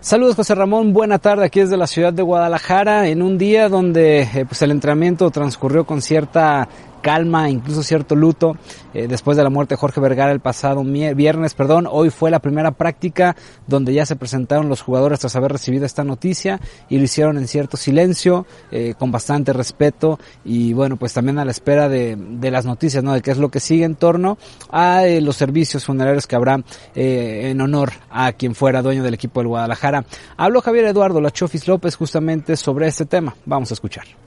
Saludos 0.00 0.36
José 0.36 0.54
Ramón, 0.54 0.92
buena 0.92 1.18
tarde 1.18 1.46
aquí 1.46 1.58
desde 1.58 1.76
la 1.76 1.88
ciudad 1.88 2.12
de 2.12 2.22
Guadalajara 2.22 3.08
en 3.08 3.22
un 3.22 3.38
día 3.38 3.68
donde 3.68 4.22
eh, 4.22 4.46
pues 4.46 4.62
el 4.62 4.70
entrenamiento 4.70 5.28
transcurrió 5.32 5.84
con 5.84 6.00
cierta 6.00 6.68
calma, 7.06 7.48
incluso 7.48 7.84
cierto 7.84 8.16
luto, 8.16 8.56
eh, 8.92 9.06
después 9.06 9.36
de 9.36 9.44
la 9.44 9.48
muerte 9.48 9.74
de 9.74 9.78
Jorge 9.78 10.00
Vergara 10.00 10.32
el 10.32 10.40
pasado 10.40 10.82
viernes, 10.82 11.54
perdón, 11.54 11.86
hoy 11.88 12.10
fue 12.10 12.32
la 12.32 12.40
primera 12.40 12.72
práctica 12.72 13.36
donde 13.68 13.94
ya 13.94 14.04
se 14.04 14.16
presentaron 14.16 14.68
los 14.68 14.82
jugadores 14.82 15.20
tras 15.20 15.36
haber 15.36 15.52
recibido 15.52 15.86
esta 15.86 16.02
noticia 16.02 16.60
y 16.88 16.98
lo 16.98 17.04
hicieron 17.04 17.38
en 17.38 17.46
cierto 17.46 17.76
silencio, 17.76 18.44
eh, 18.72 18.94
con 18.98 19.12
bastante 19.12 19.52
respeto 19.52 20.18
y 20.44 20.72
bueno, 20.72 20.96
pues 20.96 21.12
también 21.12 21.38
a 21.38 21.44
la 21.44 21.52
espera 21.52 21.88
de, 21.88 22.16
las 22.50 22.66
noticias, 22.66 23.04
¿no? 23.04 23.12
De 23.12 23.22
qué 23.22 23.30
es 23.30 23.38
lo 23.38 23.50
que 23.50 23.60
sigue 23.60 23.84
en 23.84 23.94
torno 23.94 24.36
a 24.72 25.06
eh, 25.06 25.20
los 25.20 25.36
servicios 25.36 25.84
funerarios 25.84 26.26
que 26.26 26.34
habrá 26.34 26.60
en 26.96 27.60
honor 27.60 27.92
a 28.10 28.32
quien 28.32 28.56
fuera 28.56 28.82
dueño 28.82 29.04
del 29.04 29.14
equipo 29.14 29.38
del 29.38 29.46
Guadalajara. 29.46 30.04
Habló 30.36 30.60
Javier 30.60 30.86
Eduardo 30.86 31.20
Lachofis 31.20 31.68
López 31.68 31.94
justamente 31.94 32.56
sobre 32.56 32.88
este 32.88 33.06
tema. 33.06 33.36
Vamos 33.44 33.70
a 33.70 33.74
escuchar. 33.74 34.25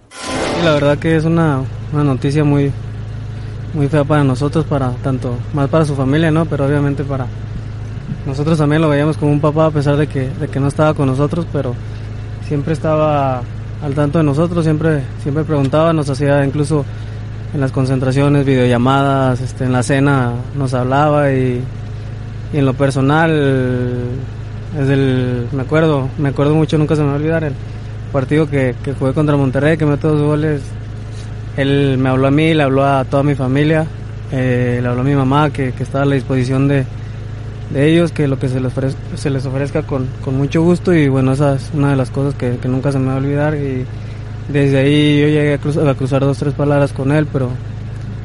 La 0.64 0.74
verdad 0.74 0.98
que 0.98 1.16
es 1.16 1.26
una, 1.26 1.62
una 1.94 2.04
noticia 2.04 2.44
muy, 2.44 2.72
muy 3.74 3.88
fea 3.88 4.04
para 4.04 4.24
nosotros, 4.24 4.66
para 4.66 4.92
tanto, 5.04 5.38
más 5.54 5.70
para 5.70 5.86
su 5.86 5.96
familia, 5.96 6.32
¿no? 6.32 6.46
Pero 6.46 6.66
obviamente 6.66 7.04
para 7.04 7.28
nosotros 8.26 8.58
también 8.58 8.82
lo 8.82 8.90
veíamos 8.90 9.18
como 9.18 9.32
un 9.32 9.40
papá 9.40 9.68
a 9.68 9.72
pesar 9.72 9.96
de 9.98 10.08
que, 10.08 10.30
de 10.30 10.48
que 10.48 10.60
no 10.60 10.68
estaba 10.68 10.94
con 10.94 11.08
nosotros, 11.08 11.46
pero 11.52 11.76
siempre 12.48 12.74
estaba 12.74 13.42
al 13.84 13.94
tanto 13.94 14.18
de 14.18 14.24
nosotros, 14.24 14.66
siempre, 14.66 15.04
siempre 15.24 15.44
preguntaba, 15.44 15.94
nos 15.94 16.10
hacía 16.10 16.44
incluso 16.44 16.84
en 17.54 17.62
las 17.62 17.72
concentraciones, 17.72 18.46
videollamadas, 18.46 19.42
este, 19.42 19.66
en 19.66 19.72
la 19.72 19.84
cena 19.84 20.34
nos 20.56 20.74
hablaba 20.74 21.32
y, 21.32 21.64
y 22.54 22.58
en 22.58 22.66
lo 22.66 22.74
personal, 22.74 23.32
es 24.78 24.90
el, 24.90 25.48
me 25.52 25.62
acuerdo, 25.62 26.10
me 26.18 26.30
acuerdo 26.30 26.54
mucho, 26.54 26.78
nunca 26.78 26.96
se 26.96 27.02
me 27.02 27.08
va 27.08 27.14
a 27.14 27.18
olvidar, 27.18 27.44
el, 27.44 27.54
partido 28.10 28.50
que, 28.50 28.76
que 28.84 28.94
jugué 28.94 29.14
contra 29.14 29.38
Monterrey, 29.38 29.78
que 29.78 29.86
metió 29.86 30.10
dos 30.12 30.22
goles, 30.22 30.62
él 31.58 31.98
me 31.98 32.10
habló 32.10 32.28
a 32.28 32.32
mí, 32.32 32.54
le 32.54 32.64
habló 32.64 32.86
a 32.86 33.06
toda 33.06 33.24
mi 33.24 33.36
familia, 33.36 33.86
eh, 34.32 34.80
le 34.82 34.88
habló 34.88 35.02
a 35.02 35.04
mi 35.04 35.16
mamá 35.16 35.50
que, 35.50 35.72
que 35.72 35.84
estaba 35.84 36.04
a 36.04 36.08
la 36.08 36.16
disposición 36.16 36.68
de, 36.68 36.86
de, 37.72 37.92
ellos, 37.92 38.12
que 38.12 38.28
lo 38.28 38.40
que 38.40 38.48
se 38.48 38.60
les 38.60 38.72
ofrezca, 38.72 39.00
se 39.16 39.30
les 39.30 39.46
ofrezca 39.46 39.84
con, 39.84 40.08
con, 40.24 40.38
mucho 40.38 40.62
gusto. 40.62 40.94
Y 40.94 41.08
bueno, 41.10 41.34
esa 41.34 41.56
es 41.56 41.72
una 41.74 41.92
de 41.92 41.96
las 41.96 42.12
cosas 42.12 42.36
que, 42.36 42.58
que, 42.58 42.68
nunca 42.68 42.92
se 42.92 43.00
me 43.00 43.08
va 43.08 43.16
a 43.16 43.18
olvidar. 43.18 43.56
Y 43.56 43.86
desde 44.52 44.80
ahí 44.80 45.20
yo 45.22 45.28
llegué 45.28 45.54
a 45.54 45.58
cruzar, 45.58 45.88
a 45.88 45.96
cruzar 45.96 46.22
dos, 46.22 46.38
tres 46.38 46.54
palabras 46.54 46.94
con 46.94 47.12
él, 47.12 47.28
pero 47.32 47.50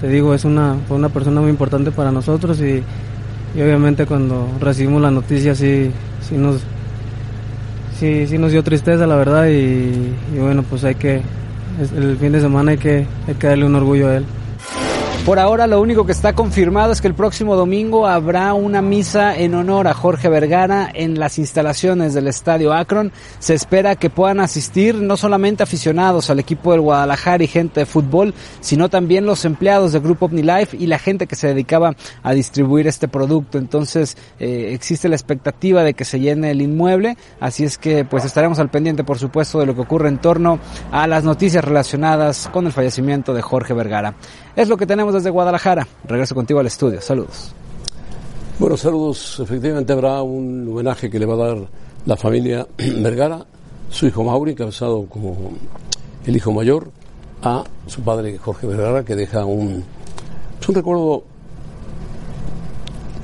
te 0.00 0.08
digo, 0.08 0.34
es 0.34 0.44
una, 0.44 0.76
fue 0.86 0.96
una 0.96 1.08
persona 1.08 1.40
muy 1.40 1.50
importante 1.50 1.90
para 1.90 2.12
nosotros. 2.12 2.60
Y, 2.60 2.82
y 3.56 3.62
obviamente 3.62 4.06
cuando 4.06 4.48
recibimos 4.60 5.00
la 5.00 5.10
noticia 5.10 5.54
sí, 5.54 5.90
sí 6.20 6.36
nos 6.36 6.60
sí, 8.04 8.26
sí 8.26 8.38
nos 8.38 8.52
dio 8.52 8.62
tristeza, 8.62 9.06
la 9.06 9.16
verdad, 9.16 9.46
y, 9.46 10.12
y 10.34 10.38
bueno, 10.38 10.62
pues 10.62 10.84
hay 10.84 10.94
que, 10.94 11.22
el 11.96 12.16
fin 12.18 12.32
de 12.32 12.40
semana 12.40 12.72
hay 12.72 12.78
que, 12.78 13.06
hay 13.26 13.34
que 13.34 13.46
darle 13.46 13.64
un 13.64 13.74
orgullo 13.74 14.08
a 14.08 14.16
él. 14.16 14.24
Por 15.24 15.38
ahora 15.38 15.66
lo 15.66 15.80
único 15.80 16.04
que 16.04 16.12
está 16.12 16.34
confirmado 16.34 16.92
es 16.92 17.00
que 17.00 17.08
el 17.08 17.14
próximo 17.14 17.56
domingo 17.56 18.06
habrá 18.06 18.52
una 18.52 18.82
misa 18.82 19.34
en 19.34 19.54
honor 19.54 19.88
a 19.88 19.94
Jorge 19.94 20.28
Vergara 20.28 20.90
en 20.92 21.18
las 21.18 21.38
instalaciones 21.38 22.12
del 22.12 22.26
Estadio 22.26 22.74
Akron. 22.74 23.10
Se 23.38 23.54
espera 23.54 23.96
que 23.96 24.10
puedan 24.10 24.38
asistir 24.38 24.96
no 24.96 25.16
solamente 25.16 25.62
aficionados 25.62 26.28
al 26.28 26.40
equipo 26.40 26.72
del 26.72 26.82
Guadalajara 26.82 27.42
y 27.42 27.46
gente 27.46 27.80
de 27.80 27.86
fútbol, 27.86 28.34
sino 28.60 28.90
también 28.90 29.24
los 29.24 29.46
empleados 29.46 29.94
del 29.94 30.02
Grupo 30.02 30.26
OmniLife 30.26 30.76
y 30.76 30.88
la 30.88 30.98
gente 30.98 31.26
que 31.26 31.36
se 31.36 31.46
dedicaba 31.46 31.96
a 32.22 32.34
distribuir 32.34 32.86
este 32.86 33.08
producto. 33.08 33.56
Entonces 33.56 34.18
eh, 34.38 34.72
existe 34.74 35.08
la 35.08 35.16
expectativa 35.16 35.82
de 35.82 35.94
que 35.94 36.04
se 36.04 36.20
llene 36.20 36.50
el 36.50 36.60
inmueble, 36.60 37.16
así 37.40 37.64
es 37.64 37.78
que 37.78 38.04
pues 38.04 38.26
estaremos 38.26 38.58
al 38.58 38.68
pendiente 38.68 39.04
por 39.04 39.18
supuesto 39.18 39.58
de 39.58 39.64
lo 39.64 39.74
que 39.74 39.80
ocurre 39.80 40.10
en 40.10 40.18
torno 40.18 40.58
a 40.92 41.06
las 41.06 41.24
noticias 41.24 41.64
relacionadas 41.64 42.50
con 42.52 42.66
el 42.66 42.72
fallecimiento 42.72 43.32
de 43.32 43.40
Jorge 43.40 43.72
Vergara. 43.72 44.16
Es 44.56 44.68
lo 44.68 44.76
que 44.76 44.86
tenemos 44.86 45.12
desde 45.12 45.30
Guadalajara. 45.30 45.86
Regreso 46.06 46.34
contigo 46.34 46.60
al 46.60 46.66
estudio. 46.66 47.00
Saludos. 47.00 47.52
Bueno, 48.58 48.76
saludos. 48.76 49.40
Efectivamente 49.40 49.92
habrá 49.92 50.22
un 50.22 50.68
homenaje 50.68 51.10
que 51.10 51.18
le 51.18 51.26
va 51.26 51.34
a 51.34 51.48
dar 51.48 51.68
la 52.06 52.16
familia 52.16 52.66
Vergara, 52.76 53.44
su 53.90 54.06
hijo 54.06 54.22
Mauri, 54.22 54.54
casado 54.54 55.06
como 55.06 55.52
el 56.24 56.36
hijo 56.36 56.52
mayor, 56.52 56.90
a 57.42 57.64
su 57.86 58.02
padre 58.02 58.38
Jorge 58.38 58.66
Vergara, 58.66 59.04
que 59.04 59.16
deja 59.16 59.44
un, 59.44 59.82
es 60.60 60.68
un 60.68 60.74
recuerdo 60.74 61.24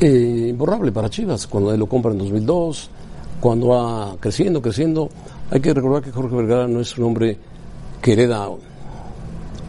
eh, 0.01 0.47
imborrable 0.51 0.91
para 0.91 1.09
Chivas, 1.09 1.47
cuando 1.47 1.73
él 1.73 1.79
lo 1.79 1.87
compra 1.87 2.11
en 2.11 2.19
2002, 2.19 2.91
cuando 3.41 3.69
va 3.69 4.17
creciendo, 4.19 4.61
creciendo. 4.61 5.09
Hay 5.51 5.61
que 5.61 5.73
recordar 5.73 6.03
que 6.03 6.11
Jorge 6.11 6.35
Vergara 6.35 6.67
no 6.67 6.81
es 6.81 6.97
un 6.99 7.05
hombre 7.05 7.39
que 8.03 8.15
hereda 8.15 8.49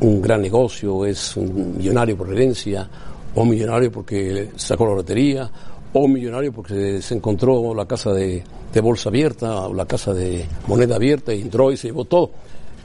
un 0.01 0.21
gran 0.21 0.41
negocio, 0.41 1.05
es 1.05 1.37
un 1.37 1.77
millonario 1.77 2.17
por 2.17 2.31
herencia, 2.31 2.87
o 3.35 3.45
millonario 3.45 3.91
porque 3.91 4.49
sacó 4.55 4.85
la 4.87 4.95
lotería, 4.95 5.49
o 5.93 6.07
millonario 6.07 6.51
porque 6.51 7.01
se 7.01 7.15
encontró 7.15 7.73
la 7.73 7.85
casa 7.85 8.11
de, 8.11 8.43
bolsa 8.81 9.09
abierta, 9.09 9.67
o 9.67 9.73
la 9.73 9.85
casa 9.85 10.13
de 10.13 10.45
moneda 10.67 10.95
abierta, 10.95 11.33
y 11.33 11.41
entró 11.41 11.71
y 11.71 11.77
se 11.77 11.87
llevó 11.87 12.05
todo. 12.05 12.31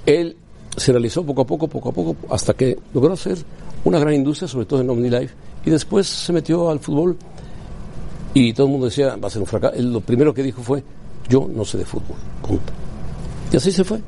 Él 0.05 0.37
se 0.77 0.93
realizó 0.93 1.25
poco 1.25 1.43
a 1.43 1.47
poco, 1.47 1.69
poco 1.69 1.89
a 1.89 1.93
poco, 1.93 2.17
hasta 2.31 2.53
que 2.53 2.79
logró 2.93 3.15
hacer 3.15 3.39
una 3.85 3.99
gran 3.99 4.15
industria, 4.15 4.47
sobre 4.47 4.67
todo 4.67 4.83
en 4.83 4.91
OmniLife, 4.91 5.35
y 5.65 5.71
después 5.71 6.07
se 6.07 6.33
metió 6.33 6.71
al 6.71 6.81
fútbol 6.81 7.17
y 8.35 8.53
todo 8.53 8.67
el 8.67 8.73
mundo 8.73 8.87
decía, 8.87 9.17
va 9.17 9.29
a 9.29 9.31
ser 9.31 9.41
un 9.41 9.47
fracaso. 9.47 9.81
Lo 9.81 10.01
primero 10.03 10.35
que 10.35 10.43
dijo 10.43 10.63
fue, 10.63 10.83
yo 11.29 11.49
no 11.53 11.65
sé 11.65 11.79
de 11.79 11.87
fútbol. 11.87 12.19
Y 13.51 13.57
así 13.57 13.73
se 13.73 13.83
fue. 13.83 14.01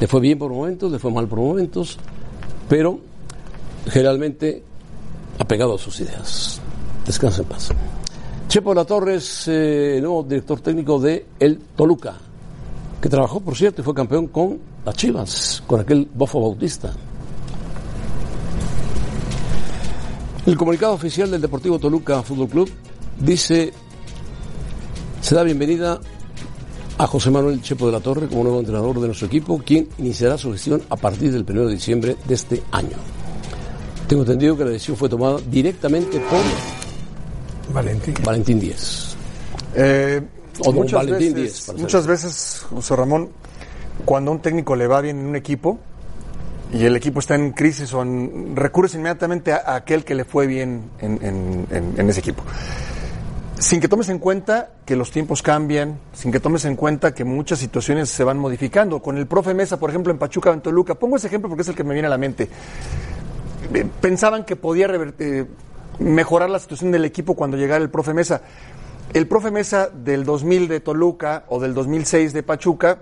Le 0.00 0.06
fue 0.06 0.20
bien 0.20 0.38
por 0.38 0.52
momentos, 0.52 0.92
le 0.92 0.98
fue 0.98 1.10
mal 1.10 1.26
por 1.26 1.40
momentos, 1.40 1.98
pero 2.68 3.00
generalmente 3.88 4.62
apegado 5.38 5.74
a 5.74 5.78
sus 5.78 6.00
ideas. 6.00 6.60
Descansa 7.04 7.42
en 7.42 7.48
paz. 7.48 7.70
Chepo 8.48 8.72
la 8.74 8.84
Torres, 8.84 9.44
eh, 9.48 9.98
nuevo 10.00 10.22
director 10.22 10.60
técnico 10.60 10.98
de 10.98 11.26
El 11.38 11.58
Toluca, 11.76 12.14
que 13.00 13.08
trabajó, 13.08 13.40
por 13.40 13.56
cierto, 13.56 13.82
y 13.82 13.84
fue 13.84 13.94
campeón 13.94 14.28
con 14.28 14.58
las 14.84 14.94
Chivas, 14.94 15.62
con 15.66 15.80
aquel 15.80 16.08
Bofo 16.14 16.40
Bautista. 16.40 16.92
El 20.46 20.56
comunicado 20.56 20.94
oficial 20.94 21.30
del 21.30 21.42
Deportivo 21.42 21.78
Toluca 21.78 22.22
Fútbol 22.22 22.48
Club 22.48 22.70
dice, 23.20 23.72
se 25.20 25.34
da 25.34 25.42
bienvenida 25.42 26.00
a 26.98 27.06
José 27.06 27.30
Manuel 27.30 27.62
Chepo 27.62 27.86
de 27.86 27.92
la 27.92 28.00
Torre 28.00 28.26
como 28.26 28.42
nuevo 28.42 28.58
entrenador 28.58 29.00
de 29.00 29.06
nuestro 29.06 29.28
equipo, 29.28 29.62
quien 29.64 29.88
iniciará 29.98 30.36
su 30.36 30.50
gestión 30.52 30.82
a 30.90 30.96
partir 30.96 31.30
del 31.32 31.46
1 31.48 31.66
de 31.66 31.74
diciembre 31.74 32.16
de 32.26 32.34
este 32.34 32.62
año. 32.72 32.96
Tengo 34.08 34.22
entendido 34.22 34.56
que 34.56 34.64
la 34.64 34.70
decisión 34.70 34.96
fue 34.96 35.08
tomada 35.08 35.38
directamente 35.48 36.18
por 36.18 37.72
Valentín, 37.72 38.14
Valentín 38.24 38.58
Díez. 38.58 39.14
Eh, 39.74 40.20
muchas, 40.72 41.06
veces, 41.06 41.72
muchas 41.76 42.06
veces, 42.06 42.66
José 42.68 42.96
Ramón, 42.96 43.28
cuando 44.04 44.32
a 44.32 44.34
un 44.34 44.42
técnico 44.42 44.74
le 44.74 44.88
va 44.88 45.00
bien 45.00 45.20
en 45.20 45.26
un 45.26 45.36
equipo 45.36 45.78
y 46.72 46.84
el 46.84 46.96
equipo 46.96 47.20
está 47.20 47.36
en 47.36 47.52
crisis 47.52 47.92
o 47.94 48.02
en, 48.02 48.56
recurres 48.56 48.94
inmediatamente 48.94 49.52
a, 49.52 49.76
aquel 49.76 50.04
que 50.04 50.16
le 50.16 50.24
fue 50.24 50.48
bien 50.48 50.90
en, 51.00 51.66
en 51.70 52.10
ese 52.10 52.20
equipo 52.20 52.42
sin 53.58 53.80
que 53.80 53.88
tomes 53.88 54.08
en 54.08 54.18
cuenta 54.18 54.70
que 54.84 54.94
los 54.94 55.10
tiempos 55.10 55.42
cambian, 55.42 55.98
sin 56.12 56.30
que 56.30 56.40
tomes 56.40 56.64
en 56.64 56.76
cuenta 56.76 57.12
que 57.12 57.24
muchas 57.24 57.58
situaciones 57.58 58.08
se 58.08 58.22
van 58.22 58.38
modificando. 58.38 59.02
Con 59.02 59.18
el 59.18 59.26
profe 59.26 59.52
Mesa, 59.52 59.78
por 59.78 59.90
ejemplo, 59.90 60.12
en 60.12 60.18
Pachuca, 60.18 60.52
en 60.52 60.60
Toluca, 60.60 60.94
pongo 60.94 61.16
ese 61.16 61.26
ejemplo 61.26 61.48
porque 61.48 61.62
es 61.62 61.68
el 61.68 61.74
que 61.74 61.84
me 61.84 61.92
viene 61.92 62.06
a 62.06 62.10
la 62.10 62.18
mente. 62.18 62.48
Eh, 63.74 63.86
pensaban 64.00 64.44
que 64.44 64.56
podía 64.56 64.86
eh, 65.18 65.46
mejorar 65.98 66.50
la 66.50 66.58
situación 66.58 66.92
del 66.92 67.04
equipo 67.04 67.34
cuando 67.34 67.56
llegara 67.56 67.82
el 67.82 67.90
profe 67.90 68.14
Mesa. 68.14 68.42
El 69.12 69.26
profe 69.26 69.50
Mesa 69.50 69.88
del 69.88 70.24
2000 70.24 70.68
de 70.68 70.80
Toluca 70.80 71.44
o 71.48 71.58
del 71.58 71.74
2006 71.74 72.32
de 72.32 72.42
Pachuca 72.42 72.98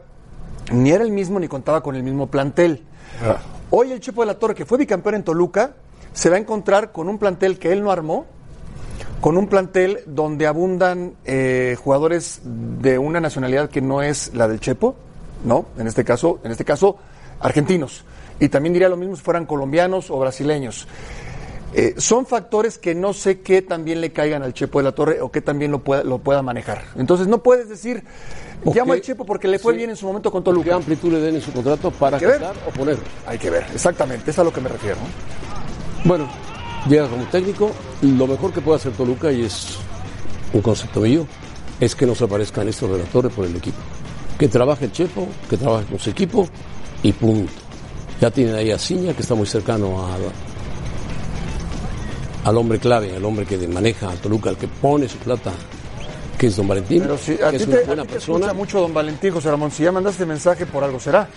ni 0.72 0.90
era 0.90 1.04
el 1.04 1.10
mismo 1.10 1.38
ni 1.38 1.48
contaba 1.48 1.82
con 1.82 1.94
el 1.96 2.02
mismo 2.02 2.28
plantel. 2.28 2.82
Ah. 3.22 3.38
Hoy 3.70 3.92
el 3.92 4.00
Chepo 4.00 4.22
de 4.22 4.28
la 4.28 4.38
Torre, 4.38 4.54
que 4.54 4.64
fue 4.64 4.78
bicampeón 4.78 5.16
en 5.16 5.22
Toluca, 5.22 5.74
se 6.12 6.30
va 6.30 6.36
a 6.36 6.38
encontrar 6.38 6.92
con 6.92 7.08
un 7.08 7.18
plantel 7.18 7.58
que 7.58 7.72
él 7.72 7.82
no 7.82 7.90
armó, 7.90 8.24
con 9.20 9.36
un 9.36 9.48
plantel 9.48 10.00
donde 10.06 10.46
abundan 10.46 11.14
eh, 11.24 11.76
jugadores 11.82 12.40
de 12.44 12.98
una 12.98 13.20
nacionalidad 13.20 13.70
que 13.70 13.80
no 13.80 14.02
es 14.02 14.34
la 14.34 14.48
del 14.48 14.60
Chepo, 14.60 14.94
¿no? 15.44 15.66
En 15.78 15.86
este 15.86 16.04
caso, 16.04 16.40
en 16.44 16.52
este 16.52 16.64
caso, 16.64 16.98
argentinos. 17.40 18.04
Y 18.38 18.48
también 18.48 18.72
diría 18.74 18.88
lo 18.88 18.96
mismo 18.96 19.16
si 19.16 19.22
fueran 19.22 19.46
colombianos 19.46 20.10
o 20.10 20.18
brasileños. 20.18 20.86
Eh, 21.74 21.94
son 21.98 22.26
factores 22.26 22.78
que 22.78 22.94
no 22.94 23.12
sé 23.12 23.40
qué 23.40 23.60
también 23.60 24.00
le 24.00 24.12
caigan 24.12 24.42
al 24.42 24.54
Chepo 24.54 24.78
de 24.78 24.84
la 24.84 24.92
Torre 24.92 25.20
o 25.20 25.30
que 25.30 25.40
también 25.40 25.70
lo 25.70 25.80
pueda, 25.80 26.04
lo 26.04 26.18
pueda 26.18 26.42
manejar. 26.42 26.84
Entonces 26.96 27.26
no 27.26 27.42
puedes 27.42 27.68
decir, 27.68 28.02
llamo 28.64 28.92
al 28.92 29.00
Chepo 29.00 29.26
porque 29.26 29.48
le 29.48 29.58
fue 29.58 29.74
bien 29.74 29.90
en 29.90 29.96
su 29.96 30.06
momento 30.06 30.30
con 30.30 30.42
Toluca. 30.44 30.70
¿Qué 30.70 30.74
amplitud 30.74 31.12
le 31.12 31.20
den 31.20 31.34
en 31.34 31.42
su 31.42 31.52
contrato 31.52 31.90
para 31.90 32.18
quitar 32.18 32.54
o 32.66 32.70
poner? 32.70 32.96
Hay 33.26 33.38
que 33.38 33.50
ver, 33.50 33.66
exactamente, 33.74 34.30
es 34.30 34.38
a 34.38 34.44
lo 34.44 34.52
que 34.52 34.60
me 34.60 34.68
refiero. 34.68 34.96
Bueno, 36.04 36.28
llega 36.88 37.08
como 37.08 37.24
técnico, 37.26 37.70
lo 38.02 38.26
mejor 38.26 38.52
que 38.52 38.60
puede 38.60 38.76
hacer 38.76 38.92
Toluca, 38.92 39.32
y 39.32 39.42
es 39.44 39.76
un 40.52 40.60
concepto 40.62 41.00
mío, 41.00 41.26
es 41.80 41.94
que 41.94 42.06
no 42.06 42.14
se 42.14 42.24
aparezcan 42.24 42.68
estos 42.68 42.88
relatores 42.90 43.32
por 43.32 43.44
el 43.46 43.56
equipo. 43.56 43.78
Que 44.38 44.48
trabaje 44.48 44.84
el 44.86 44.92
Chepo, 44.92 45.26
que 45.48 45.56
trabaje 45.56 45.86
con 45.86 45.98
su 45.98 46.10
equipo 46.10 46.48
y 47.02 47.12
punto. 47.12 47.52
Ya 48.20 48.30
tienen 48.30 48.54
ahí 48.54 48.70
a 48.70 48.78
Ciña, 48.78 49.12
que 49.14 49.22
está 49.22 49.34
muy 49.34 49.46
cercano 49.46 50.06
a, 50.06 50.16
al 52.48 52.56
hombre 52.56 52.78
clave, 52.78 53.14
al 53.16 53.24
hombre 53.24 53.44
que 53.46 53.58
maneja 53.68 54.10
a 54.10 54.14
Toluca, 54.14 54.50
al 54.50 54.56
que 54.56 54.68
pone 54.68 55.08
su 55.08 55.18
plata, 55.18 55.52
que 56.38 56.46
es 56.48 56.56
don 56.56 56.68
Valentín, 56.68 57.02
Pero 57.02 57.18
si 57.18 57.32
a 57.34 57.50
que 57.50 57.58
ti 57.58 57.64
es 57.64 57.70
te, 57.70 57.74
una 57.74 57.80
a 57.80 57.86
buena 57.86 58.02
ti 58.02 58.08
te 58.08 58.14
persona. 58.14 58.52
mucho 58.52 58.80
don 58.80 58.94
Valentín, 58.94 59.32
José 59.32 59.50
Ramón. 59.50 59.70
Si 59.70 59.82
ya 59.82 59.92
mandaste 59.92 60.24
mensaje, 60.26 60.66
por 60.66 60.84
algo 60.84 61.00
será. 61.00 61.28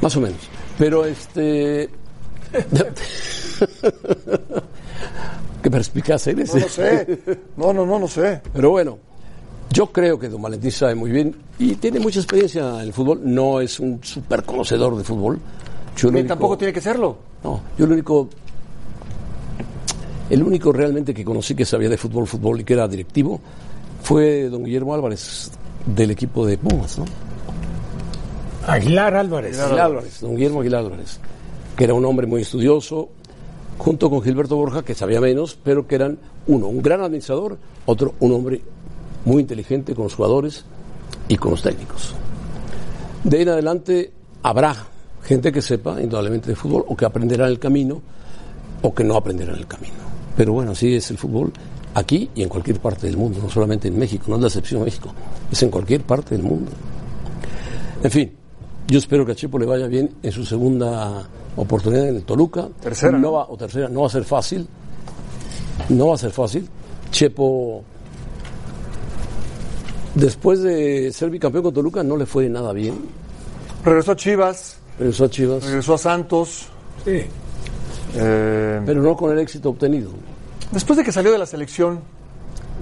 Más 0.00 0.16
o 0.16 0.20
menos. 0.20 0.38
Pero 0.78 1.04
este. 1.04 1.90
Qué 5.62 5.70
perspicaz 5.70 6.26
eres. 6.26 6.54
No 6.54 6.60
lo 6.60 6.68
sé. 6.68 7.20
No, 7.56 7.72
no, 7.72 7.86
no, 7.86 7.98
no 7.98 8.08
sé. 8.08 8.40
Pero 8.52 8.70
bueno, 8.70 8.98
yo 9.70 9.86
creo 9.92 10.18
que 10.18 10.28
Don 10.28 10.40
Valentín 10.40 10.70
sabe 10.72 10.94
muy 10.94 11.10
bien 11.10 11.34
y 11.58 11.74
tiene 11.76 12.00
mucha 12.00 12.20
experiencia 12.20 12.76
en 12.76 12.80
el 12.80 12.92
fútbol. 12.92 13.20
No 13.24 13.60
es 13.60 13.78
un 13.78 14.00
súper 14.02 14.42
conocedor 14.44 14.96
de 14.96 15.04
fútbol. 15.04 15.38
Yo 15.96 16.08
único- 16.08 16.28
tampoco 16.28 16.56
tiene 16.56 16.72
que 16.72 16.80
serlo. 16.80 17.16
No, 17.44 17.60
yo 17.78 17.86
lo 17.86 17.92
único. 17.94 18.28
El 20.30 20.42
único 20.44 20.72
realmente 20.72 21.12
que 21.12 21.24
conocí 21.24 21.54
que 21.54 21.64
sabía 21.64 21.88
de 21.88 21.96
fútbol, 21.98 22.26
fútbol 22.26 22.60
y 22.60 22.64
que 22.64 22.72
era 22.74 22.86
directivo 22.86 23.40
fue 24.02 24.48
don 24.48 24.62
Guillermo 24.64 24.94
Álvarez 24.94 25.50
del 25.84 26.12
equipo 26.12 26.46
de 26.46 26.56
Pumas, 26.56 26.98
¿no? 26.98 27.04
Aguilar 28.66 29.14
Álvarez. 29.16 29.58
Aguilar 29.58 29.86
Álvarez, 29.86 30.20
don 30.20 30.36
Guillermo 30.36 30.60
Aguilar 30.60 30.84
Álvarez, 30.84 31.18
que 31.76 31.84
era 31.84 31.94
un 31.94 32.04
hombre 32.04 32.26
muy 32.28 32.42
estudioso, 32.42 33.08
junto 33.80 34.10
con 34.10 34.20
Gilberto 34.20 34.56
Borja, 34.56 34.82
que 34.82 34.94
sabía 34.94 35.22
menos, 35.22 35.56
pero 35.64 35.86
que 35.86 35.94
eran 35.94 36.18
uno, 36.46 36.66
un 36.66 36.82
gran 36.82 37.00
administrador, 37.00 37.56
otro, 37.86 38.14
un 38.20 38.32
hombre 38.32 38.60
muy 39.24 39.40
inteligente 39.40 39.94
con 39.94 40.04
los 40.04 40.14
jugadores 40.14 40.66
y 41.28 41.36
con 41.36 41.52
los 41.52 41.62
técnicos. 41.62 42.14
De 43.24 43.38
ahí 43.38 43.42
en 43.42 43.48
adelante 43.48 44.12
habrá 44.42 44.76
gente 45.22 45.50
que 45.50 45.62
sepa 45.62 45.98
indudablemente 45.98 46.50
de 46.50 46.56
fútbol 46.56 46.84
o 46.88 46.94
que 46.94 47.06
aprenderá 47.06 47.46
en 47.46 47.52
el 47.52 47.58
camino 47.58 48.02
o 48.82 48.94
que 48.94 49.02
no 49.02 49.16
aprenderá 49.16 49.54
en 49.54 49.60
el 49.60 49.66
camino. 49.66 49.94
Pero 50.36 50.52
bueno, 50.52 50.72
así 50.72 50.94
es 50.94 51.10
el 51.10 51.16
fútbol 51.16 51.50
aquí 51.94 52.28
y 52.34 52.42
en 52.42 52.50
cualquier 52.50 52.80
parte 52.80 53.06
del 53.06 53.16
mundo, 53.16 53.40
no 53.42 53.48
solamente 53.48 53.88
en 53.88 53.98
México, 53.98 54.26
no 54.28 54.36
es 54.36 54.42
la 54.42 54.48
excepción 54.48 54.84
México, 54.84 55.10
es 55.50 55.62
en 55.62 55.70
cualquier 55.70 56.02
parte 56.02 56.34
del 56.34 56.44
mundo. 56.44 56.70
En 58.02 58.10
fin, 58.10 58.30
yo 58.88 58.98
espero 58.98 59.24
que 59.24 59.32
a 59.32 59.34
Chepo 59.34 59.58
le 59.58 59.66
vaya 59.66 59.86
bien 59.86 60.10
en 60.22 60.32
su 60.32 60.44
segunda 60.44 61.26
oportunidad 61.56 62.08
en 62.08 62.16
el 62.16 62.22
Toluca. 62.24 62.68
Tercera, 62.80 63.18
No 63.18 63.32
va, 63.32 63.46
o 63.48 63.56
tercera, 63.56 63.88
no 63.88 64.02
va 64.02 64.06
a 64.06 64.10
ser 64.10 64.24
fácil. 64.24 64.66
No 65.88 66.08
va 66.08 66.14
a 66.14 66.18
ser 66.18 66.30
fácil. 66.30 66.68
Chepo, 67.10 67.82
después 70.14 70.62
de 70.62 71.12
ser 71.12 71.30
bicampeón 71.30 71.64
con 71.64 71.74
Toluca, 71.74 72.02
no 72.02 72.16
le 72.16 72.26
fue 72.26 72.48
nada 72.48 72.72
bien. 72.72 72.94
Regresó 73.84 74.12
a 74.12 74.16
Chivas, 74.16 74.76
Regresó 74.98 75.24
a 75.24 75.30
Chivas, 75.30 75.64
regresó 75.64 75.94
a 75.94 75.98
Santos. 75.98 76.68
Sí. 77.04 77.22
Eh, 78.16 78.80
pero 78.84 79.02
no 79.02 79.16
con 79.16 79.32
el 79.32 79.38
éxito 79.38 79.70
obtenido. 79.70 80.10
después 80.72 80.96
de 80.98 81.04
que 81.04 81.10
salió 81.12 81.32
de 81.32 81.38
la 81.38 81.46
selección, 81.46 82.00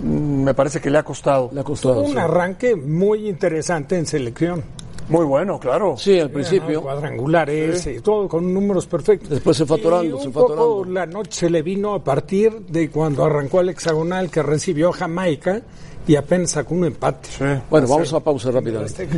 mm, 0.03 0.43
me 0.43 0.55
parece 0.55 0.81
que 0.81 0.91
le 0.91 0.99
ha 0.99 1.05
costado. 1.05 1.51
Le 1.53 1.61
ha 1.61 1.65
costado. 1.65 2.03
Un 2.03 2.13
sí. 2.13 2.19
arranque 2.19 2.75
muy 2.75 3.29
interesante 3.29 3.97
en 3.97 4.07
selección. 4.07 4.65
Muy 5.09 5.25
bueno, 5.25 5.59
claro. 5.59 5.97
Sí, 5.97 6.19
al 6.21 6.31
principio. 6.31 6.83
Cuadrangulares, 6.83 7.87
y 7.87 8.01
todo 8.01 8.29
con 8.29 8.53
números 8.53 8.87
perfectos. 8.87 9.31
Después 9.31 9.57
se 9.57 9.65
fue 9.65 9.79
atorando, 9.79 10.05
Y 10.05 10.13
un 10.13 10.21
se 10.21 10.31
fue 10.31 10.43
poco 10.43 10.85
la 10.85 11.07
noche 11.07 11.31
se 11.33 11.51
le 11.51 11.63
vino 11.63 11.95
a 11.95 12.05
partir 12.05 12.61
de 12.61 12.91
cuando 12.91 13.25
arrancó 13.25 13.61
el 13.61 13.71
hexagonal 13.71 14.31
que 14.31 14.43
recibió 14.43 14.93
Jamaica 14.93 15.63
y 16.07 16.17
apenas 16.17 16.51
sacó 16.51 16.75
un 16.75 16.85
empate. 16.87 17.29
Bueno, 17.71 17.87
vamos 17.87 18.13
a 18.13 18.21
pausa 18.21 18.51
rápidamente. 18.51 19.09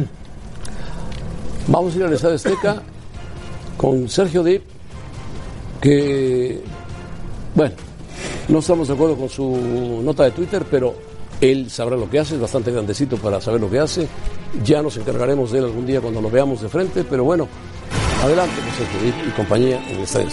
Vamos 1.66 1.94
a 1.94 1.98
ir 1.98 2.04
al 2.04 2.12
Estadio 2.12 2.36
Azteca 2.36 2.82
con 3.76 4.08
Sergio 4.08 4.42
Dip, 4.44 4.62
que, 5.80 6.62
bueno, 7.54 7.74
no 8.48 8.58
estamos 8.58 8.88
de 8.88 8.94
acuerdo 8.94 9.16
con 9.16 9.28
su 9.28 10.00
nota 10.02 10.24
de 10.24 10.32
Twitter, 10.32 10.64
pero 10.70 11.09
él 11.40 11.70
sabrá 11.70 11.96
lo 11.96 12.08
que 12.10 12.18
hace, 12.18 12.34
es 12.34 12.40
bastante 12.40 12.70
grandecito 12.70 13.16
para 13.16 13.40
saber 13.40 13.60
lo 13.60 13.70
que 13.70 13.78
hace. 13.78 14.08
Ya 14.64 14.82
nos 14.82 14.96
encargaremos 14.96 15.52
de 15.52 15.58
él 15.58 15.64
algún 15.64 15.86
día 15.86 16.00
cuando 16.00 16.20
lo 16.20 16.30
veamos 16.30 16.60
de 16.60 16.68
frente, 16.68 17.04
pero 17.04 17.24
bueno, 17.24 17.48
adelante 18.22 18.54
Dip 19.02 19.14
y 19.28 19.30
compañía 19.30 19.82
en 19.88 19.96
el 19.96 20.02
Estadio. 20.02 20.28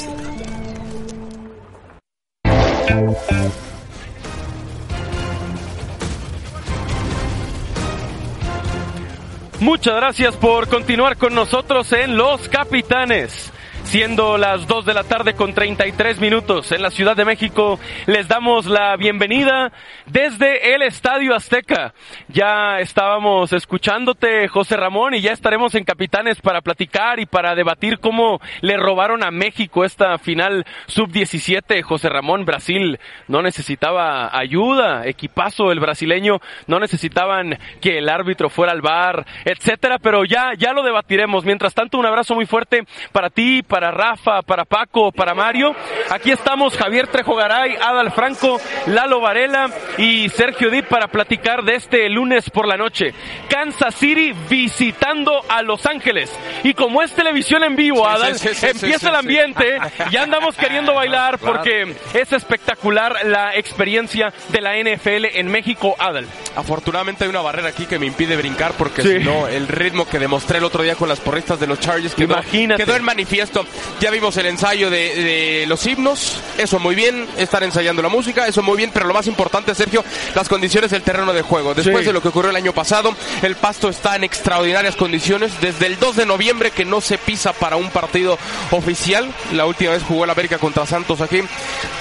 Muchas 9.60 9.96
gracias 9.96 10.36
por 10.36 10.68
continuar 10.68 11.18
con 11.18 11.34
nosotros 11.34 11.92
en 11.92 12.16
Los 12.16 12.48
Capitanes. 12.48 13.52
Siendo 13.88 14.38
las 14.38 14.68
2 14.68 14.86
de 14.86 14.94
la 14.94 15.06
tarde 15.06 15.34
con 15.34 15.54
33 15.54 16.20
minutos 16.20 16.74
en 16.74 16.82
la 16.82 16.92
Ciudad 16.92 17.16
de 17.16 17.24
México, 17.24 17.80
les 18.06 18.28
damos 18.28 18.66
la 18.66 18.98
bienvenida 18.98 19.72
desde 20.06 20.76
el 20.76 20.82
Estadio 20.82 21.34
Azteca. 21.34 21.94
Ya 22.28 22.80
estábamos 22.80 23.54
escuchándote, 23.54 24.50
José 24.50 24.76
Ramón, 24.76 25.14
y 25.14 25.22
ya 25.22 25.32
estaremos 25.32 25.74
en 25.74 25.86
Capitanes 25.86 26.42
para 26.42 26.60
platicar 26.60 27.22
y 27.22 27.26
para 27.26 27.56
debatir 27.56 28.00
cómo 28.00 28.42
le 28.60 28.76
robaron 28.76 29.24
a 29.24 29.32
México 29.32 29.86
esta 29.86 30.18
final 30.18 30.66
sub-17. 30.88 31.82
José 31.82 32.10
Ramón, 32.10 32.44
Brasil 32.44 33.00
no 33.30 33.42
necesitaba 33.42 34.38
ayuda, 34.38 35.08
equipazo 35.08 35.72
el 35.72 35.80
brasileño, 35.80 36.42
no 36.68 36.82
necesitaban 36.82 37.58
que 37.80 38.00
el 38.00 38.10
árbitro 38.10 38.50
fuera 38.50 38.74
al 38.74 38.82
bar, 38.82 39.26
etcétera, 39.46 39.98
pero 39.98 40.26
ya, 40.26 40.52
ya 40.58 40.74
lo 40.74 40.84
debatiremos. 40.84 41.46
Mientras 41.46 41.74
tanto, 41.74 41.98
un 41.98 42.06
abrazo 42.06 42.36
muy 42.36 42.46
fuerte 42.46 42.84
para 43.14 43.30
ti, 43.30 43.64
Rafa, 43.80 44.42
para 44.42 44.66
Paco, 44.66 45.12
para 45.12 45.34
Mario. 45.34 45.76
Aquí 46.10 46.32
estamos 46.32 46.76
Javier 46.78 47.08
Trejo 47.08 47.36
Garay, 47.36 47.76
Adal 47.76 48.12
Franco, 48.12 48.60
Lalo 48.88 49.22
Varela 49.22 49.70
y 49.98 50.30
Sergio 50.30 50.70
Dip 50.70 50.86
para 50.88 51.08
platicar 51.08 51.64
de 51.64 51.76
este 51.76 52.10
lunes 52.10 52.50
por 52.50 52.68
la 52.68 52.76
noche. 52.78 53.14
Kansas 53.50 53.96
City 53.96 54.34
visitando 54.50 55.42
a 55.48 55.62
Los 55.62 55.86
Ángeles. 55.86 56.32
Y 56.64 56.74
como 56.74 57.02
es 57.02 57.12
televisión 57.14 57.64
en 57.64 57.76
vivo, 57.76 58.08
Adal, 58.08 58.38
sí, 58.38 58.50
sí, 58.50 58.56
sí, 58.56 58.68
empieza 58.68 59.10
el 59.10 59.16
ambiente. 59.16 59.78
Ya 60.12 60.24
andamos 60.24 60.56
queriendo 60.56 60.94
bailar 60.94 61.38
porque 61.38 61.96
es 62.14 62.32
espectacular 62.32 63.26
la 63.26 63.56
experiencia 63.56 64.32
de 64.50 64.62
la 64.62 64.76
NFL 64.78 65.38
en 65.38 65.48
México, 65.48 65.96
Adal. 66.00 66.26
Afortunadamente 66.56 67.24
hay 67.24 67.30
una 67.30 67.42
barrera 67.42 67.70
aquí 67.70 67.86
que 67.86 68.00
me 68.00 68.06
impide 68.06 68.36
brincar 68.36 68.74
porque 68.78 69.02
si 69.02 69.20
no, 69.24 69.48
el 69.48 69.68
ritmo 69.68 70.08
que 70.08 70.20
demostré 70.20 70.60
el 70.60 70.64
otro 70.64 70.84
día 70.84 70.96
con 70.96 71.10
las 71.10 71.20
porristas 71.20 71.60
de 71.60 71.68
los 71.68 71.80
Chargers 71.80 72.16
quedó, 72.16 72.34
Imagínate. 72.34 72.84
quedó 72.84 72.96
en 72.96 73.04
manifiesto. 73.04 73.66
Ya 74.00 74.12
vimos 74.12 74.36
el 74.38 74.46
ensayo 74.46 74.90
de, 74.90 75.16
de 75.16 75.66
los 75.68 75.86
himnos, 75.86 76.42
eso 76.58 76.80
muy 76.80 76.96
bien, 76.96 77.28
estar 77.38 77.64
ensayando 77.64 78.02
la 78.02 78.10
música, 78.10 78.48
eso 78.48 78.62
muy 78.62 78.78
bien, 78.78 78.92
pero 78.94 79.08
lo 79.08 79.14
más 79.14 79.28
importante, 79.28 79.74
Sergio, 79.74 80.04
las 80.36 80.48
condiciones 80.50 80.92
del 80.92 81.02
terreno 81.02 81.34
de 81.34 81.42
juego. 81.42 81.74
Después 81.74 81.98
Sí. 82.00 82.06
de 82.08 82.14
lo 82.14 82.22
que 82.22 82.28
ocurrió 82.28 82.52
el 82.52 82.56
año 82.56 82.74
pasado, 82.74 83.16
el 83.42 83.56
pasto 83.56 83.90
está 83.90 84.16
en 84.16 84.24
extraordinarias 84.24 84.96
condiciones. 84.96 85.52
Desde 85.62 85.88
el 85.88 86.00
2 86.00 86.16
de 86.16 86.26
noviembre 86.26 86.72
que 86.72 86.86
no 86.86 87.02
se 87.02 87.18
pisa 87.18 87.54
para 87.54 87.76
un 87.76 87.90
partido 87.90 88.38
oficial, 88.72 89.32
la 89.54 89.66
última 89.66 89.92
vez 89.92 90.04
jugó 90.04 90.24
el 90.26 90.30
América 90.30 90.58
contra 90.60 90.86
Santos 90.86 91.22
aquí. 91.22 91.42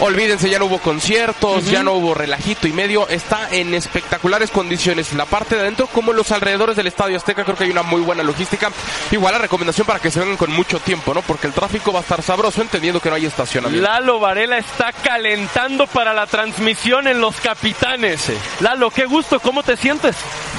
Olvídense, 0.00 0.50
ya 0.50 0.58
no 0.58 0.66
hubo 0.66 0.78
conciertos, 0.78 1.64
ya 1.70 1.82
no 1.82 1.92
hubo 1.94 2.12
relajito 2.14 2.68
y 2.68 2.72
medio, 2.72 3.08
está 3.08 3.48
en 3.50 3.74
espectaculares 3.74 4.50
condiciones. 4.50 5.12
La 5.14 5.24
parte 5.24 5.54
de 5.54 5.62
adentro, 5.62 5.86
como 5.86 6.12
los 6.12 6.30
alrededores 6.32 6.76
del 6.76 6.86
Estadio 6.88 7.16
Azteca, 7.16 7.44
creo 7.44 7.56
que 7.56 7.64
hay 7.64 7.70
una 7.70 7.82
muy 7.82 8.00
buena 8.02 8.22
logística. 8.22 8.70
Igual 9.10 9.32
la 9.32 9.38
recomendación 9.38 9.86
para 9.86 9.98
que 10.00 10.10
se 10.10 10.20
vengan 10.20 10.36
con 10.36 10.50
mucho 10.52 10.78
tiempo, 10.80 11.14
¿no? 11.14 11.22
Porque 11.22 11.46
el 11.46 11.52
tráfico 11.56 11.92
va 11.92 11.98
a 11.98 12.02
estar 12.02 12.22
sabroso, 12.22 12.62
entendiendo 12.62 13.00
que 13.00 13.08
no 13.08 13.16
hay 13.16 13.26
estacionamiento. 13.26 13.82
Lalo 13.88 14.20
Varela 14.20 14.58
está 14.58 14.92
calentando 14.92 15.86
para 15.88 16.12
la 16.14 16.26
transmisión 16.26 17.08
en 17.08 17.20
Los 17.20 17.40
Capitanes. 17.40 18.30
Lalo, 18.60 18.90
qué 18.90 19.06
gusto, 19.06 19.40
¿cómo 19.40 19.62
te 19.64 19.76
sientes? 19.76 20.14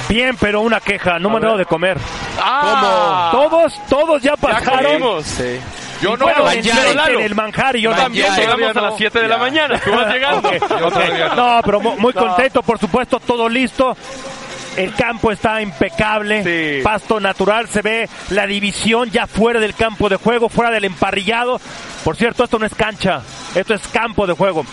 Bien, 0.08 0.36
pero 0.38 0.60
una 0.60 0.80
queja, 0.80 1.18
no 1.18 1.30
me 1.30 1.36
han 1.36 1.42
dado 1.42 1.56
de 1.56 1.64
comer. 1.66 1.96
Ah, 2.38 3.28
Todos, 3.32 3.72
todos 3.88 4.20
ya 4.22 4.32
ya 4.32 4.36
pasaron. 4.36 4.84
comimos. 4.84 5.26
Y 6.00 6.06
Bueno, 6.06 6.26
bueno, 6.26 6.44
manjar. 6.44 7.10
en 7.12 7.20
el 7.20 7.34
manjar 7.34 7.76
y 7.76 7.82
yo 7.82 7.90
También 7.92 8.28
no. 8.28 8.36
llegamos 8.36 8.76
a 8.76 8.80
las 8.82 8.96
7 8.96 9.20
de 9.20 9.28
la 9.28 9.38
mañana. 9.38 9.80
Tú 9.80 9.90
vas 9.90 10.06
llegando. 10.12 10.50
No, 11.34 11.60
pero 11.64 11.80
mu- 11.80 11.96
muy 11.98 12.12
No. 12.14 12.20
contento, 12.26 12.62
por 12.62 12.78
supuesto, 12.78 13.18
todo 13.20 13.48
listo. 13.48 13.96
El 14.78 14.94
campo 14.94 15.32
está 15.32 15.60
impecable, 15.60 16.42
Sí. 16.78 16.82
pasto 16.82 17.20
natural, 17.20 17.68
se 17.68 17.82
ve 17.82 18.08
la 18.30 18.46
división 18.46 19.10
ya 19.10 19.26
fuera 19.26 19.60
del 19.60 19.74
campo 19.74 20.08
de 20.08 20.16
juego, 20.16 20.48
fuera 20.48 20.70
del 20.70 20.84
emparrillado. 20.84 21.60
Por 22.04 22.16
cierto, 22.16 22.44
esto 22.44 22.58
no 22.58 22.66
es 22.66 22.74
cancha, 22.74 23.22
esto 23.54 23.74
es 23.74 23.82
campo 23.88 24.26
de 24.26 24.32
juego. 24.34 24.64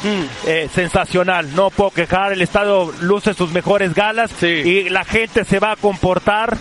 Eh, 0.46 0.70
sensacional, 0.74 1.56
no 1.56 1.70
puedo 1.72 1.92
quejar, 1.92 2.32
el 2.34 2.42
estadio 2.42 2.94
luce 3.02 3.34
sus 3.34 3.52
mejores 3.52 3.94
galas 3.94 4.32
y 4.44 4.90
la 4.90 5.04
gente 5.04 5.44
se 5.44 5.60
va 5.60 5.72
a 5.72 5.76
comportar 5.76 6.56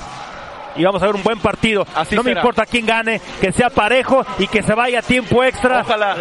y 0.77 0.85
vamos 0.85 1.03
a 1.03 1.07
ver 1.07 1.15
un 1.15 1.23
buen 1.23 1.39
partido. 1.39 1.87
Así 1.95 2.15
no 2.15 2.23
me 2.23 2.33
importa 2.33 2.67
quién 2.67 2.87
gane, 2.87 3.21
que 3.41 3.53
sea 3.53 3.71
parejo 3.71 4.25
y 4.39 4.47
que 4.47 4.63
se 4.63 4.75
vaya 4.75 5.01
a 5.01 5.03
tiempo 5.03 5.43
extra. 5.45 5.81
Ojalá. 5.81 6.17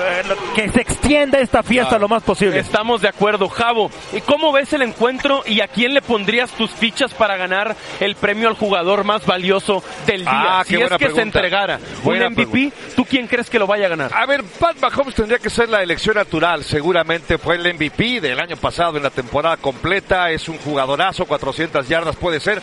Que 0.56 0.70
se 0.70 0.82
extienda 0.82 1.39
esta 1.39 1.63
fiesta 1.63 1.89
Claro. 1.89 2.04
lo 2.04 2.08
más 2.10 2.24
posible. 2.24 2.60
Estamos 2.60 3.02
de 3.02 3.08
acuerdo, 3.08 3.50
Javo. 3.50 3.89
¿Y 4.13 4.22
cómo 4.22 4.52
ves 4.52 4.72
el 4.74 4.82
encuentro 4.82 5.44
y 5.46 5.62
a 5.62 5.68
quién 5.68 5.94
le 5.94 6.02
pondrías 6.02 6.52
tus 6.52 6.72
fichas 6.72 7.13
para 7.13 7.38
ganar 7.38 7.76
el 8.00 8.16
premio 8.16 8.48
al 8.48 8.56
jugador 8.56 9.04
más 9.04 9.26
valioso 9.26 9.84
del 10.06 10.22
día? 10.22 10.60
Ah, 10.60 10.63
si 10.66 10.70
qué 10.70 10.76
es 10.76 10.89
buena 10.89 10.98
que 10.98 11.10
se 11.12 11.22
entregara 11.22 11.80
Buena 12.04 12.28
un 12.28 12.34
MVP, 12.34 12.72
¿tú 12.96 13.06
quién 13.06 13.28
crees 13.28 13.50
que 13.50 13.60
lo 13.60 13.68
vaya 13.68 13.86
a 13.88 13.89
ganar? 13.89 14.12
A 14.13 14.26
ver, 14.26 14.44
Pat 14.44 14.78
Mahomes 14.80 15.16
tendría 15.16 15.39
que 15.39 15.50
ser 15.50 15.70
la 15.70 15.82
elección 15.84 16.16
natural. 16.16 16.63
Seguramente 16.63 17.38
fue 17.38 17.56
el 17.56 17.74
MVP 17.74 18.22
del 18.22 18.39
año 18.39 18.56
pasado 18.58 18.98
en 18.98 19.04
la 19.04 19.10
temporada 19.10 19.58
completa. 19.58 20.30
Es 20.32 20.48
un 20.50 20.58
jugadorazo, 20.58 21.26
400 21.26 21.88
yardas 21.88 22.16
puede 22.16 22.39
ser. 22.39 22.62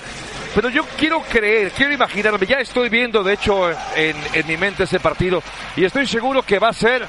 Pero 0.55 0.69
yo 0.69 0.85
quiero 0.97 1.23
creer, 1.23 1.71
quiero 1.73 1.93
imaginarme, 1.93 2.45
ya 2.47 2.57
estoy 2.59 2.89
viendo 2.89 3.23
de 3.23 3.35
hecho 3.35 3.71
en, 3.71 4.17
en 4.33 4.47
mi 4.47 4.57
mente 4.57 4.85
ese 4.85 4.99
partido 4.99 5.43
y 5.77 5.85
estoy 5.85 6.07
seguro 6.07 6.43
que 6.43 6.59
va 6.59 6.69
a 6.71 6.73
ser 6.73 7.07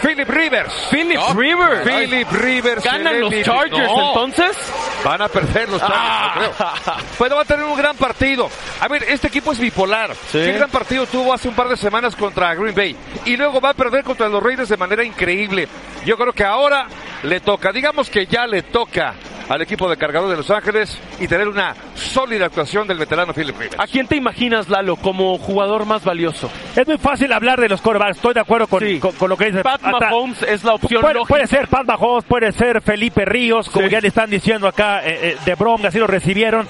Philip 0.00 0.28
Rivers. 0.28 0.72
Philip 0.90 1.18
Rivers. 1.34 1.82
Philip 1.84 2.30
Rivers. 2.30 2.84
¿Ganan 2.84 3.20
los. 3.20 3.34
Chargers 3.42 3.88
No. 3.90 4.08
entonces? 4.08 4.56
Van 5.04 5.20
a 5.22 5.28
perder 5.28 5.68
los 5.68 5.80
Chargers, 5.80 6.00
Ah. 6.00 6.34
yo 6.40 6.52
creo. 6.84 6.94
Pero 7.18 7.36
va 7.36 7.42
a 7.42 7.44
tener 7.44 7.64
un 7.64 7.76
gran 7.76 7.96
partido. 7.96 8.48
A 8.80 8.86
ver, 8.86 9.02
este 9.08 9.26
equipo 9.26 9.50
es 9.52 9.58
bipolar. 9.58 10.14
Qué 10.30 10.52
gran 10.52 10.70
partido 10.70 11.04
tuvo 11.06 11.32
hace 11.34 11.48
un 11.48 11.54
par 11.56 11.68
de 11.68 11.76
semanas 11.76 12.14
contra 12.14 12.54
Green 12.54 12.74
Bay. 12.76 12.96
Y 13.24 13.36
luego 13.36 13.60
va 13.60 13.70
a 13.70 13.74
perder 13.74 14.04
contra 14.04 14.28
los 14.28 14.40
Raiders 14.40 14.68
de 14.68 14.76
manera 14.76 15.02
increíble. 15.02 15.66
Yo 16.04 16.16
creo 16.16 16.32
que 16.32 16.44
ahora 16.44 16.86
le 17.24 17.40
toca, 17.40 17.72
digamos 17.72 18.08
que 18.08 18.26
ya 18.26 18.46
le 18.46 18.62
toca 18.62 19.14
al 19.48 19.62
equipo 19.62 19.88
de 19.88 19.96
cargador 19.96 20.28
de 20.30 20.36
Los 20.36 20.50
Ángeles 20.50 20.98
y 21.20 21.26
tener 21.26 21.48
una 21.48 21.74
sólida 21.94 22.46
actuación 22.46 22.86
del 22.86 22.98
veterano 22.98 23.32
Philip 23.32 23.56
Rivers. 23.58 23.76
¿A 23.80 23.86
quién 23.86 24.06
te 24.06 24.16
imaginas, 24.16 24.68
Lalo, 24.68 24.96
como 24.96 25.38
jugador 25.38 25.86
más 25.86 26.04
valioso? 26.04 26.50
Es 26.76 26.86
muy 26.86 26.98
fácil 26.98 27.32
hablar 27.32 27.58
de 27.60 27.68
los 27.68 27.80
corebacks, 27.80 28.16
estoy 28.16 28.34
de 28.34 28.40
acuerdo 28.40 28.66
con, 28.66 28.98
con, 28.98 29.12
con 29.12 29.28
lo 29.30 29.36
que 29.36 29.46
dice 29.46 29.62
Pat 29.62 29.80
Mahomes 29.82 30.42
es 30.42 30.64
la 30.64 30.74
opción 30.74 31.00
puede, 31.00 31.14
lógica. 31.14 31.28
puede 31.28 31.46
ser 31.46 31.68
Pat 31.68 31.86
Mahomes, 31.86 32.24
puede 32.24 32.52
ser 32.52 32.82
Felipe 32.82 33.24
Ríos, 33.24 33.70
como 33.70 33.86
Sí. 33.86 33.92
ya 33.92 34.00
le 34.00 34.08
están 34.08 34.28
diciendo 34.30 34.66
acá 34.68 35.00
eh, 35.06 35.30
eh, 35.30 35.36
de 35.44 35.54
Bronca, 35.54 35.88
así 35.88 35.98
lo 35.98 36.06
recibieron. 36.06 36.68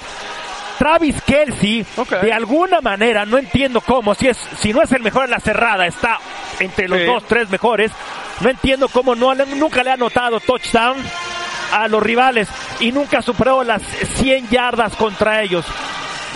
Travis 0.78 1.20
Kelsey, 1.22 1.84
de 2.22 2.32
alguna 2.32 2.80
manera, 2.80 3.24
no 3.26 3.36
entiendo 3.36 3.80
cómo, 3.80 4.14
si 4.14 4.28
es, 4.28 4.36
si 4.58 4.72
no 4.72 4.80
es 4.80 4.92
el 4.92 5.02
mejor 5.02 5.24
en 5.24 5.32
la 5.32 5.40
cerrada, 5.40 5.86
está 5.88 6.18
entre 6.60 6.86
los 6.86 7.00
Sí. 7.00 7.04
dos, 7.04 7.24
tres 7.26 7.50
mejores, 7.50 7.90
no 8.40 8.48
entiendo 8.48 8.88
cómo 8.88 9.16
no, 9.16 9.34
nunca 9.34 9.82
le 9.82 9.90
ha 9.90 9.94
anotado 9.94 10.38
touchdown 10.38 10.96
a 11.72 11.88
los 11.88 12.02
rivales 12.02 12.48
y 12.80 12.92
nunca 12.92 13.22
superó 13.22 13.62
las 13.64 13.82
100 13.82 14.48
yardas 14.48 14.96
contra 14.96 15.42
ellos. 15.42 15.64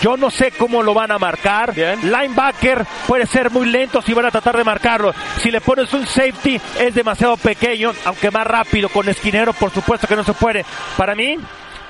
Yo 0.03 0.17
no 0.17 0.31
sé 0.31 0.51
cómo 0.51 0.83
lo 0.83 0.95
van 0.95 1.13
a 1.13 1.19
marcar. 1.19 1.77
Linebacker 1.77 2.85
puede 3.07 3.25
ser 3.25 3.51
muy 3.53 3.69
lento 3.69 4.03
si 4.03 4.13
van 4.13 4.27
a 4.27 4.33
tratar 4.33 4.57
de 4.57 4.65
marcarlo. 4.65 5.15
Si 5.39 5.49
le 5.51 5.61
pones 5.61 5.93
un 5.95 6.05
safety 6.07 6.61
es 6.81 6.93
demasiado 6.93 7.37
pequeño, 7.37 7.93
aunque 8.05 8.33
más 8.33 8.45
rápido 8.45 8.89
con 8.89 9.09
esquinero, 9.09 9.53
por 9.53 9.71
supuesto 9.71 10.09
que 10.09 10.17
no 10.17 10.25
se 10.25 10.33
puede. 10.33 10.65
Para 10.97 11.15
mí, 11.15 11.39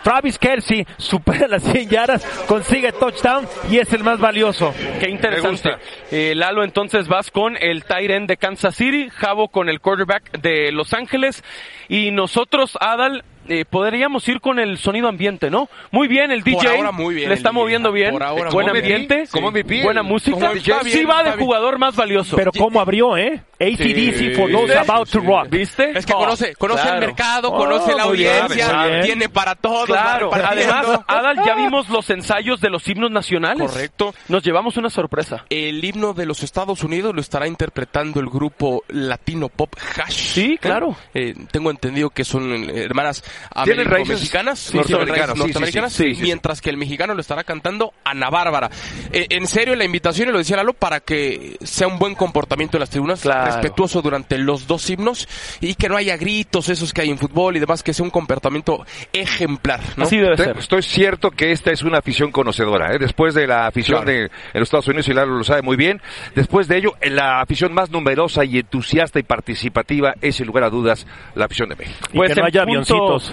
Travis 0.02 0.38
Kelsey 0.38 0.86
supera 0.98 1.48
las 1.48 1.62
100 1.62 1.88
yardas, 1.88 2.24
consigue 2.46 2.92
touchdown 2.92 3.48
y 3.70 3.78
es 3.78 3.92
el 3.92 4.04
más 4.04 4.18
valioso. 4.18 4.74
Qué 5.00 5.08
interesante. 5.08 5.70
Eh, 6.10 6.34
Lalo, 6.34 6.64
entonces 6.64 7.08
vas 7.08 7.30
con 7.30 7.56
el 7.56 7.84
tight 7.84 8.10
end 8.10 8.28
de 8.28 8.36
Kansas 8.36 8.74
City, 8.74 9.08
Javo 9.10 9.48
con 9.48 9.68
el 9.68 9.80
quarterback 9.80 10.38
de 10.40 10.72
Los 10.72 10.92
Ángeles 10.92 11.42
y 11.88 12.10
nosotros, 12.10 12.76
Adal, 12.80 13.24
eh, 13.48 13.64
podríamos 13.68 14.26
ir 14.28 14.40
con 14.40 14.58
el 14.58 14.78
sonido 14.78 15.08
ambiente, 15.08 15.50
¿no? 15.50 15.68
Muy 15.90 16.08
bien, 16.08 16.30
el 16.30 16.42
Por 16.42 16.52
DJ 16.62 16.76
ahora 16.76 16.92
muy 16.92 17.14
bien 17.14 17.28
le 17.28 17.34
el 17.34 17.38
está 17.38 17.50
DJ. 17.50 17.60
moviendo 17.60 17.92
bien, 17.92 18.10
Por 18.12 18.22
ahora 18.22 18.50
buen 18.50 18.68
ambiente, 18.68 19.24
MVP, 19.32 19.82
buena 19.84 20.02
música, 20.02 20.52
sí 20.82 20.90
bien, 20.90 21.08
va 21.10 21.22
de 21.24 21.32
jugador 21.32 21.78
más 21.78 21.96
valioso. 21.96 22.36
Pero 22.36 22.52
cómo 22.52 22.80
abrió, 22.80 23.16
¿eh? 23.16 23.42
ACDC 23.60 24.34
for 24.36 24.50
those 24.50 24.76
about 24.76 25.08
to 25.08 25.20
rock. 25.20 25.48
¿Viste? 25.48 25.96
Es 25.96 26.04
que 26.04 26.12
conoce, 26.12 26.54
conoce 26.56 26.82
Claro. 26.82 26.94
el 27.00 27.06
mercado, 27.06 27.52
Oh, 27.52 27.56
conoce 27.56 27.94
la 27.94 28.06
muy 28.06 28.18
bien, 28.18 28.32
audiencia, 28.42 28.86
bien. 28.86 29.02
tiene 29.02 29.28
para 29.28 29.54
todos. 29.54 29.86
Claro, 29.86 30.30
además, 30.34 31.00
Adal, 31.06 31.36
ya 31.44 31.54
vimos 31.54 31.88
los 31.88 32.08
ensayos 32.10 32.60
de 32.60 32.70
los 32.70 32.86
himnos 32.88 33.10
nacionales. 33.12 33.70
Correcto. 33.70 34.14
Nos 34.28 34.42
llevamos 34.42 34.76
una 34.76 34.90
sorpresa. 34.90 35.44
El 35.48 35.84
himno 35.84 36.12
de 36.12 36.26
los 36.26 36.42
Estados 36.42 36.82
Unidos 36.82 37.14
lo 37.14 37.20
estará 37.20 37.46
interpretando 37.46 38.18
el 38.20 38.26
grupo 38.28 38.82
latino 38.88 39.48
pop 39.48 39.72
Hash. 39.96 40.12
Sí, 40.12 40.58
claro. 40.60 40.96
Eh, 41.14 41.34
tengo 41.52 41.70
entendido 41.70 42.10
que 42.10 42.24
son 42.24 42.52
eh, 42.68 42.82
hermanas 42.82 43.22
¿Tienen 43.64 43.86
raíces 43.86 44.18
mexicanas, 44.20 44.58
Sí, 44.58 44.76
norteamericanas, 44.76 45.32
sí, 45.34 45.38
norteamericanas, 45.38 45.92
sí, 45.92 46.04
sí, 46.04 46.14
sí. 46.16 46.22
mientras 46.22 46.60
que 46.60 46.70
el 46.70 46.76
mexicano 46.76 47.14
lo 47.14 47.20
estará 47.20 47.44
cantando 47.44 47.92
Ana 48.04 48.30
Bárbara. 48.30 48.70
Eh, 49.12 49.26
en 49.30 49.46
serio, 49.46 49.74
la 49.76 49.84
invitación, 49.84 50.28
y 50.28 50.32
lo 50.32 50.38
decía 50.38 50.56
Lalo, 50.56 50.72
para 50.74 51.00
que 51.00 51.56
sea 51.62 51.86
un 51.88 51.98
buen 51.98 52.14
comportamiento 52.14 52.76
en 52.76 52.80
las 52.80 52.90
tribunas, 52.90 53.24
respetuoso 53.24 54.02
durante 54.02 54.38
los 54.38 54.66
dos 54.66 54.88
himnos 54.90 55.28
y 55.60 55.74
que 55.74 55.88
no 55.88 55.96
haya 55.96 56.16
gritos, 56.16 56.68
esos 56.68 56.92
que 56.92 57.02
hay 57.02 57.10
en 57.10 57.18
fútbol 57.18 57.56
y 57.56 57.60
demás, 57.60 57.82
que 57.82 57.92
sea 57.94 58.04
un 58.04 58.10
comportamiento 58.10 58.84
ejemplar. 59.12 59.80
¿no? 59.96 60.06
Te- 60.06 60.58
Estoy 60.58 60.82
cierto 60.82 61.30
que 61.30 61.52
esta 61.52 61.70
es 61.70 61.82
una 61.82 61.98
afición 61.98 62.30
conocedora. 62.32 62.94
¿eh? 62.94 62.98
Después 62.98 63.34
de 63.34 63.46
la 63.46 63.66
afición 63.66 64.02
Claro. 64.02 64.10
de 64.12 64.24
en 64.24 64.30
los 64.54 64.62
Estados 64.68 64.86
Unidos, 64.88 65.08
y 65.08 65.12
Lalo 65.14 65.36
lo 65.38 65.44
sabe 65.44 65.62
muy 65.62 65.76
bien, 65.76 66.00
después 66.34 66.68
de 66.68 66.78
ello, 66.78 66.94
la 67.02 67.40
afición 67.40 67.72
más 67.74 67.90
numerosa 67.90 68.44
y 68.44 68.58
entusiasta 68.58 69.18
y 69.18 69.22
participativa 69.22 70.14
es, 70.20 70.36
sin 70.36 70.46
lugar 70.46 70.64
a 70.64 70.70
dudas, 70.70 71.06
la 71.34 71.44
afición 71.46 71.68
de 71.68 71.76
México. 71.76 71.98
Pues 72.14 72.30
en 72.36 72.44
punto- 72.86 72.86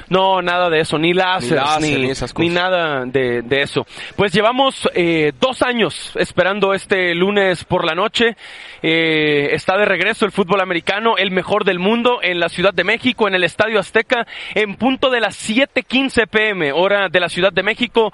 No, 0.10 0.42
nada 0.42 0.70
de 0.70 0.82
eso, 0.82 0.98
ni 0.98 1.14
láser, 1.14 1.52
Ni 1.52 1.56
láser, 1.58 1.82
ni, 2.00 2.06
ni 2.06 2.12
esas 2.12 2.34
ni 2.38 2.48
cosas. 2.50 2.64
nada 2.64 3.06
de, 3.06 3.42
de 3.42 3.62
eso. 3.62 3.86
Pues 4.16 4.32
llevamos 4.34 4.90
eh, 4.94 5.32
dos 5.40 5.62
años 5.62 6.12
esperando 6.16 6.74
este 6.74 7.14
lunes 7.16 7.64
por 7.64 7.86
la 7.86 7.96
noche. 7.96 8.36
Eh, 8.82 9.50
está 9.54 9.78
de 9.78 9.86
regreso 9.86 10.26
el 10.26 10.32
fútbol 10.32 10.62
americano, 10.62 11.18
el 11.18 11.32
mejor 11.32 11.66
del 11.66 11.80
mundo, 11.80 12.20
en 12.22 12.40
la 12.40 12.50
Ciudad 12.50 12.74
de 12.74 12.84
México, 12.84 13.28
en 13.28 13.36
el 13.36 13.44
Estadio 13.44 13.80
Azteca, 13.80 14.26
en 14.56 14.76
punto 14.76 15.10
de 15.10 15.20
las 15.20 15.36
7:15 15.36 16.28
pm, 16.28 16.72
hora 16.72 17.10
de 17.10 17.20
la 17.20 17.30
Ciudad 17.30 17.52
de 17.52 17.64
México. 17.64 18.12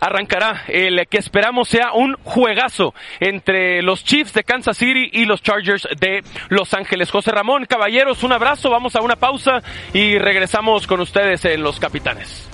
Arrancará 0.00 0.64
el 0.68 1.06
que 1.08 1.18
esperamos 1.18 1.68
sea 1.68 1.92
un 1.92 2.16
juegazo 2.22 2.94
entre 3.20 3.82
los 3.82 4.04
Chiefs 4.04 4.34
de 4.34 4.44
Kansas 4.44 4.76
City 4.76 5.08
y 5.12 5.24
los 5.24 5.42
Chargers 5.42 5.88
de 5.98 6.22
Los 6.48 6.74
Ángeles. 6.74 7.10
José 7.10 7.30
Ramón, 7.30 7.66
caballeros, 7.66 8.22
un 8.22 8.32
abrazo, 8.32 8.70
vamos 8.70 8.94
a 8.96 9.00
una 9.00 9.16
pausa 9.16 9.62
y 9.92 10.18
regresamos 10.18 10.86
con 10.86 11.00
ustedes 11.00 11.44
en 11.44 11.62
Los 11.62 11.80
Capitanes. 11.80 12.48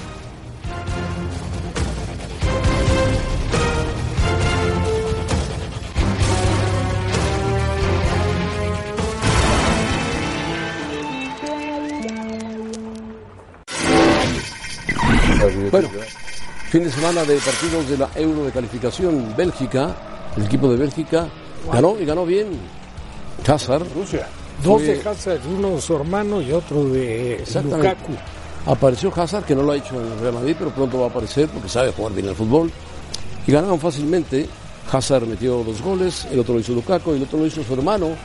Bueno, 15.71 15.89
fin 16.73 16.85
de 16.85 16.91
semana 16.91 17.23
de 17.25 17.37
partidos 17.37 17.87
de 17.87 17.99
la 17.99 18.09
Euro 18.15 18.47
de 18.47 18.51
calificación. 18.51 19.35
Bélgica, 19.37 19.95
el 20.39 20.47
equipo 20.47 20.71
de 20.71 20.79
Bélgica 20.79 21.29
ganó 21.71 21.99
y 22.01 22.07
ganó 22.07 22.25
bien. 22.25 22.47
Hazard. 23.47 23.85
Rusia. 23.95 24.27
Dos 24.65 24.81
de 24.81 24.99
Hazard, 25.07 25.41
uno 25.55 25.73
de 25.73 25.83
su 25.83 25.95
hermano 25.95 26.41
y 26.41 26.51
otro 26.51 26.85
de. 26.89 27.45
Lukaku. 27.63 28.13
Apareció 28.65 29.13
Hazard, 29.15 29.45
que 29.45 29.55
no 29.55 29.65
lo 29.65 29.73
ha 29.73 29.77
hecho 29.77 30.01
en 30.01 30.13
el 30.13 30.19
Real 30.21 30.33
Madrid, 30.33 30.57
pero 30.59 30.71
pronto 30.71 30.99
va 30.99 31.09
a 31.09 31.11
aparecer 31.11 31.47
porque 31.51 31.69
sabe 31.69 31.93
jugar 31.93 32.15
bien 32.15 32.29
al 32.29 32.37
fútbol. 32.37 32.73
Y 33.47 33.53
ganaron 33.53 33.79
fácilmente. 33.79 34.49
Hazard 34.91 35.27
metió 35.27 35.63
dos 35.63 35.83
goles, 35.83 36.27
el 36.31 36.39
otro 36.39 36.55
lo 36.55 36.61
hizo 36.61 36.73
Lukaku 36.73 37.13
y 37.13 37.17
el 37.17 37.25
otro 37.25 37.39
lo 37.39 37.45
hizo 37.45 37.63
su 37.63 37.75
hermano. 37.75 38.17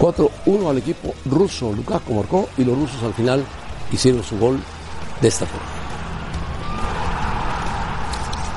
4-1 0.00 0.68
al 0.68 0.78
equipo 0.78 1.14
ruso. 1.26 1.72
Lukaku 1.72 2.12
marcó 2.12 2.48
y 2.58 2.64
los 2.64 2.76
rusos 2.76 3.00
al 3.04 3.14
final 3.14 3.44
hicieron 3.92 4.24
su 4.24 4.36
gol 4.36 4.58
de 5.20 5.28
esta 5.28 5.46
forma. 5.46 5.66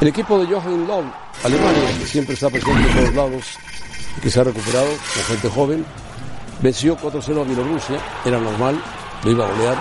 El 0.02 0.08
equipo 0.08 0.40
de 0.40 0.48
Joachim 0.48 0.88
Löw, 0.88 1.04
Alemania, 1.44 1.98
que 2.00 2.06
siempre 2.06 2.34
está 2.34 2.50
presente 2.50 2.82
en 2.82 2.96
todos 2.96 3.14
lados 3.14 3.46
que 4.22 4.30
se 4.30 4.40
ha 4.40 4.44
recuperado 4.44 4.88
con 4.88 5.24
gente 5.24 5.50
joven, 5.50 5.86
venció 6.62 6.98
4-0 6.98 7.42
a 7.42 7.44
Bielorrusia, 7.44 7.98
era 8.26 8.40
normal, 8.40 8.82
lo 9.24 9.32
iba 9.32 9.46
a 9.46 9.52
golear. 9.52 9.78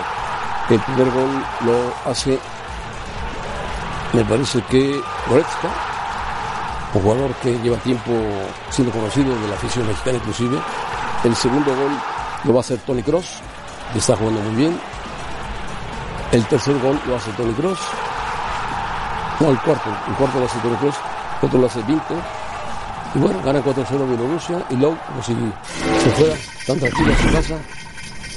El 0.69 0.79
primer 0.79 1.11
gol 1.11 1.43
lo 1.65 2.09
hace, 2.09 2.39
me 4.13 4.23
parece 4.23 4.61
que 4.69 5.01
Goretzka, 5.27 5.69
un 6.93 7.01
jugador 7.01 7.33
que 7.35 7.57
lleva 7.59 7.77
tiempo 7.77 8.11
siendo 8.69 8.93
conocido 8.93 9.37
de 9.39 9.47
la 9.47 9.55
afición 9.55 9.87
mexicana 9.87 10.17
inclusive. 10.17 10.57
El 11.23 11.35
segundo 11.35 11.75
gol 11.75 11.91
lo 12.43 12.53
va 12.53 12.59
a 12.59 12.61
hacer 12.61 12.79
Tony 12.79 13.01
Cross, 13.03 13.41
que 13.91 13.99
está 13.99 14.15
jugando 14.15 14.39
muy 14.41 14.55
bien. 14.55 14.90
El 16.31 16.45
tercer 16.45 16.79
gol 16.79 16.99
lo 17.07 17.15
hace 17.15 17.31
Tony 17.31 17.53
Cross. 17.53 17.79
No, 19.39 19.49
el 19.49 19.59
cuarto, 19.59 19.89
el 20.07 20.15
cuarto 20.15 20.39
lo 20.39 20.45
hace 20.45 20.59
Tony 20.59 20.75
Cross, 20.77 20.95
el 21.41 21.47
otro 21.47 21.59
lo 21.59 21.67
hace 21.67 21.81
Vinto. 21.83 22.15
Y 23.13 23.19
bueno, 23.19 23.41
gana 23.43 23.61
4-0 23.61 24.07
Bielorrusia 24.07 24.65
y 24.69 24.75
Lowe, 24.77 24.97
como 25.07 25.21
si 25.21 25.33
se 25.33 26.09
fuera 26.11 26.35
tan 26.65 26.79
tranquilo 26.79 27.13
a 27.13 27.17
su 27.17 27.31
casa, 27.31 27.55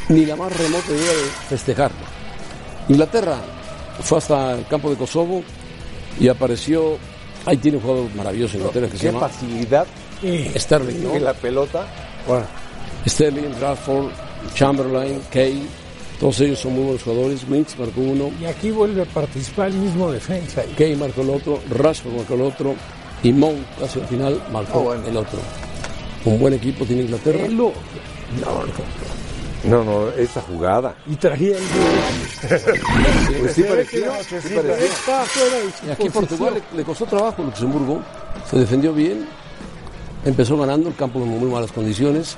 ni 0.09 0.27
la 0.27 0.35
más 0.35 0.57
remota 0.57 0.91
idea 0.91 1.13
de 1.13 1.25
festejarlo. 1.49 1.97
Inglaterra 2.89 3.37
fue 4.03 4.19
hasta 4.19 4.53
el 4.53 4.67
campo 4.67 4.91
de 4.91 4.97
Kosovo 4.97 5.43
Y 6.19 6.29
apareció, 6.29 6.99
ahí 7.47 7.57
tiene 7.57 7.79
un 7.79 7.83
jugador 7.83 8.15
maravilloso 8.15 8.57
Inglaterra 8.57 8.89
que 8.89 8.97
se 8.99 9.07
Qué 9.07 9.13
llama 9.13 9.29
facilidad 9.29 9.87
Sterling, 10.57 11.03
¿no? 11.03 11.19
la 11.19 11.35
pelota. 11.35 11.87
Bueno, 12.27 12.47
Sterling, 13.07 13.61
Radford, 13.61 14.11
Chamberlain, 14.55 15.21
Kay, 15.31 15.67
todos 16.21 16.41
ellos 16.41 16.59
son 16.59 16.75
muy 16.75 16.85
buenos 16.85 17.03
jugadores. 17.03 17.45
Winks 17.49 17.79
marcó 17.79 18.01
uno, 18.01 18.31
Y 18.41 18.45
aquí 18.47 18.71
vuelve 18.71 19.03
a 19.03 19.05
participar 19.05 19.69
el 19.69 19.75
mismo 19.75 20.11
defensa. 20.13 20.63
Kay 20.77 20.97
marcó 20.97 21.23
el 21.23 21.31
otro, 21.31 21.61
Rashford 21.71 22.13
marcó 22.15 22.35
el 22.35 22.43
otro 22.43 22.75
y 23.23 23.33
Mount 23.33 23.59
casi 23.81 24.01
al 24.01 24.07
final 24.07 24.43
marcó 24.53 24.79
Ah, 24.81 24.83
bueno. 24.83 25.07
el 25.09 25.17
otro. 25.17 25.39
Un 26.25 26.39
buen 26.39 26.55
equipo 26.55 26.85
tiene 26.85 27.03
Inglaterra. 27.03 27.47
No, 29.65 29.83
no, 29.83 30.09
esa 30.11 30.43
jugada. 30.43 30.95
Y 31.07 31.17
traía 31.17 31.57
el 31.57 31.63
Pues 33.41 33.53
sí 33.55 33.63
parecía, 33.63 34.23
sí 34.23 34.37
parecía. 34.55 35.25
Y 35.87 35.91
aquí. 35.91 36.11
Portugal 36.11 36.55
le, 36.73 36.77
le 36.79 36.85
costó 36.85 37.07
trabajo 37.07 37.41
a 37.43 37.45
Luxemburgo, 37.47 38.03
se 38.51 38.59
defendió 38.59 38.93
bien, 38.93 39.27
empezó 40.25 40.59
ganando 40.59 40.91
el 40.91 40.95
campo 40.97 41.19
en 41.21 41.29
muy 41.29 41.51
malas 41.51 41.73
condiciones 41.73 42.37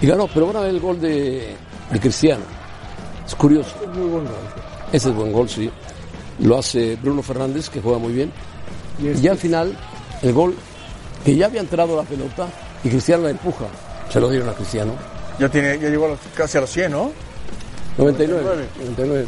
y 0.00 0.06
ganó, 0.06 0.28
pero 0.28 0.46
van 0.46 0.56
a 0.56 0.60
ver 0.60 0.70
el 0.70 0.80
gol 0.80 0.98
de, 1.00 1.54
de 1.92 2.00
Cristiano. 2.00 2.44
Es 3.26 3.34
curioso. 3.34 3.74
Muy 3.94 4.08
buen 4.08 4.24
gol. 4.24 4.34
Ese 4.92 5.08
es 5.10 5.14
buen 5.14 5.32
gol, 5.32 5.48
sí. 5.48 5.70
Lo 6.40 6.58
hace 6.58 6.96
Bruno 6.96 7.22
Fernández, 7.22 7.68
que 7.70 7.80
juega 7.80 7.98
muy 7.98 8.12
bien. 8.12 8.32
Y 9.00 9.06
Y, 9.06 9.08
este- 9.08 9.22
ya 9.22 9.32
al 9.32 9.38
final, 9.38 9.76
el 10.22 10.32
gol, 10.32 10.54
que 11.24 11.34
ya 11.36 11.46
había 11.46 11.60
entrado 11.60 11.96
la 11.96 12.02
pelota 12.02 12.48
y 12.82 12.88
Cristiano 12.88 13.24
la 13.24 13.30
empuja. 13.30 13.66
Se 14.10 14.20
lo 14.20 14.28
dieron 14.28 14.48
a 14.48 14.52
Cristiano. 14.52 14.92
Ya, 15.38 15.48
tiene, 15.48 15.78
ya 15.78 15.88
llegó 15.88 16.06
a 16.06 16.08
los- 16.10 16.18
casi 16.34 16.58
a 16.58 16.60
los 16.60 16.70
100, 16.70 16.92
¿no? 16.92 17.10
99. 17.98 18.66
99. 18.78 19.26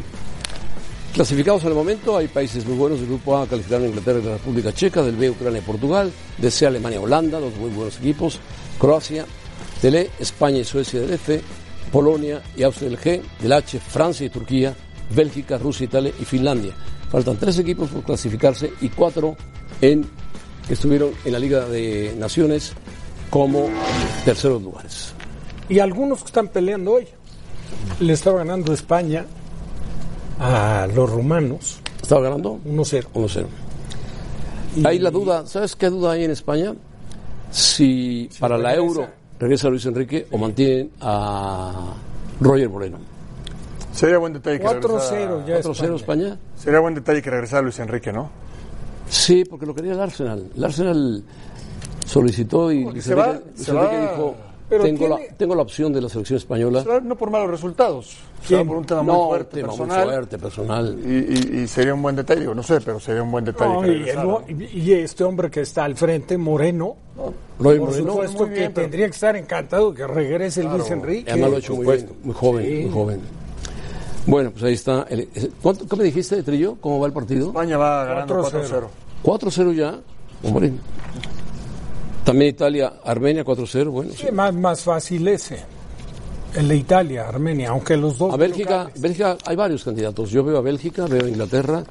Clasificados 1.14 1.62
en 1.62 1.68
el 1.68 1.74
momento, 1.74 2.16
hay 2.18 2.28
países 2.28 2.66
muy 2.66 2.76
buenos 2.76 2.98
del 3.00 3.09
grupo 3.09 3.38
A, 3.38 3.46
calificaron 3.46 3.86
Inglaterra 3.88 4.18
y 4.18 4.22
la 4.22 4.32
República 4.32 4.72
Checa, 4.72 5.02
del 5.02 5.16
B, 5.16 5.30
Ucrania 5.30 5.61
y 5.61 5.62
Portugal, 5.62 6.12
del 6.36 6.52
C, 6.52 6.66
Alemania 6.66 6.98
y 7.00 7.02
Holanda, 7.02 7.40
dos 7.40 7.54
muy 7.57 7.70
buenos 7.70 7.96
equipos, 7.96 8.38
Croacia, 8.78 9.24
del 9.80 9.94
E, 9.94 10.11
España 10.20 10.59
y 10.59 10.64
Suecia 10.64 11.00
del 11.00 11.14
F, 11.14 11.40
Polonia 11.93 12.43
y 12.57 12.62
Austria 12.62 12.91
del 12.91 12.99
G, 12.99 13.22
del 13.41 13.53
H, 13.53 13.78
Francia 13.80 14.26
y 14.26 14.30
Turquía, 14.30 14.74
Bélgica, 15.14 15.59
Rusia, 15.59 15.84
Italia 15.84 16.12
y 16.18 16.24
Finlandia. 16.24 16.72
Faltan 17.11 17.37
tres 17.37 17.59
equipos 17.59 17.89
por 17.91 18.03
clasificarse 18.03 18.72
y 18.80 18.89
cuatro 18.89 19.37
en, 19.80 20.05
que 20.66 20.74
estuvieron 20.74 21.11
en 21.24 21.32
la 21.32 21.39
Liga 21.39 21.66
de 21.66 22.14
Naciones 22.18 22.72
como 23.30 23.68
terceros 24.24 24.62
lugares. 24.62 25.12
Y 25.68 25.78
algunos 25.78 26.20
que 26.20 26.26
están 26.26 26.49
peleando 26.49 26.93
hoy. 26.93 27.07
Le 28.01 28.12
estaba 28.12 28.39
ganando 28.39 28.72
España 28.72 29.24
a 30.39 30.87
los 30.95 31.11
rumanos. 31.11 31.80
¿Estaba 32.01 32.22
ganando? 32.22 32.61
1-0. 32.64 33.07
1-0. 33.14 33.47
Hay 34.84 34.99
la 34.99 35.11
duda, 35.11 35.47
¿sabes 35.47 35.74
qué 35.74 35.89
duda 35.89 36.12
hay 36.12 36.24
en 36.24 36.30
España? 36.30 36.74
Si 37.51 38.28
para 38.39 38.59
la. 38.59 38.74
Euro 38.74 39.09
regresa 39.39 39.68
Luis 39.68 39.84
Enrique 39.87 40.26
o 40.30 40.39
mantienen 40.39 40.91
a 41.01 41.95
Roger 42.41 42.68
Moreno. 42.68 42.99
Sería 43.93 44.18
buen 44.18 44.32
detalle 44.34 44.59
que 44.61 44.66
4-0 44.66 45.47
ya 45.47 45.61
4-0 45.61 45.95
España. 45.97 46.37
Sería 46.57 46.80
buen 46.80 46.95
detalle 46.95 47.22
que 47.22 47.30
regresara 47.30 47.62
Luis 47.62 47.78
Enrique, 47.78 48.12
¿no? 48.12 48.28
Sí, 49.09 49.45
porque 49.49 49.64
lo 49.66 49.74
quería 49.74 49.93
el 49.93 50.01
Arsenal. 50.01 50.51
El 50.57 50.64
Arsenal 50.64 51.22
solicitó 52.05 52.70
y 52.72 52.84
Luis 52.84 53.05
se 53.05 53.14
va- 53.14 53.26
Enrique, 53.28 53.45
Luis 53.55 53.64
se 53.66 53.70
Enrique 53.72 53.97
va- 53.97 54.11
dijo, 54.12 54.34
Pero 54.69 54.83
tengo, 54.85 54.99
tiene- 55.07 55.29
la, 55.29 55.37
tengo 55.37 55.55
la 55.55 55.62
opción 55.62 55.93
de 55.93 56.01
la 56.01 56.09
selección 56.09 56.39
española. 56.39 56.85
No 57.05 57.14
por 57.17 57.31
malos 57.31 57.51
resultados, 57.51 58.17
¿Quién? 58.47 58.67
por 58.67 58.79
un 58.79 58.85
tema 58.85 59.03
No, 59.05 59.12
muy 59.14 59.27
fuerte, 59.29 59.57
tema 59.61 59.69
muy 59.69 59.79
personal. 59.79 60.05
fuerte, 60.09 60.39
personal. 60.39 60.99
Y, 61.05 61.09
y- 61.59 61.62
y 61.62 61.67
sería 61.69 61.95
un 61.95 62.03
buen 62.03 62.17
detalle, 62.17 62.53
no 62.53 62.62
sé, 62.64 62.81
pero 62.81 62.99
sería 62.99 63.23
un 63.23 63.31
buen 63.31 63.45
detalle 63.45 63.73
No, 63.73 63.81
que 64.45 64.53
y, 64.53 64.93
el- 64.93 65.05
este 65.05 65.23
hombre 65.23 65.51
que 65.51 65.61
está 65.61 65.85
al 65.85 65.95
frente, 65.97 66.37
Moreno, 66.37 66.97
Roger 67.61 67.79
por 67.81 67.89
Moreno. 67.91 68.11
supuesto 68.12 68.45
que 68.47 68.51
bien, 68.51 68.73
pero- 68.75 68.85
tendría 68.87 69.07
que 69.07 69.12
estar 69.12 69.37
encantado 69.37 69.95
que 69.95 70.07
regrese 70.07 70.62
el 70.62 70.69
Luis 70.69 70.91
Enrique. 70.91 71.31
Además 71.31 71.51
lo 71.51 71.57
ha 71.57 71.59
hecho 71.61 71.75
muy 71.77 71.87
bien, 71.87 72.09
muy 72.25 72.35
joven, 72.35 72.67
Sí. 72.67 72.83
muy 72.83 72.91
joven. 72.93 73.21
Bueno, 74.27 74.51
pues 74.51 74.64
ahí 74.64 74.75
está. 74.75 75.07
El- 75.09 75.29
¿cuánto, 75.62 75.87
¿Qué 75.87 75.95
me 75.95 76.03
dijiste, 76.03 76.43
Trillo? 76.43 76.77
¿Cómo 76.81 76.99
va 76.99 77.07
el 77.07 77.12
partido? 77.12 77.47
España 77.49 77.79
va 77.79 78.05
ganando 78.05 78.35
4-0. 78.43 78.89
4-0. 79.23 79.71
4-0 79.71 79.73
ya. 79.73 80.01
Hombre. 80.43 80.73
También 82.27 82.51
Italia, 82.51 82.93
Armenia 83.05 83.45
4-0. 83.45 83.89
Bueno, 83.91 84.11
sí. 84.11 84.24
Sí, 84.27 84.33
más, 84.33 84.53
más 84.53 84.81
fácil 84.83 85.27
ese. 85.29 85.61
El 86.57 86.66
de 86.68 86.77
Italia, 86.77 87.29
Armenia, 87.29 87.70
aunque 87.70 87.97
los 87.97 88.18
dos. 88.18 88.35
A 88.35 88.37
Bélgica, 88.37 88.79
locales. 88.79 89.01
Bélgica 89.01 89.39
hay 89.47 89.57
varios 89.57 89.85
candidatos. 89.85 90.31
Yo 90.31 90.43
veo 90.43 90.59
a 90.59 90.61
Bélgica, 90.61 91.07
veo 91.07 91.24
a 91.24 91.29
Inglaterra, 91.29 91.85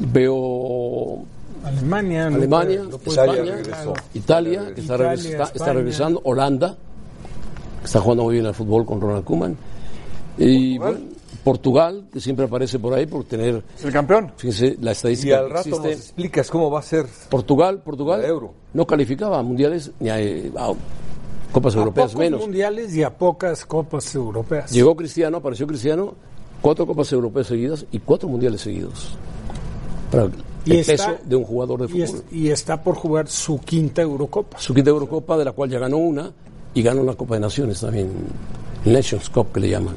veo 0.00 1.18
Alemania. 1.64 2.26
Alemania, 2.28 2.78
puede- 2.80 2.90
no 2.90 2.98
puede 2.98 3.20
España, 3.20 3.32
Italia 3.42 3.56
regresó. 3.56 3.94
Italia, 4.14 4.74
que 4.74 4.80
está, 4.80 4.94
Italia, 4.94 5.42
está- 5.54 5.72
regresando, 5.72 6.20
Holanda, 6.24 6.76
que 7.80 7.84
está 7.86 8.00
jugando 8.00 8.24
muy 8.24 8.34
bien 8.34 8.46
al 8.46 8.54
fútbol 8.54 8.86
con 8.86 9.00
Ronald 9.00 9.24
Koeman. 9.24 9.56
Y 10.38 10.78
bueno, 10.78 10.98
Portugal, 11.44 12.06
que 12.12 12.20
siempre 12.20 12.46
aparece 12.46 12.78
por 12.78 12.94
ahí 12.94 13.04
por 13.06 13.24
tener, 13.24 13.62
¿Es 13.78 13.84
el 13.84 13.92
campeón? 13.92 14.32
fíjense, 14.36 14.76
la 14.80 14.90
Y 14.90 14.92
estadística 14.92 15.38
al 15.38 15.48
que 15.48 15.52
rato 15.52 15.68
nos 15.70 15.86
explicas 15.86 16.50
cómo 16.50 16.70
va 16.70 16.78
a 16.78 16.82
ser 16.82 17.06
Portugal, 17.28 17.82
Portugal 17.84 18.22
La 18.22 18.28
Euro. 18.28 18.54
no 18.72 18.86
calificaba 18.86 19.38
a 19.38 19.42
mundiales 19.42 19.90
ni 20.00 20.08
a, 20.08 20.16
a 20.16 20.72
copas 21.52 21.74
A 21.76 21.78
europeas 21.78 22.06
pocos 22.12 22.18
menos. 22.18 22.40
mundiales 22.40 22.94
y 22.96 23.02
a 23.02 23.10
pocas 23.16 23.66
copas 23.66 24.14
europeas. 24.14 24.72
Llegó 24.72 24.96
Cristiano, 24.96 25.36
apareció 25.36 25.66
Cristiano, 25.66 26.14
cuatro 26.62 26.86
copas 26.86 27.12
europeas 27.12 27.46
seguidas 27.46 27.84
y 27.92 27.98
cuatro 27.98 28.28
mundiales 28.28 28.62
seguidos. 28.62 29.10
Para 30.10 30.28
Y 30.64 30.72
el 30.72 30.78
está- 30.78 30.92
peso 30.92 31.18
de 31.26 31.36
un 31.36 31.44
jugador 31.44 31.80
de 31.80 31.84
y, 31.86 32.06
fútbol. 32.06 32.22
es- 32.26 32.32
y 32.32 32.48
está 32.50 32.82
por 32.82 32.94
jugar 32.94 33.28
su 33.28 33.58
quinta 33.60 34.00
Eurocopa. 34.00 34.58
Su 34.58 34.72
quinta 34.72 34.88
Eurocopa, 34.90 35.36
de 35.36 35.44
la 35.44 35.52
cual 35.52 35.68
ya 35.68 35.78
ganó 35.78 35.98
una, 35.98 36.32
y 36.72 36.82
ganó 36.82 37.02
una 37.02 37.14
Copa 37.14 37.34
de 37.34 37.40
Naciones 37.40 37.80
también, 37.80 38.10
Nations 38.86 39.28
Cup 39.30 39.52
que 39.52 39.60
le 39.60 39.68
llaman, 39.68 39.94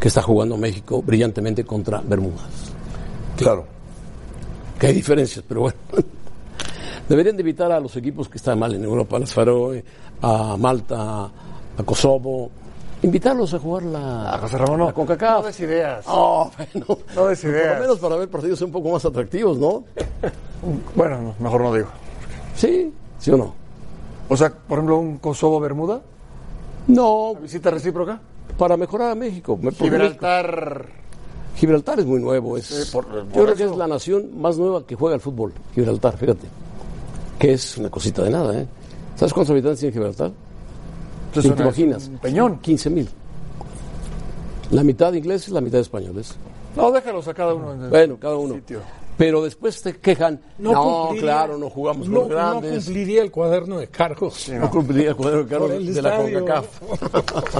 que 0.00 0.08
está 0.08 0.22
jugando 0.22 0.56
México 0.56 1.02
brillantemente 1.02 1.64
contra 1.64 2.00
Bermudas. 2.00 2.72
Claro. 3.36 3.66
Que 4.78 4.88
hay 4.88 4.94
diferencias, 4.94 5.44
pero 5.46 5.62
bueno. 5.62 5.76
Deberían 7.08 7.36
de 7.36 7.42
invitar 7.42 7.72
a 7.72 7.80
los 7.80 7.96
equipos 7.96 8.28
que 8.28 8.36
están 8.36 8.58
mal 8.58 8.74
en 8.74 8.84
Europa, 8.84 9.16
a 9.16 9.20
las 9.20 9.32
Faroe, 9.32 9.82
a 10.20 10.56
Malta, 10.58 11.24
a 11.24 11.82
Kosovo, 11.84 12.50
invitarlos 13.02 13.54
a 13.54 13.58
jugar 13.58 13.84
la, 13.84 14.34
A 14.34 14.38
José 14.38 14.58
Ramón, 14.58 14.80
no. 14.80 14.86
la 14.86 14.92
CONCACAF. 14.92 15.40
No 15.40 15.46
des 15.46 15.60
ideas. 15.60 16.04
Oh, 16.06 16.50
bueno. 16.56 16.98
No 17.16 17.26
des 17.28 17.40
Por 17.40 17.50
lo 17.50 17.56
ideas. 17.56 17.80
menos 17.80 17.98
para 17.98 18.16
ver 18.16 18.28
partidos 18.28 18.60
un 18.62 18.70
poco 18.72 18.90
más 18.90 19.04
atractivos, 19.04 19.56
¿no? 19.58 19.84
Bueno, 20.94 21.18
no, 21.22 21.34
mejor 21.38 21.62
no 21.62 21.72
digo. 21.74 21.88
Sí, 22.54 22.92
¿sí 23.18 23.30
o 23.30 23.36
no? 23.38 23.54
O 24.28 24.36
sea, 24.36 24.50
por 24.50 24.78
ejemplo, 24.78 24.98
un 24.98 25.16
Kosovo-Bermuda, 25.18 26.02
No, 26.88 27.34
visita 27.36 27.70
recíproca. 27.70 28.20
Para 28.56 28.76
mejorar 28.76 29.10
a 29.10 29.14
México. 29.14 29.58
Me- 29.60 29.70
Gibraltar. 29.72 30.86
Gibraltar 31.56 31.98
es 32.00 32.06
muy 32.06 32.20
nuevo. 32.20 32.56
Es, 32.56 32.66
Sí, 32.66 32.90
por- 32.92 33.06
por 33.06 33.24
yo 33.26 33.44
creo 33.44 33.54
que 33.54 33.64
es 33.64 33.76
la 33.76 33.86
nación 33.88 34.40
más 34.40 34.56
nueva 34.58 34.86
que 34.86 34.94
juega 34.94 35.14
al 35.16 35.20
fútbol. 35.20 35.52
Gibraltar, 35.74 36.16
fíjate. 36.16 36.46
Que 37.38 37.52
es 37.52 37.76
una 37.78 37.90
cosita 37.90 38.22
de 38.22 38.30
nada, 38.30 38.58
¿eh? 38.60 38.66
¿Sabes 39.16 39.32
cuántos 39.32 39.50
habitantes 39.52 39.80
tiene 39.80 39.92
Gibraltar? 39.92 40.30
Entonces, 41.26 41.50
¿Ni 41.50 41.56
te 41.56 41.62
imaginas? 41.62 42.08
un 42.08 42.18
peñón. 42.18 42.58
15 42.60 42.90
mil. 42.90 43.08
La 44.70 44.82
mitad 44.84 45.12
ingleses, 45.12 45.48
la 45.50 45.60
mitad 45.60 45.80
españoles. 45.80 46.34
No, 46.76 46.90
déjalos 46.92 47.26
a 47.28 47.34
cada 47.34 47.54
uno. 47.54 47.72
en- 47.72 47.90
Bueno, 47.90 48.16
cada 48.20 48.36
uno. 48.36 48.54
Sitio. 48.54 48.80
Pero 49.18 49.42
después 49.42 49.82
te 49.82 49.96
quejan. 49.96 50.40
No, 50.58 51.10
claro, 51.18 51.58
no 51.58 51.68
jugamos 51.68 52.08
no, 52.08 52.20
con 52.20 52.30
los 52.30 52.30
no 52.30 52.34
grandes. 52.36 52.84
cumpliría 52.84 53.22
el 53.22 53.30
cuaderno 53.30 53.78
de 53.78 53.88
cargos. 53.88 54.48
no. 54.48 54.70
cumpliría 54.70 55.10
el 55.10 55.16
cuadro 55.16 55.44
de 55.44 55.46
cargos 55.50 55.70
de 55.94 56.02
la. 56.02 56.16
CONCACAF. 56.16 56.82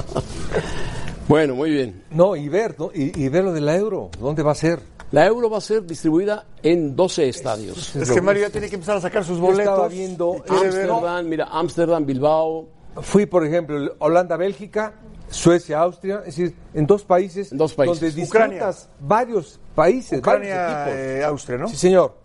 bueno, 1.27 1.55
muy 1.55 1.71
bien. 1.71 2.03
No, 2.11 2.35
y 2.35 2.47
ver, 2.49 2.75
¿no? 2.79 2.89
Y, 2.93 3.11
y 3.23 3.29
ver 3.29 3.43
lo 3.43 3.51
de 3.53 3.61
la 3.61 3.75
Euro, 3.75 4.09
¿dónde 4.19 4.41
va 4.41 4.53
a 4.53 4.55
ser? 4.55 4.79
La 5.11 5.25
Euro 5.25 5.49
va 5.49 5.57
a 5.57 5.61
ser 5.61 5.85
distribuida 5.85 6.45
en 6.63 6.95
12 6.95 7.29
estadios. 7.29 7.95
Es 7.95 8.11
que 8.11 8.21
Mario 8.21 8.43
ya 8.43 8.51
tiene 8.51 8.69
que 8.69 8.75
empezar 8.75 8.97
a 8.97 9.01
sacar 9.01 9.25
sus 9.25 9.37
Yo 9.37 9.43
boletos. 9.43 9.65
estaba 9.65 9.87
viendo 9.87 10.35
Ámsterdam, 10.47 11.25
mira, 11.27 11.45
Ámsterdam, 11.51 12.05
Bilbao, 12.05 12.67
Fui, 13.01 13.25
por 13.25 13.45
ejemplo, 13.45 13.95
Holanda-Bélgica, 13.99 14.93
Suecia-Austria, 15.29 16.19
es 16.25 16.35
decir, 16.37 16.55
en 16.73 16.85
dos 16.87 17.03
países, 17.03 17.51
En 17.51 17.57
dos 17.57 17.73
países. 17.73 18.15
donde 18.15 18.23
Ucrania. 18.27 18.55
disfrutas 18.65 18.89
varios 18.99 19.59
países, 19.75 20.19
Ucrania, 20.19 20.55
varios 20.55 20.87
equipos. 20.87 20.99
eh, 20.99 21.23
Austria, 21.23 21.57
¿no? 21.59 21.67
Sí, 21.67 21.75
señor. 21.77 22.15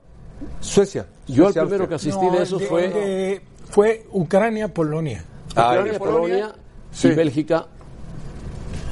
Suecia. 0.61 1.07
Yo 1.26 1.34
el 1.34 1.52
Suecia, 1.52 1.62
primero 1.62 1.88
que 1.88 1.94
Austria. 1.94 2.12
asistí 2.14 2.26
No, 2.26 2.36
de 2.36 2.42
esos 2.42 2.62
fue 2.64 2.88
de- 2.88 3.42
fue 3.70 4.07
Ucrania-Polonia. 4.12 5.24
Ah, 5.57 5.70
Ucrania, 5.78 5.98
Polonia, 5.98 6.52
Sí. 6.90 7.09
y 7.09 7.14
Bélgica, 7.14 7.66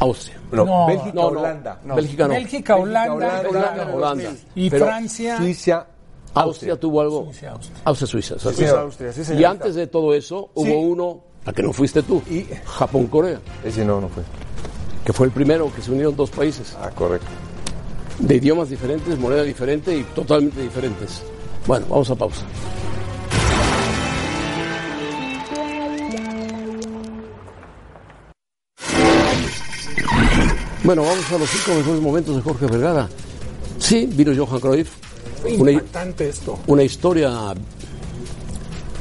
Austria. 0.01 0.41
No, 0.51 0.65
No, 0.65 0.87
Bélgica, 0.87 1.13
No, 1.15 1.31
no, 1.31 1.41
Holanda. 1.41 1.81
Bélgica 1.95 2.29
no. 2.29 2.35
Bélgica, 2.35 2.77
Holanda, 2.77 3.13
Holanda, 3.15 3.49
Holanda, 3.49 3.95
Holanda. 3.95 4.31
y 4.55 4.71
Pero 4.71 4.87
Francia. 4.87 5.37
Suiza, 5.39 5.87
Austria 6.35 6.77
tuvo 6.79 7.01
algo. 7.01 7.25
Suiza, 7.25 7.51
Austria. 7.53 7.77
Austria, 7.85 8.07
Suiza. 8.07 8.39
Suiza, 8.39 8.81
Austria, 8.81 9.13
sí, 9.13 9.25
señor. 9.25 9.41
y 9.41 9.45
antes 9.45 9.75
de 9.75 9.87
todo 9.87 10.15
eso 10.15 10.51
hubo 10.55 10.81
uno, 10.81 11.25
a 11.45 11.53
que 11.53 11.63
no 11.63 11.73
fuiste 11.73 12.03
tú, 12.03 12.23
Y- 12.31 12.47
Japón-Corea, 12.65 13.41
Ese 13.65 13.85
no, 13.85 14.01
no 14.01 14.09
fue. 14.09 14.23
que 15.05 15.13
fue 15.13 15.27
el 15.27 15.33
primero 15.33 15.73
que 15.75 15.83
se 15.83 15.91
unieron 15.91 16.15
dos 16.17 16.31
países. 16.31 16.77
Ah, 16.81 16.91
correcto. 16.91 17.27
de 18.19 18.37
idiomas 18.37 18.69
diferentes, 18.69 19.19
moneda 19.19 19.43
diferente 19.43 19.97
y 19.97 20.03
totalmente 20.15 20.61
diferentes. 20.63 21.23
Bueno, 21.67 21.87
vamos 21.89 22.09
a 22.11 22.15
pausa. 22.15 22.45
Bueno, 30.85 31.03
vamos 31.03 31.31
a 31.31 31.39
los 31.39 31.49
cinco 31.49 31.77
mejores 31.79 32.01
momentos 32.01 32.37
de 32.37 32.43
Jorge 32.43 32.67
Vergara. 32.67 33.09
Sí, 33.79 34.07
vino 34.13 34.33
Johan 34.37 34.61
Cruyff. 34.61 34.91
Una, 35.59 35.73
Impactante 35.73 36.29
esto. 36.29 36.59
una 36.67 36.83
historia 36.85 37.31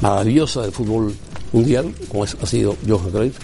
maravillosa 0.02 0.62
del 0.64 0.72
fútbol 0.72 1.14
mundial, 1.52 1.94
como 2.10 2.24
es- 2.26 2.38
ha 2.42 2.46
sido 2.46 2.76
Johan 2.88 3.12
Cruyff, 3.12 3.38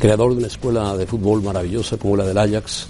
creador 0.00 0.32
de 0.32 0.38
una 0.38 0.46
escuela 0.46 0.96
de 0.96 1.06
fútbol 1.06 1.42
maravillosa 1.42 1.96
como 1.96 2.16
la 2.16 2.24
del 2.26 2.38
Ajax, 2.38 2.86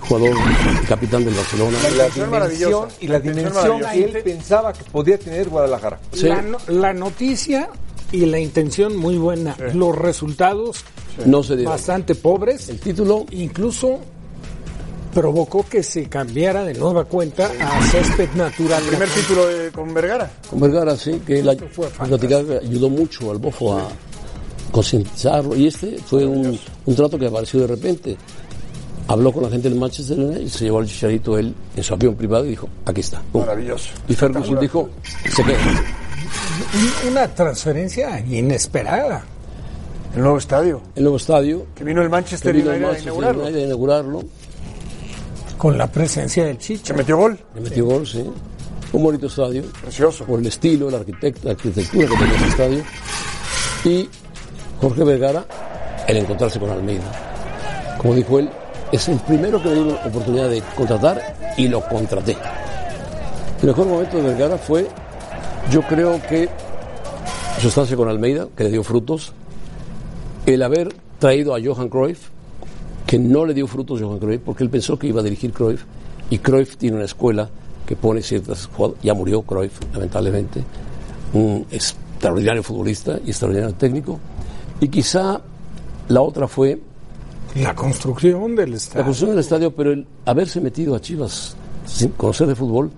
jugador 0.00 0.36
y 0.82 0.86
capitán 0.86 1.24
del 1.24 1.34
Barcelona. 1.34 1.76
La 1.96 2.08
dimensión 2.08 2.88
y 3.00 3.08
la 3.08 3.20
dimensión 3.20 3.80
que 3.92 4.04
él 4.04 4.22
pensaba 4.22 4.72
que 4.72 4.84
podía 4.84 5.18
tener 5.18 5.48
Guadalajara. 5.48 6.00
La, 6.22 6.42
no- 6.42 6.58
la 6.68 6.92
noticia 6.94 7.68
y 8.12 8.24
la 8.26 8.38
intención 8.38 8.96
muy 8.96 9.18
buena. 9.18 9.54
Los 9.74 9.94
resultados 9.96 10.84
No 11.26 11.42
se 11.42 11.56
dieron. 11.56 11.74
bastante 11.74 12.14
pobres. 12.14 12.68
El 12.70 12.80
título 12.80 13.26
incluso 13.32 13.98
provocó 15.22 15.64
que 15.68 15.82
se 15.82 16.04
cambiara 16.08 16.62
de 16.64 16.74
nueva 16.74 17.04
cuenta 17.04 17.50
a 17.60 17.82
césped 17.86 18.28
natural. 18.36 18.80
El 18.84 18.88
primer 18.90 19.08
título 19.08 19.46
de- 19.48 19.70
con 19.72 19.92
Vergara. 19.92 20.30
Con 20.48 20.60
Vergara, 20.60 20.96
sí, 20.96 21.20
que 21.26 21.42
platicar 21.42 22.44
que 22.44 22.58
ayudó 22.58 22.88
mucho 22.88 23.30
al 23.32 23.38
Bofo 23.38 23.76
a 23.78 23.88
concientizarlo. 24.70 25.56
Y 25.56 25.66
este 25.66 25.98
fue 26.06 26.24
un, 26.24 26.58
un 26.86 26.94
trato 26.94 27.18
que 27.18 27.26
apareció 27.26 27.60
de 27.60 27.66
repente. 27.66 28.16
Habló 29.08 29.32
con 29.32 29.42
la 29.42 29.48
gente 29.50 29.68
del 29.70 29.78
Manchester 29.78 30.18
United 30.18 30.40
y 30.42 30.48
se 30.50 30.64
llevó 30.66 30.78
al 30.80 30.86
chicharito 30.86 31.38
él 31.38 31.54
en 31.74 31.82
su 31.82 31.94
avión 31.94 32.14
privado 32.14 32.44
y 32.44 32.50
dijo, 32.50 32.68
aquí 32.84 33.00
está. 33.00 33.20
Pum. 33.32 33.40
Maravilloso. 33.40 33.88
Y 34.06 34.14
Ferguson 34.14 34.60
dijo, 34.60 34.90
se 35.34 35.42
queda. 35.42 35.56
Un- 37.04 37.10
Una 37.12 37.26
transferencia 37.34 38.20
inesperada. 38.20 39.24
El 40.14 40.22
nuevo 40.22 40.38
estadio. 40.38 40.82
El 40.94 41.02
nuevo 41.04 41.16
estadio. 41.16 41.66
Que 41.74 41.84
vino 41.84 42.02
el 42.02 42.08
Manchester 42.10 42.52
que 42.52 42.58
vino 42.58 42.70
el 42.72 42.76
United 42.76 42.84
a 42.84 42.88
Manchester 42.92 43.12
inaugurarlo. 43.14 43.42
United 43.44 43.58
a 43.60 43.64
inaugurarlo. 43.66 44.22
Con 45.58 45.76
la 45.76 45.86
presencia 45.88 46.44
del 46.44 46.56
Chicho. 46.58 46.86
Se 46.86 46.94
metió 46.94 47.16
gol. 47.16 47.38
Le 47.54 47.60
metió 47.60 47.84
gol, 47.84 48.06
sí. 48.06 48.24
Un 48.92 49.02
bonito 49.02 49.26
estadio. 49.26 49.64
Precioso. 49.82 50.24
Por 50.24 50.38
el 50.40 50.46
estilo, 50.46 50.90
la, 50.90 51.00
arquitect- 51.00 51.42
la 51.42 51.50
arquitectura 51.50 52.06
que 52.08 52.16
tenía 52.16 52.34
ese 52.36 52.46
estadio. 52.48 52.82
Y 53.84 54.08
Jorge 54.80 55.04
Vergara, 55.04 55.44
el 56.06 56.16
encontrarse 56.18 56.58
con 56.60 56.70
Almeida. 56.70 57.96
Como 57.98 58.14
dijo 58.14 58.38
él, 58.38 58.48
es 58.92 59.08
el 59.08 59.18
primero 59.18 59.60
que 59.62 59.68
me 59.68 59.74
dio 59.74 59.84
la 59.86 60.06
oportunidad 60.06 60.48
de 60.48 60.62
contratar 60.76 61.54
y 61.56 61.68
lo 61.68 61.80
contraté. 61.88 62.36
El 63.60 63.66
mejor 63.68 63.86
momento 63.86 64.16
de 64.16 64.22
Vergara 64.22 64.56
fue, 64.56 64.86
yo 65.70 65.82
creo 65.82 66.20
que 66.28 66.48
su 67.60 67.68
estancia 67.68 67.96
con 67.96 68.08
Almeida, 68.08 68.46
que 68.56 68.64
le 68.64 68.70
dio 68.70 68.84
frutos, 68.84 69.32
el 70.46 70.62
haber 70.62 70.94
traído 71.18 71.54
a 71.54 71.58
Johan 71.62 71.88
Cruyff, 71.88 72.28
que 73.08 73.18
no 73.18 73.46
le 73.46 73.54
dio 73.54 73.66
frutos 73.66 74.02
Johan 74.02 74.18
Cruyff, 74.18 74.42
porque 74.44 74.62
él 74.62 74.68
pensó 74.68 74.98
que 74.98 75.06
iba 75.06 75.22
a 75.22 75.24
dirigir 75.24 75.50
Cruyff, 75.50 75.84
y 76.28 76.40
Cruyff 76.40 76.76
tiene 76.76 76.96
una 76.96 77.06
escuela 77.06 77.48
que 77.86 77.96
pone 77.96 78.20
ciertas 78.20 78.68
ya 79.02 79.14
murió 79.14 79.40
Cruyff, 79.40 79.80
lamentablemente, 79.94 80.62
un 81.32 81.64
extraordinario 81.70 82.62
futbolista 82.62 83.18
y 83.24 83.30
extraordinario 83.30 83.74
técnico, 83.76 84.20
y 84.78 84.88
quizá 84.88 85.40
la 86.08 86.20
otra 86.20 86.46
fue 86.46 86.82
La 87.54 87.74
construcción 87.74 88.54
del 88.54 88.72
la 88.72 88.76
estadio. 88.76 89.04
construcción 89.06 89.30
del 89.30 89.38
estadio, 89.38 89.74
pero 89.74 89.92
el 89.92 90.06
haberse 90.26 90.60
metido 90.60 90.94
a 90.94 91.00
Chivas 91.00 91.56
sin 91.86 92.10
conocer 92.10 92.46
de 92.46 92.54
fútbol 92.54 92.90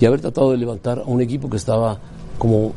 y 0.00 0.06
haber 0.06 0.22
tratado 0.22 0.50
de 0.50 0.56
levantar 0.56 1.00
a 1.00 1.02
un 1.02 1.20
equipo 1.20 1.50
que 1.50 1.58
estaba 1.58 2.00
como 2.38 2.72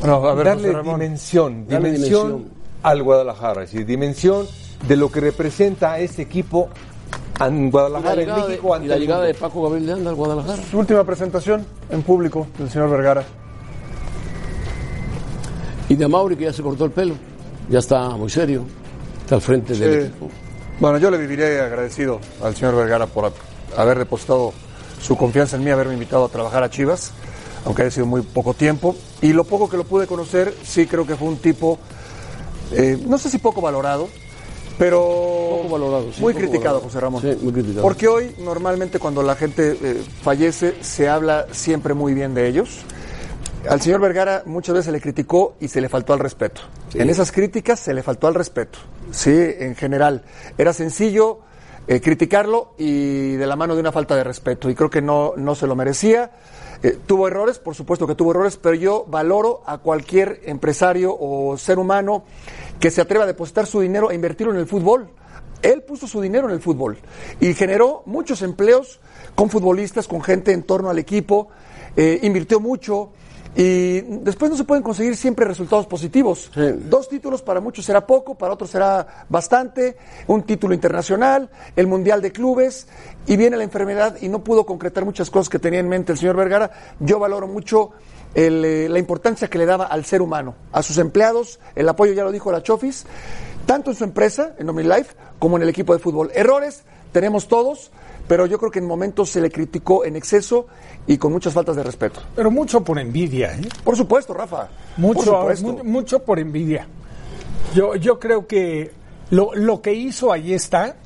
Bueno, 0.00 0.16
a 0.16 0.34
ver, 0.34 0.44
darle 0.48 0.68
dimensión, 0.68 1.66
dimensión, 1.66 1.66
dimensión. 1.66 2.44
al 2.82 3.02
Guadalajara, 3.02 3.62
es 3.62 3.70
decir, 3.72 3.86
dimensión 3.86 4.46
de 4.86 4.96
lo 4.96 5.10
que 5.10 5.20
representa 5.20 5.98
ese 5.98 6.22
equipo 6.22 6.68
en 7.40 7.70
Guadalajara, 7.70 8.14
la 8.16 8.22
en 8.22 8.28
llegada, 8.28 8.48
México, 8.48 8.68
de, 8.68 8.74
ante 8.74 8.86
y 8.86 8.88
la 8.88 8.94
el 8.94 9.00
llegada 9.00 9.20
mundo. 9.20 9.32
de 9.34 9.38
Paco 9.40 9.62
Gabriel 9.62 9.86
de 9.86 9.92
Anda 9.92 10.10
al 10.10 10.16
Guadalajara. 10.16 10.62
Su 10.70 10.78
última 10.78 11.04
presentación 11.04 11.66
en 11.90 12.02
público 12.02 12.46
del 12.58 12.70
señor 12.70 12.90
Vergara. 12.90 13.24
Y 15.88 15.94
de 15.94 16.06
Mauri 16.08 16.36
que 16.36 16.44
ya 16.44 16.52
se 16.52 16.62
cortó 16.62 16.84
el 16.84 16.90
pelo, 16.90 17.14
ya 17.68 17.78
está 17.78 18.10
muy 18.10 18.28
serio, 18.28 18.64
está 19.22 19.36
al 19.36 19.40
frente 19.40 19.74
del 19.74 20.00
Sí. 20.02 20.06
equipo. 20.06 20.28
Bueno, 20.80 20.98
yo 20.98 21.10
le 21.10 21.18
viviré 21.18 21.60
agradecido 21.60 22.20
al 22.42 22.54
señor 22.54 22.76
Vergara 22.76 23.06
por 23.06 23.24
ha- 23.24 23.80
haber 23.80 23.98
depositado 23.98 24.52
su 25.00 25.16
confianza 25.16 25.56
en 25.56 25.64
mí, 25.64 25.70
haberme 25.70 25.94
invitado 25.94 26.24
a 26.26 26.28
trabajar 26.28 26.62
a 26.62 26.70
Chivas, 26.70 27.12
aunque 27.64 27.82
haya 27.82 27.90
sido 27.90 28.06
muy 28.06 28.22
poco 28.22 28.52
tiempo. 28.54 28.94
Y 29.22 29.32
lo 29.32 29.44
poco 29.44 29.68
que 29.68 29.76
lo 29.76 29.84
pude 29.84 30.06
conocer, 30.06 30.54
sí 30.62 30.86
creo 30.86 31.06
que 31.06 31.16
fue 31.16 31.28
un 31.28 31.38
tipo, 31.38 31.78
eh, 32.72 32.98
no 33.06 33.16
sé 33.18 33.30
si 33.30 33.38
poco 33.38 33.60
valorado, 33.60 34.08
pero 34.78 35.00
Poco 35.62 35.68
valorado, 35.68 36.12
sí, 36.12 36.20
muy 36.20 36.32
poco 36.32 36.40
criticado, 36.40 36.80
valorado. 36.80 36.80
José 36.80 37.00
Ramón. 37.00 37.22
Sí, 37.22 37.38
muy 37.42 37.52
criticado. 37.52 37.82
Porque 37.82 38.08
hoy 38.08 38.34
normalmente 38.38 38.98
cuando 38.98 39.22
la 39.22 39.34
gente 39.34 39.76
eh, 39.82 40.02
fallece 40.22 40.76
se 40.82 41.08
habla 41.08 41.46
siempre 41.50 41.94
muy 41.94 42.14
bien 42.14 42.34
de 42.34 42.46
ellos. 42.48 42.84
Al 43.68 43.80
señor 43.80 44.00
Vergara 44.00 44.42
muchas 44.46 44.74
veces 44.74 44.86
se 44.86 44.92
le 44.92 45.00
criticó 45.00 45.56
y 45.60 45.68
se 45.68 45.80
le 45.80 45.88
faltó 45.88 46.12
al 46.12 46.20
respeto. 46.20 46.62
En 46.94 47.10
esas 47.10 47.32
críticas 47.32 47.80
se 47.80 47.92
le 47.92 48.02
faltó 48.02 48.26
al 48.28 48.34
respeto. 48.34 48.78
Sí, 49.10 49.34
en 49.34 49.74
general. 49.74 50.22
Era 50.56 50.72
sencillo 50.72 51.40
eh, 51.86 52.00
criticarlo 52.00 52.74
y 52.78 53.32
de 53.32 53.46
la 53.46 53.56
mano 53.56 53.74
de 53.74 53.80
una 53.80 53.92
falta 53.92 54.14
de 54.14 54.24
respeto. 54.24 54.70
Y 54.70 54.74
creo 54.74 54.90
que 54.90 55.02
no, 55.02 55.32
no 55.36 55.54
se 55.54 55.66
lo 55.66 55.74
merecía. 55.74 56.30
Eh, 56.82 56.96
tuvo 57.06 57.26
errores, 57.26 57.58
por 57.58 57.74
supuesto 57.74 58.06
que 58.06 58.14
tuvo 58.14 58.30
errores, 58.30 58.56
pero 58.56 58.74
yo 58.74 59.04
valoro 59.08 59.62
a 59.66 59.78
cualquier 59.78 60.40
empresario 60.44 61.16
o 61.18 61.56
ser 61.58 61.78
humano 61.78 62.24
que 62.78 62.90
se 62.90 63.00
atreva 63.00 63.24
a 63.24 63.26
depositar 63.26 63.66
su 63.66 63.80
dinero 63.80 64.10
e 64.10 64.14
invertirlo 64.14 64.52
en 64.52 64.60
el 64.60 64.66
fútbol. 64.66 65.08
Él 65.62 65.82
puso 65.82 66.06
su 66.06 66.20
dinero 66.20 66.46
en 66.46 66.54
el 66.54 66.60
fútbol 66.60 66.98
y 67.40 67.52
generó 67.54 68.02
muchos 68.06 68.42
empleos 68.42 69.00
con 69.34 69.50
futbolistas, 69.50 70.06
con 70.06 70.22
gente 70.22 70.52
en 70.52 70.62
torno 70.62 70.88
al 70.88 71.00
equipo, 71.00 71.48
eh, 71.96 72.20
invirtió 72.22 72.60
mucho 72.60 73.10
y 73.56 74.00
después 74.00 74.50
no 74.50 74.56
se 74.56 74.64
pueden 74.64 74.82
conseguir 74.82 75.16
siempre 75.16 75.44
resultados 75.44 75.86
positivos. 75.86 76.50
Dos 76.88 77.08
títulos 77.08 77.42
para 77.42 77.60
muchos 77.60 77.84
será 77.84 78.06
poco, 78.06 78.36
para 78.36 78.52
otros 78.52 78.70
será 78.70 79.24
bastante, 79.28 79.96
un 80.26 80.42
título 80.42 80.74
internacional, 80.74 81.50
el 81.74 81.86
Mundial 81.86 82.22
de 82.22 82.32
Clubes 82.32 82.86
y 83.26 83.36
viene 83.36 83.56
la 83.56 83.64
enfermedad 83.64 84.16
y 84.20 84.28
no 84.28 84.44
pudo 84.44 84.64
concretar 84.64 85.04
muchas 85.04 85.30
cosas 85.30 85.48
que 85.48 85.58
tenía 85.58 85.80
en 85.80 85.88
mente 85.88 86.12
el 86.12 86.18
señor 86.18 86.36
Vergara. 86.36 86.70
Yo 87.00 87.18
valoro 87.18 87.46
mucho 87.46 87.90
el, 88.34 88.64
eh, 88.64 88.88
la 88.88 88.98
importancia 88.98 89.48
que 89.48 89.58
le 89.58 89.66
daba 89.66 89.86
al 89.86 90.04
ser 90.04 90.22
humano, 90.22 90.54
a 90.72 90.82
sus 90.82 90.98
empleados, 90.98 91.58
el 91.74 91.88
apoyo 91.88 92.12
ya 92.12 92.24
lo 92.24 92.32
dijo 92.32 92.52
la 92.52 92.62
Chofis, 92.62 93.06
tanto 93.66 93.90
en 93.90 93.96
su 93.96 94.04
empresa, 94.04 94.54
en 94.58 94.68
OmniLife, 94.68 95.14
como 95.38 95.56
en 95.56 95.62
el 95.62 95.68
equipo 95.68 95.92
de 95.92 95.98
fútbol. 95.98 96.30
Errores 96.34 96.84
tenemos 97.12 97.48
todos, 97.48 97.90
pero 98.26 98.46
yo 98.46 98.58
creo 98.58 98.70
que 98.70 98.78
en 98.78 98.86
momentos 98.86 99.30
se 99.30 99.40
le 99.40 99.50
criticó 99.50 100.04
en 100.04 100.16
exceso 100.16 100.66
y 101.06 101.16
con 101.18 101.32
muchas 101.32 101.54
faltas 101.54 101.76
de 101.76 101.82
respeto. 101.82 102.20
Pero 102.36 102.50
mucho 102.50 102.82
por 102.84 102.98
envidia, 102.98 103.54
¿eh? 103.54 103.68
Por 103.84 103.96
supuesto, 103.96 104.34
Rafa. 104.34 104.68
Mucho, 104.96 105.40
Por 105.40 105.56
supuesto. 105.56 105.84
mucho 105.84 106.22
por 106.22 106.38
envidia. 106.38 106.86
Yo, 107.74 107.96
yo 107.96 108.18
creo 108.18 108.46
que 108.46 108.92
lo, 109.30 109.54
lo 109.54 109.80
que 109.80 109.94
hizo 109.94 110.32
ahí 110.32 110.52
está. 110.52 110.96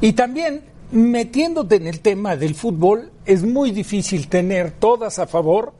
Y 0.00 0.12
también, 0.12 0.62
metiéndote 0.92 1.76
en 1.76 1.86
el 1.86 2.00
tema 2.00 2.36
del 2.36 2.54
fútbol, 2.54 3.10
es 3.26 3.42
muy 3.42 3.70
difícil 3.72 4.28
tener 4.28 4.70
todas 4.72 5.18
a 5.18 5.26
favor, 5.26 5.72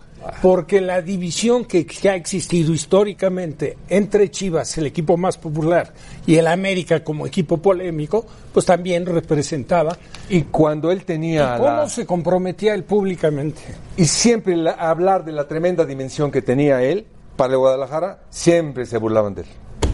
porque 0.43 0.81
la 0.81 1.01
división 1.03 1.64
que, 1.64 1.87
que 1.87 2.09
ha 2.11 2.14
existido 2.14 2.73
históricamente 2.73 3.79
entre 3.89 4.31
Chivas, 4.31 4.77
el 4.79 4.87
equipo 4.87 5.16
más 5.16 5.39
popular, 5.39 5.93
y 6.27 6.37
el 6.37 6.47
América 6.47 7.03
como 7.03 7.27
equipo 7.27 7.59
polémico, 7.59 8.27
pues 8.53 8.66
también 8.66 9.07
representaba. 9.07 9.97
Y 10.29 10.43
cuando 10.43 10.91
él 10.91 11.05
tenía 11.05 11.57
¿Cómo 11.57 11.69
la- 11.69 11.89
se 11.89 12.05
comprometía 12.07 12.75
él 12.75 12.85
públicamente? 12.85 13.61
Y 13.97 14.05
siempre 14.05 14.57
la- 14.57 14.73
hablar 14.73 15.25
de 15.25 15.33
la 15.33 15.47
tremenda 15.49 15.85
dimensión 15.85 16.31
que 16.31 16.43
tenía 16.43 16.83
él 16.83 17.07
para 17.37 17.53
el 17.55 17.59
Guadalajara, 17.59 18.23
siempre 18.31 18.85
se 18.87 18.99
burlaban 18.99 19.35
de 19.35 19.43
él. 19.43 19.49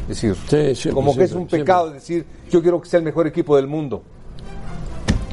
Es 0.09 0.21
decir, 0.21 0.93
como 0.93 1.15
que 1.17 1.25
es 1.25 1.33
un 1.33 1.39
siempre, 1.49 1.61
pecado 1.61 1.91
decir, 1.91 2.27
yo 2.51 2.61
quiero 2.61 2.81
que 2.81 2.89
sea 2.89 2.99
el 2.99 3.05
mejor 3.05 3.27
equipo 3.27 3.57
del 3.57 3.67
mundo. 3.67 4.03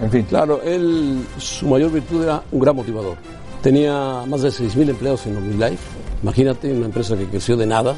En 0.02 0.10
fin. 0.10 0.24
Claro, 0.24 0.62
él, 0.64 1.24
su 1.38 1.68
mayor 1.68 1.92
virtud 1.92 2.24
era 2.24 2.42
un 2.52 2.60
gran 2.60 2.76
motivador. 2.76 3.16
Tenía 3.62 4.24
más 4.26 4.41
de 4.41 4.49
6.000 4.49 4.89
empleados 4.89 5.28
en 5.28 5.38
OmniLife. 5.38 5.84
Imagínate, 6.24 6.74
una 6.74 6.88
empresa 6.88 7.16
que 7.16 7.28
creció 7.28 7.55
de 7.55 7.68
nada. 7.68 7.95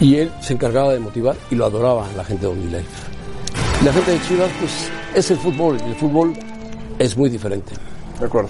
Y 0.00 0.16
él 0.16 0.32
se 0.40 0.54
encargaba 0.54 0.94
de 0.94 1.00
motivar 1.00 1.36
y 1.50 1.56
lo 1.56 1.66
adoraba 1.66 2.06
la 2.16 2.24
gente 2.24 2.46
de 2.46 2.52
OmniLife. 2.52 2.88
Y 3.82 3.84
la 3.84 3.92
gente 3.92 4.12
de 4.12 4.22
Chivas, 4.22 4.50
pues, 4.60 4.90
es 5.14 5.30
el 5.30 5.36
fútbol. 5.36 5.76
Y 5.86 5.90
el 5.90 5.96
fútbol 5.96 6.32
es 6.98 7.16
muy 7.18 7.28
diferente. 7.28 7.74
De 8.18 8.24
acuerdo. 8.26 8.48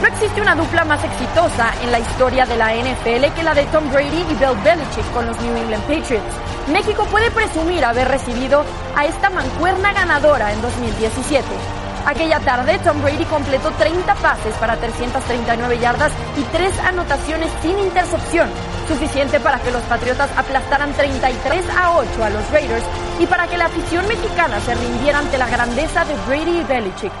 No 0.00 0.08
existe 0.08 0.40
una 0.40 0.56
dupla 0.56 0.84
más 0.84 1.04
exitosa 1.04 1.74
en 1.84 1.92
la 1.92 2.00
historia 2.00 2.44
de 2.44 2.56
la 2.56 2.74
NFL 2.74 3.34
que 3.36 3.42
la 3.44 3.54
de 3.54 3.64
Tom 3.66 3.88
Brady 3.92 4.18
y 4.18 4.34
Bill 4.34 4.58
Belichick 4.64 5.12
con 5.14 5.26
los 5.26 5.40
New 5.40 5.56
England 5.56 5.82
Patriots. 5.84 6.34
México 6.72 7.06
puede 7.08 7.30
presumir 7.30 7.84
haber 7.84 8.08
recibido 8.08 8.64
a 8.96 9.06
esta 9.06 9.30
mancuerna 9.30 9.92
ganadora 9.92 10.52
en 10.52 10.60
2017. 10.60 11.81
Aquella 12.06 12.40
tarde, 12.40 12.78
Tom 12.84 13.00
Brady 13.00 13.24
completó 13.24 13.70
30 13.70 14.14
pases 14.16 14.54
para 14.56 14.76
339 14.76 15.78
yardas 15.78 16.12
y 16.36 16.42
3 16.42 16.78
anotaciones 16.80 17.48
sin 17.62 17.78
intercepción, 17.78 18.48
suficiente 18.88 19.38
para 19.38 19.58
que 19.60 19.70
los 19.70 19.82
Patriotas 19.82 20.30
aplastaran 20.36 20.92
33 20.92 21.64
a 21.76 21.96
8 21.96 22.24
a 22.24 22.30
los 22.30 22.50
Raiders 22.50 22.84
y 23.20 23.26
para 23.26 23.46
que 23.46 23.56
la 23.56 23.66
afición 23.66 24.06
mexicana 24.08 24.60
se 24.60 24.74
rindiera 24.74 25.20
ante 25.20 25.38
la 25.38 25.48
grandeza 25.48 26.04
de 26.04 26.14
Brady 26.26 26.60
y 26.60 26.64
Belichick. 26.64 27.12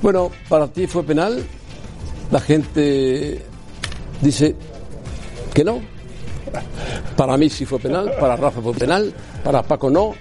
Bueno, 0.00 0.30
para 0.48 0.68
ti 0.68 0.86
fue 0.86 1.02
penal. 1.02 1.44
La 2.30 2.40
gente 2.40 3.44
dice 4.20 4.54
que 5.54 5.64
no. 5.64 5.91
Para 7.16 7.36
mí 7.36 7.48
sí 7.48 7.64
fue 7.66 7.78
penal, 7.78 8.12
para 8.18 8.36
Rafa 8.36 8.60
fue 8.60 8.72
penal, 8.74 9.12
para 9.44 9.62
Paco 9.62 9.90
no, 9.90 10.14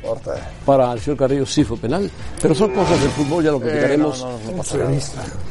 para 0.65 0.93
el 0.93 0.99
señor 0.99 1.17
Carrillo 1.17 1.45
sí 1.45 1.63
fue 1.63 1.77
penal, 1.77 2.09
pero 2.41 2.53
son 2.55 2.71
cosas 2.73 2.99
del 3.01 3.09
fútbol, 3.11 3.43
ya 3.43 3.51
lo 3.51 3.59
platicaremos. 3.59 4.25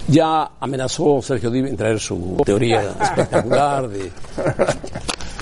ya 0.09 0.51
amenazó 0.61 1.21
Sergio 1.23 1.51
Dive 1.51 1.71
en 1.71 1.77
traer 1.77 1.99
su 1.99 2.41
teoría 2.45 2.95
espectacular 3.01 3.89
de 3.89 4.11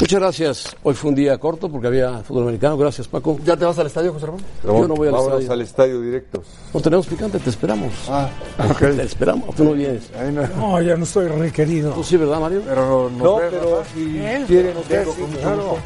Muchas 0.01 0.21
gracias. 0.21 0.77
Hoy 0.85 0.95
fue 0.95 1.11
un 1.11 1.17
día 1.17 1.37
corto 1.39 1.69
porque 1.69 1.89
había 1.89 2.19
fútbol 2.23 2.45
americano. 2.45 2.77
Gracias, 2.77 3.09
Paco. 3.09 3.37
¿Ya 3.45 3.57
te 3.57 3.65
vas 3.65 3.77
al 3.79 3.89
estadio, 3.89 4.13
José 4.13 4.27
Ramón? 4.27 4.43
Yo 4.63 4.87
no 4.87 4.95
voy 4.95 5.09
al 5.09 5.15
estadio. 5.17 5.53
al 5.53 5.61
estadio 5.61 6.01
directos. 6.01 6.47
No 6.73 6.81
tenemos 6.81 7.07
picante, 7.07 7.39
te 7.41 7.51
esperamos. 7.51 7.93
Ah, 8.09 8.29
Te 8.79 9.03
esperamos. 9.03 9.55
Tú 9.57 9.65
no 9.65 9.73
vienes. 9.73 10.11
No, 10.57 10.81
ya 10.81 10.97
no 10.97 11.05
estoy 11.05 11.27
requerido. 11.29 11.93
Tú 11.93 12.05
sí, 12.05 12.17
¿verdad, 12.17 12.39
Mario? 12.39 12.63
Pero 12.65 13.11
No, 13.11 13.39
pero 13.51 13.83
si 13.93 14.21
quieren, 14.47 14.75
con 14.75 15.31
mucho 15.31 15.57
gusto. 15.57 15.79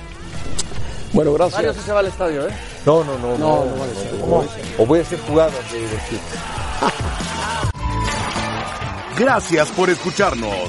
Bueno, 1.15 1.33
gracias. 1.35 1.57
Mario 1.59 1.75
sí 1.75 1.81
se 1.81 1.93
va 1.93 2.01
al 2.01 2.07
estadio, 2.07 2.49
¿eh? 2.49 2.53
No, 2.85 3.05
no, 3.05 3.19
no. 3.19 3.39
No, 3.39 3.65
no 3.65 3.71
vale 3.77 3.93
no. 4.27 4.83
O 4.83 4.87
voy 4.87 4.99
a 4.99 5.03
hacer 5.03 5.19
jugadas 5.21 5.73
de 5.73 5.81
decir. 5.81 6.19
Gracias 9.19 9.69
por 9.71 9.91
escucharnos. 9.91 10.69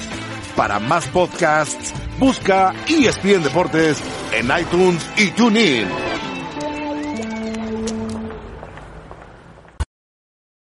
Para 0.55 0.79
más 0.79 1.07
podcasts, 1.07 1.93
busca 2.23 2.73
ESPN 2.87 3.43
Deportes 3.43 4.01
en 4.31 4.45
iTunes 4.57 5.05
y 5.17 5.31
TuneIn. 5.31 6.32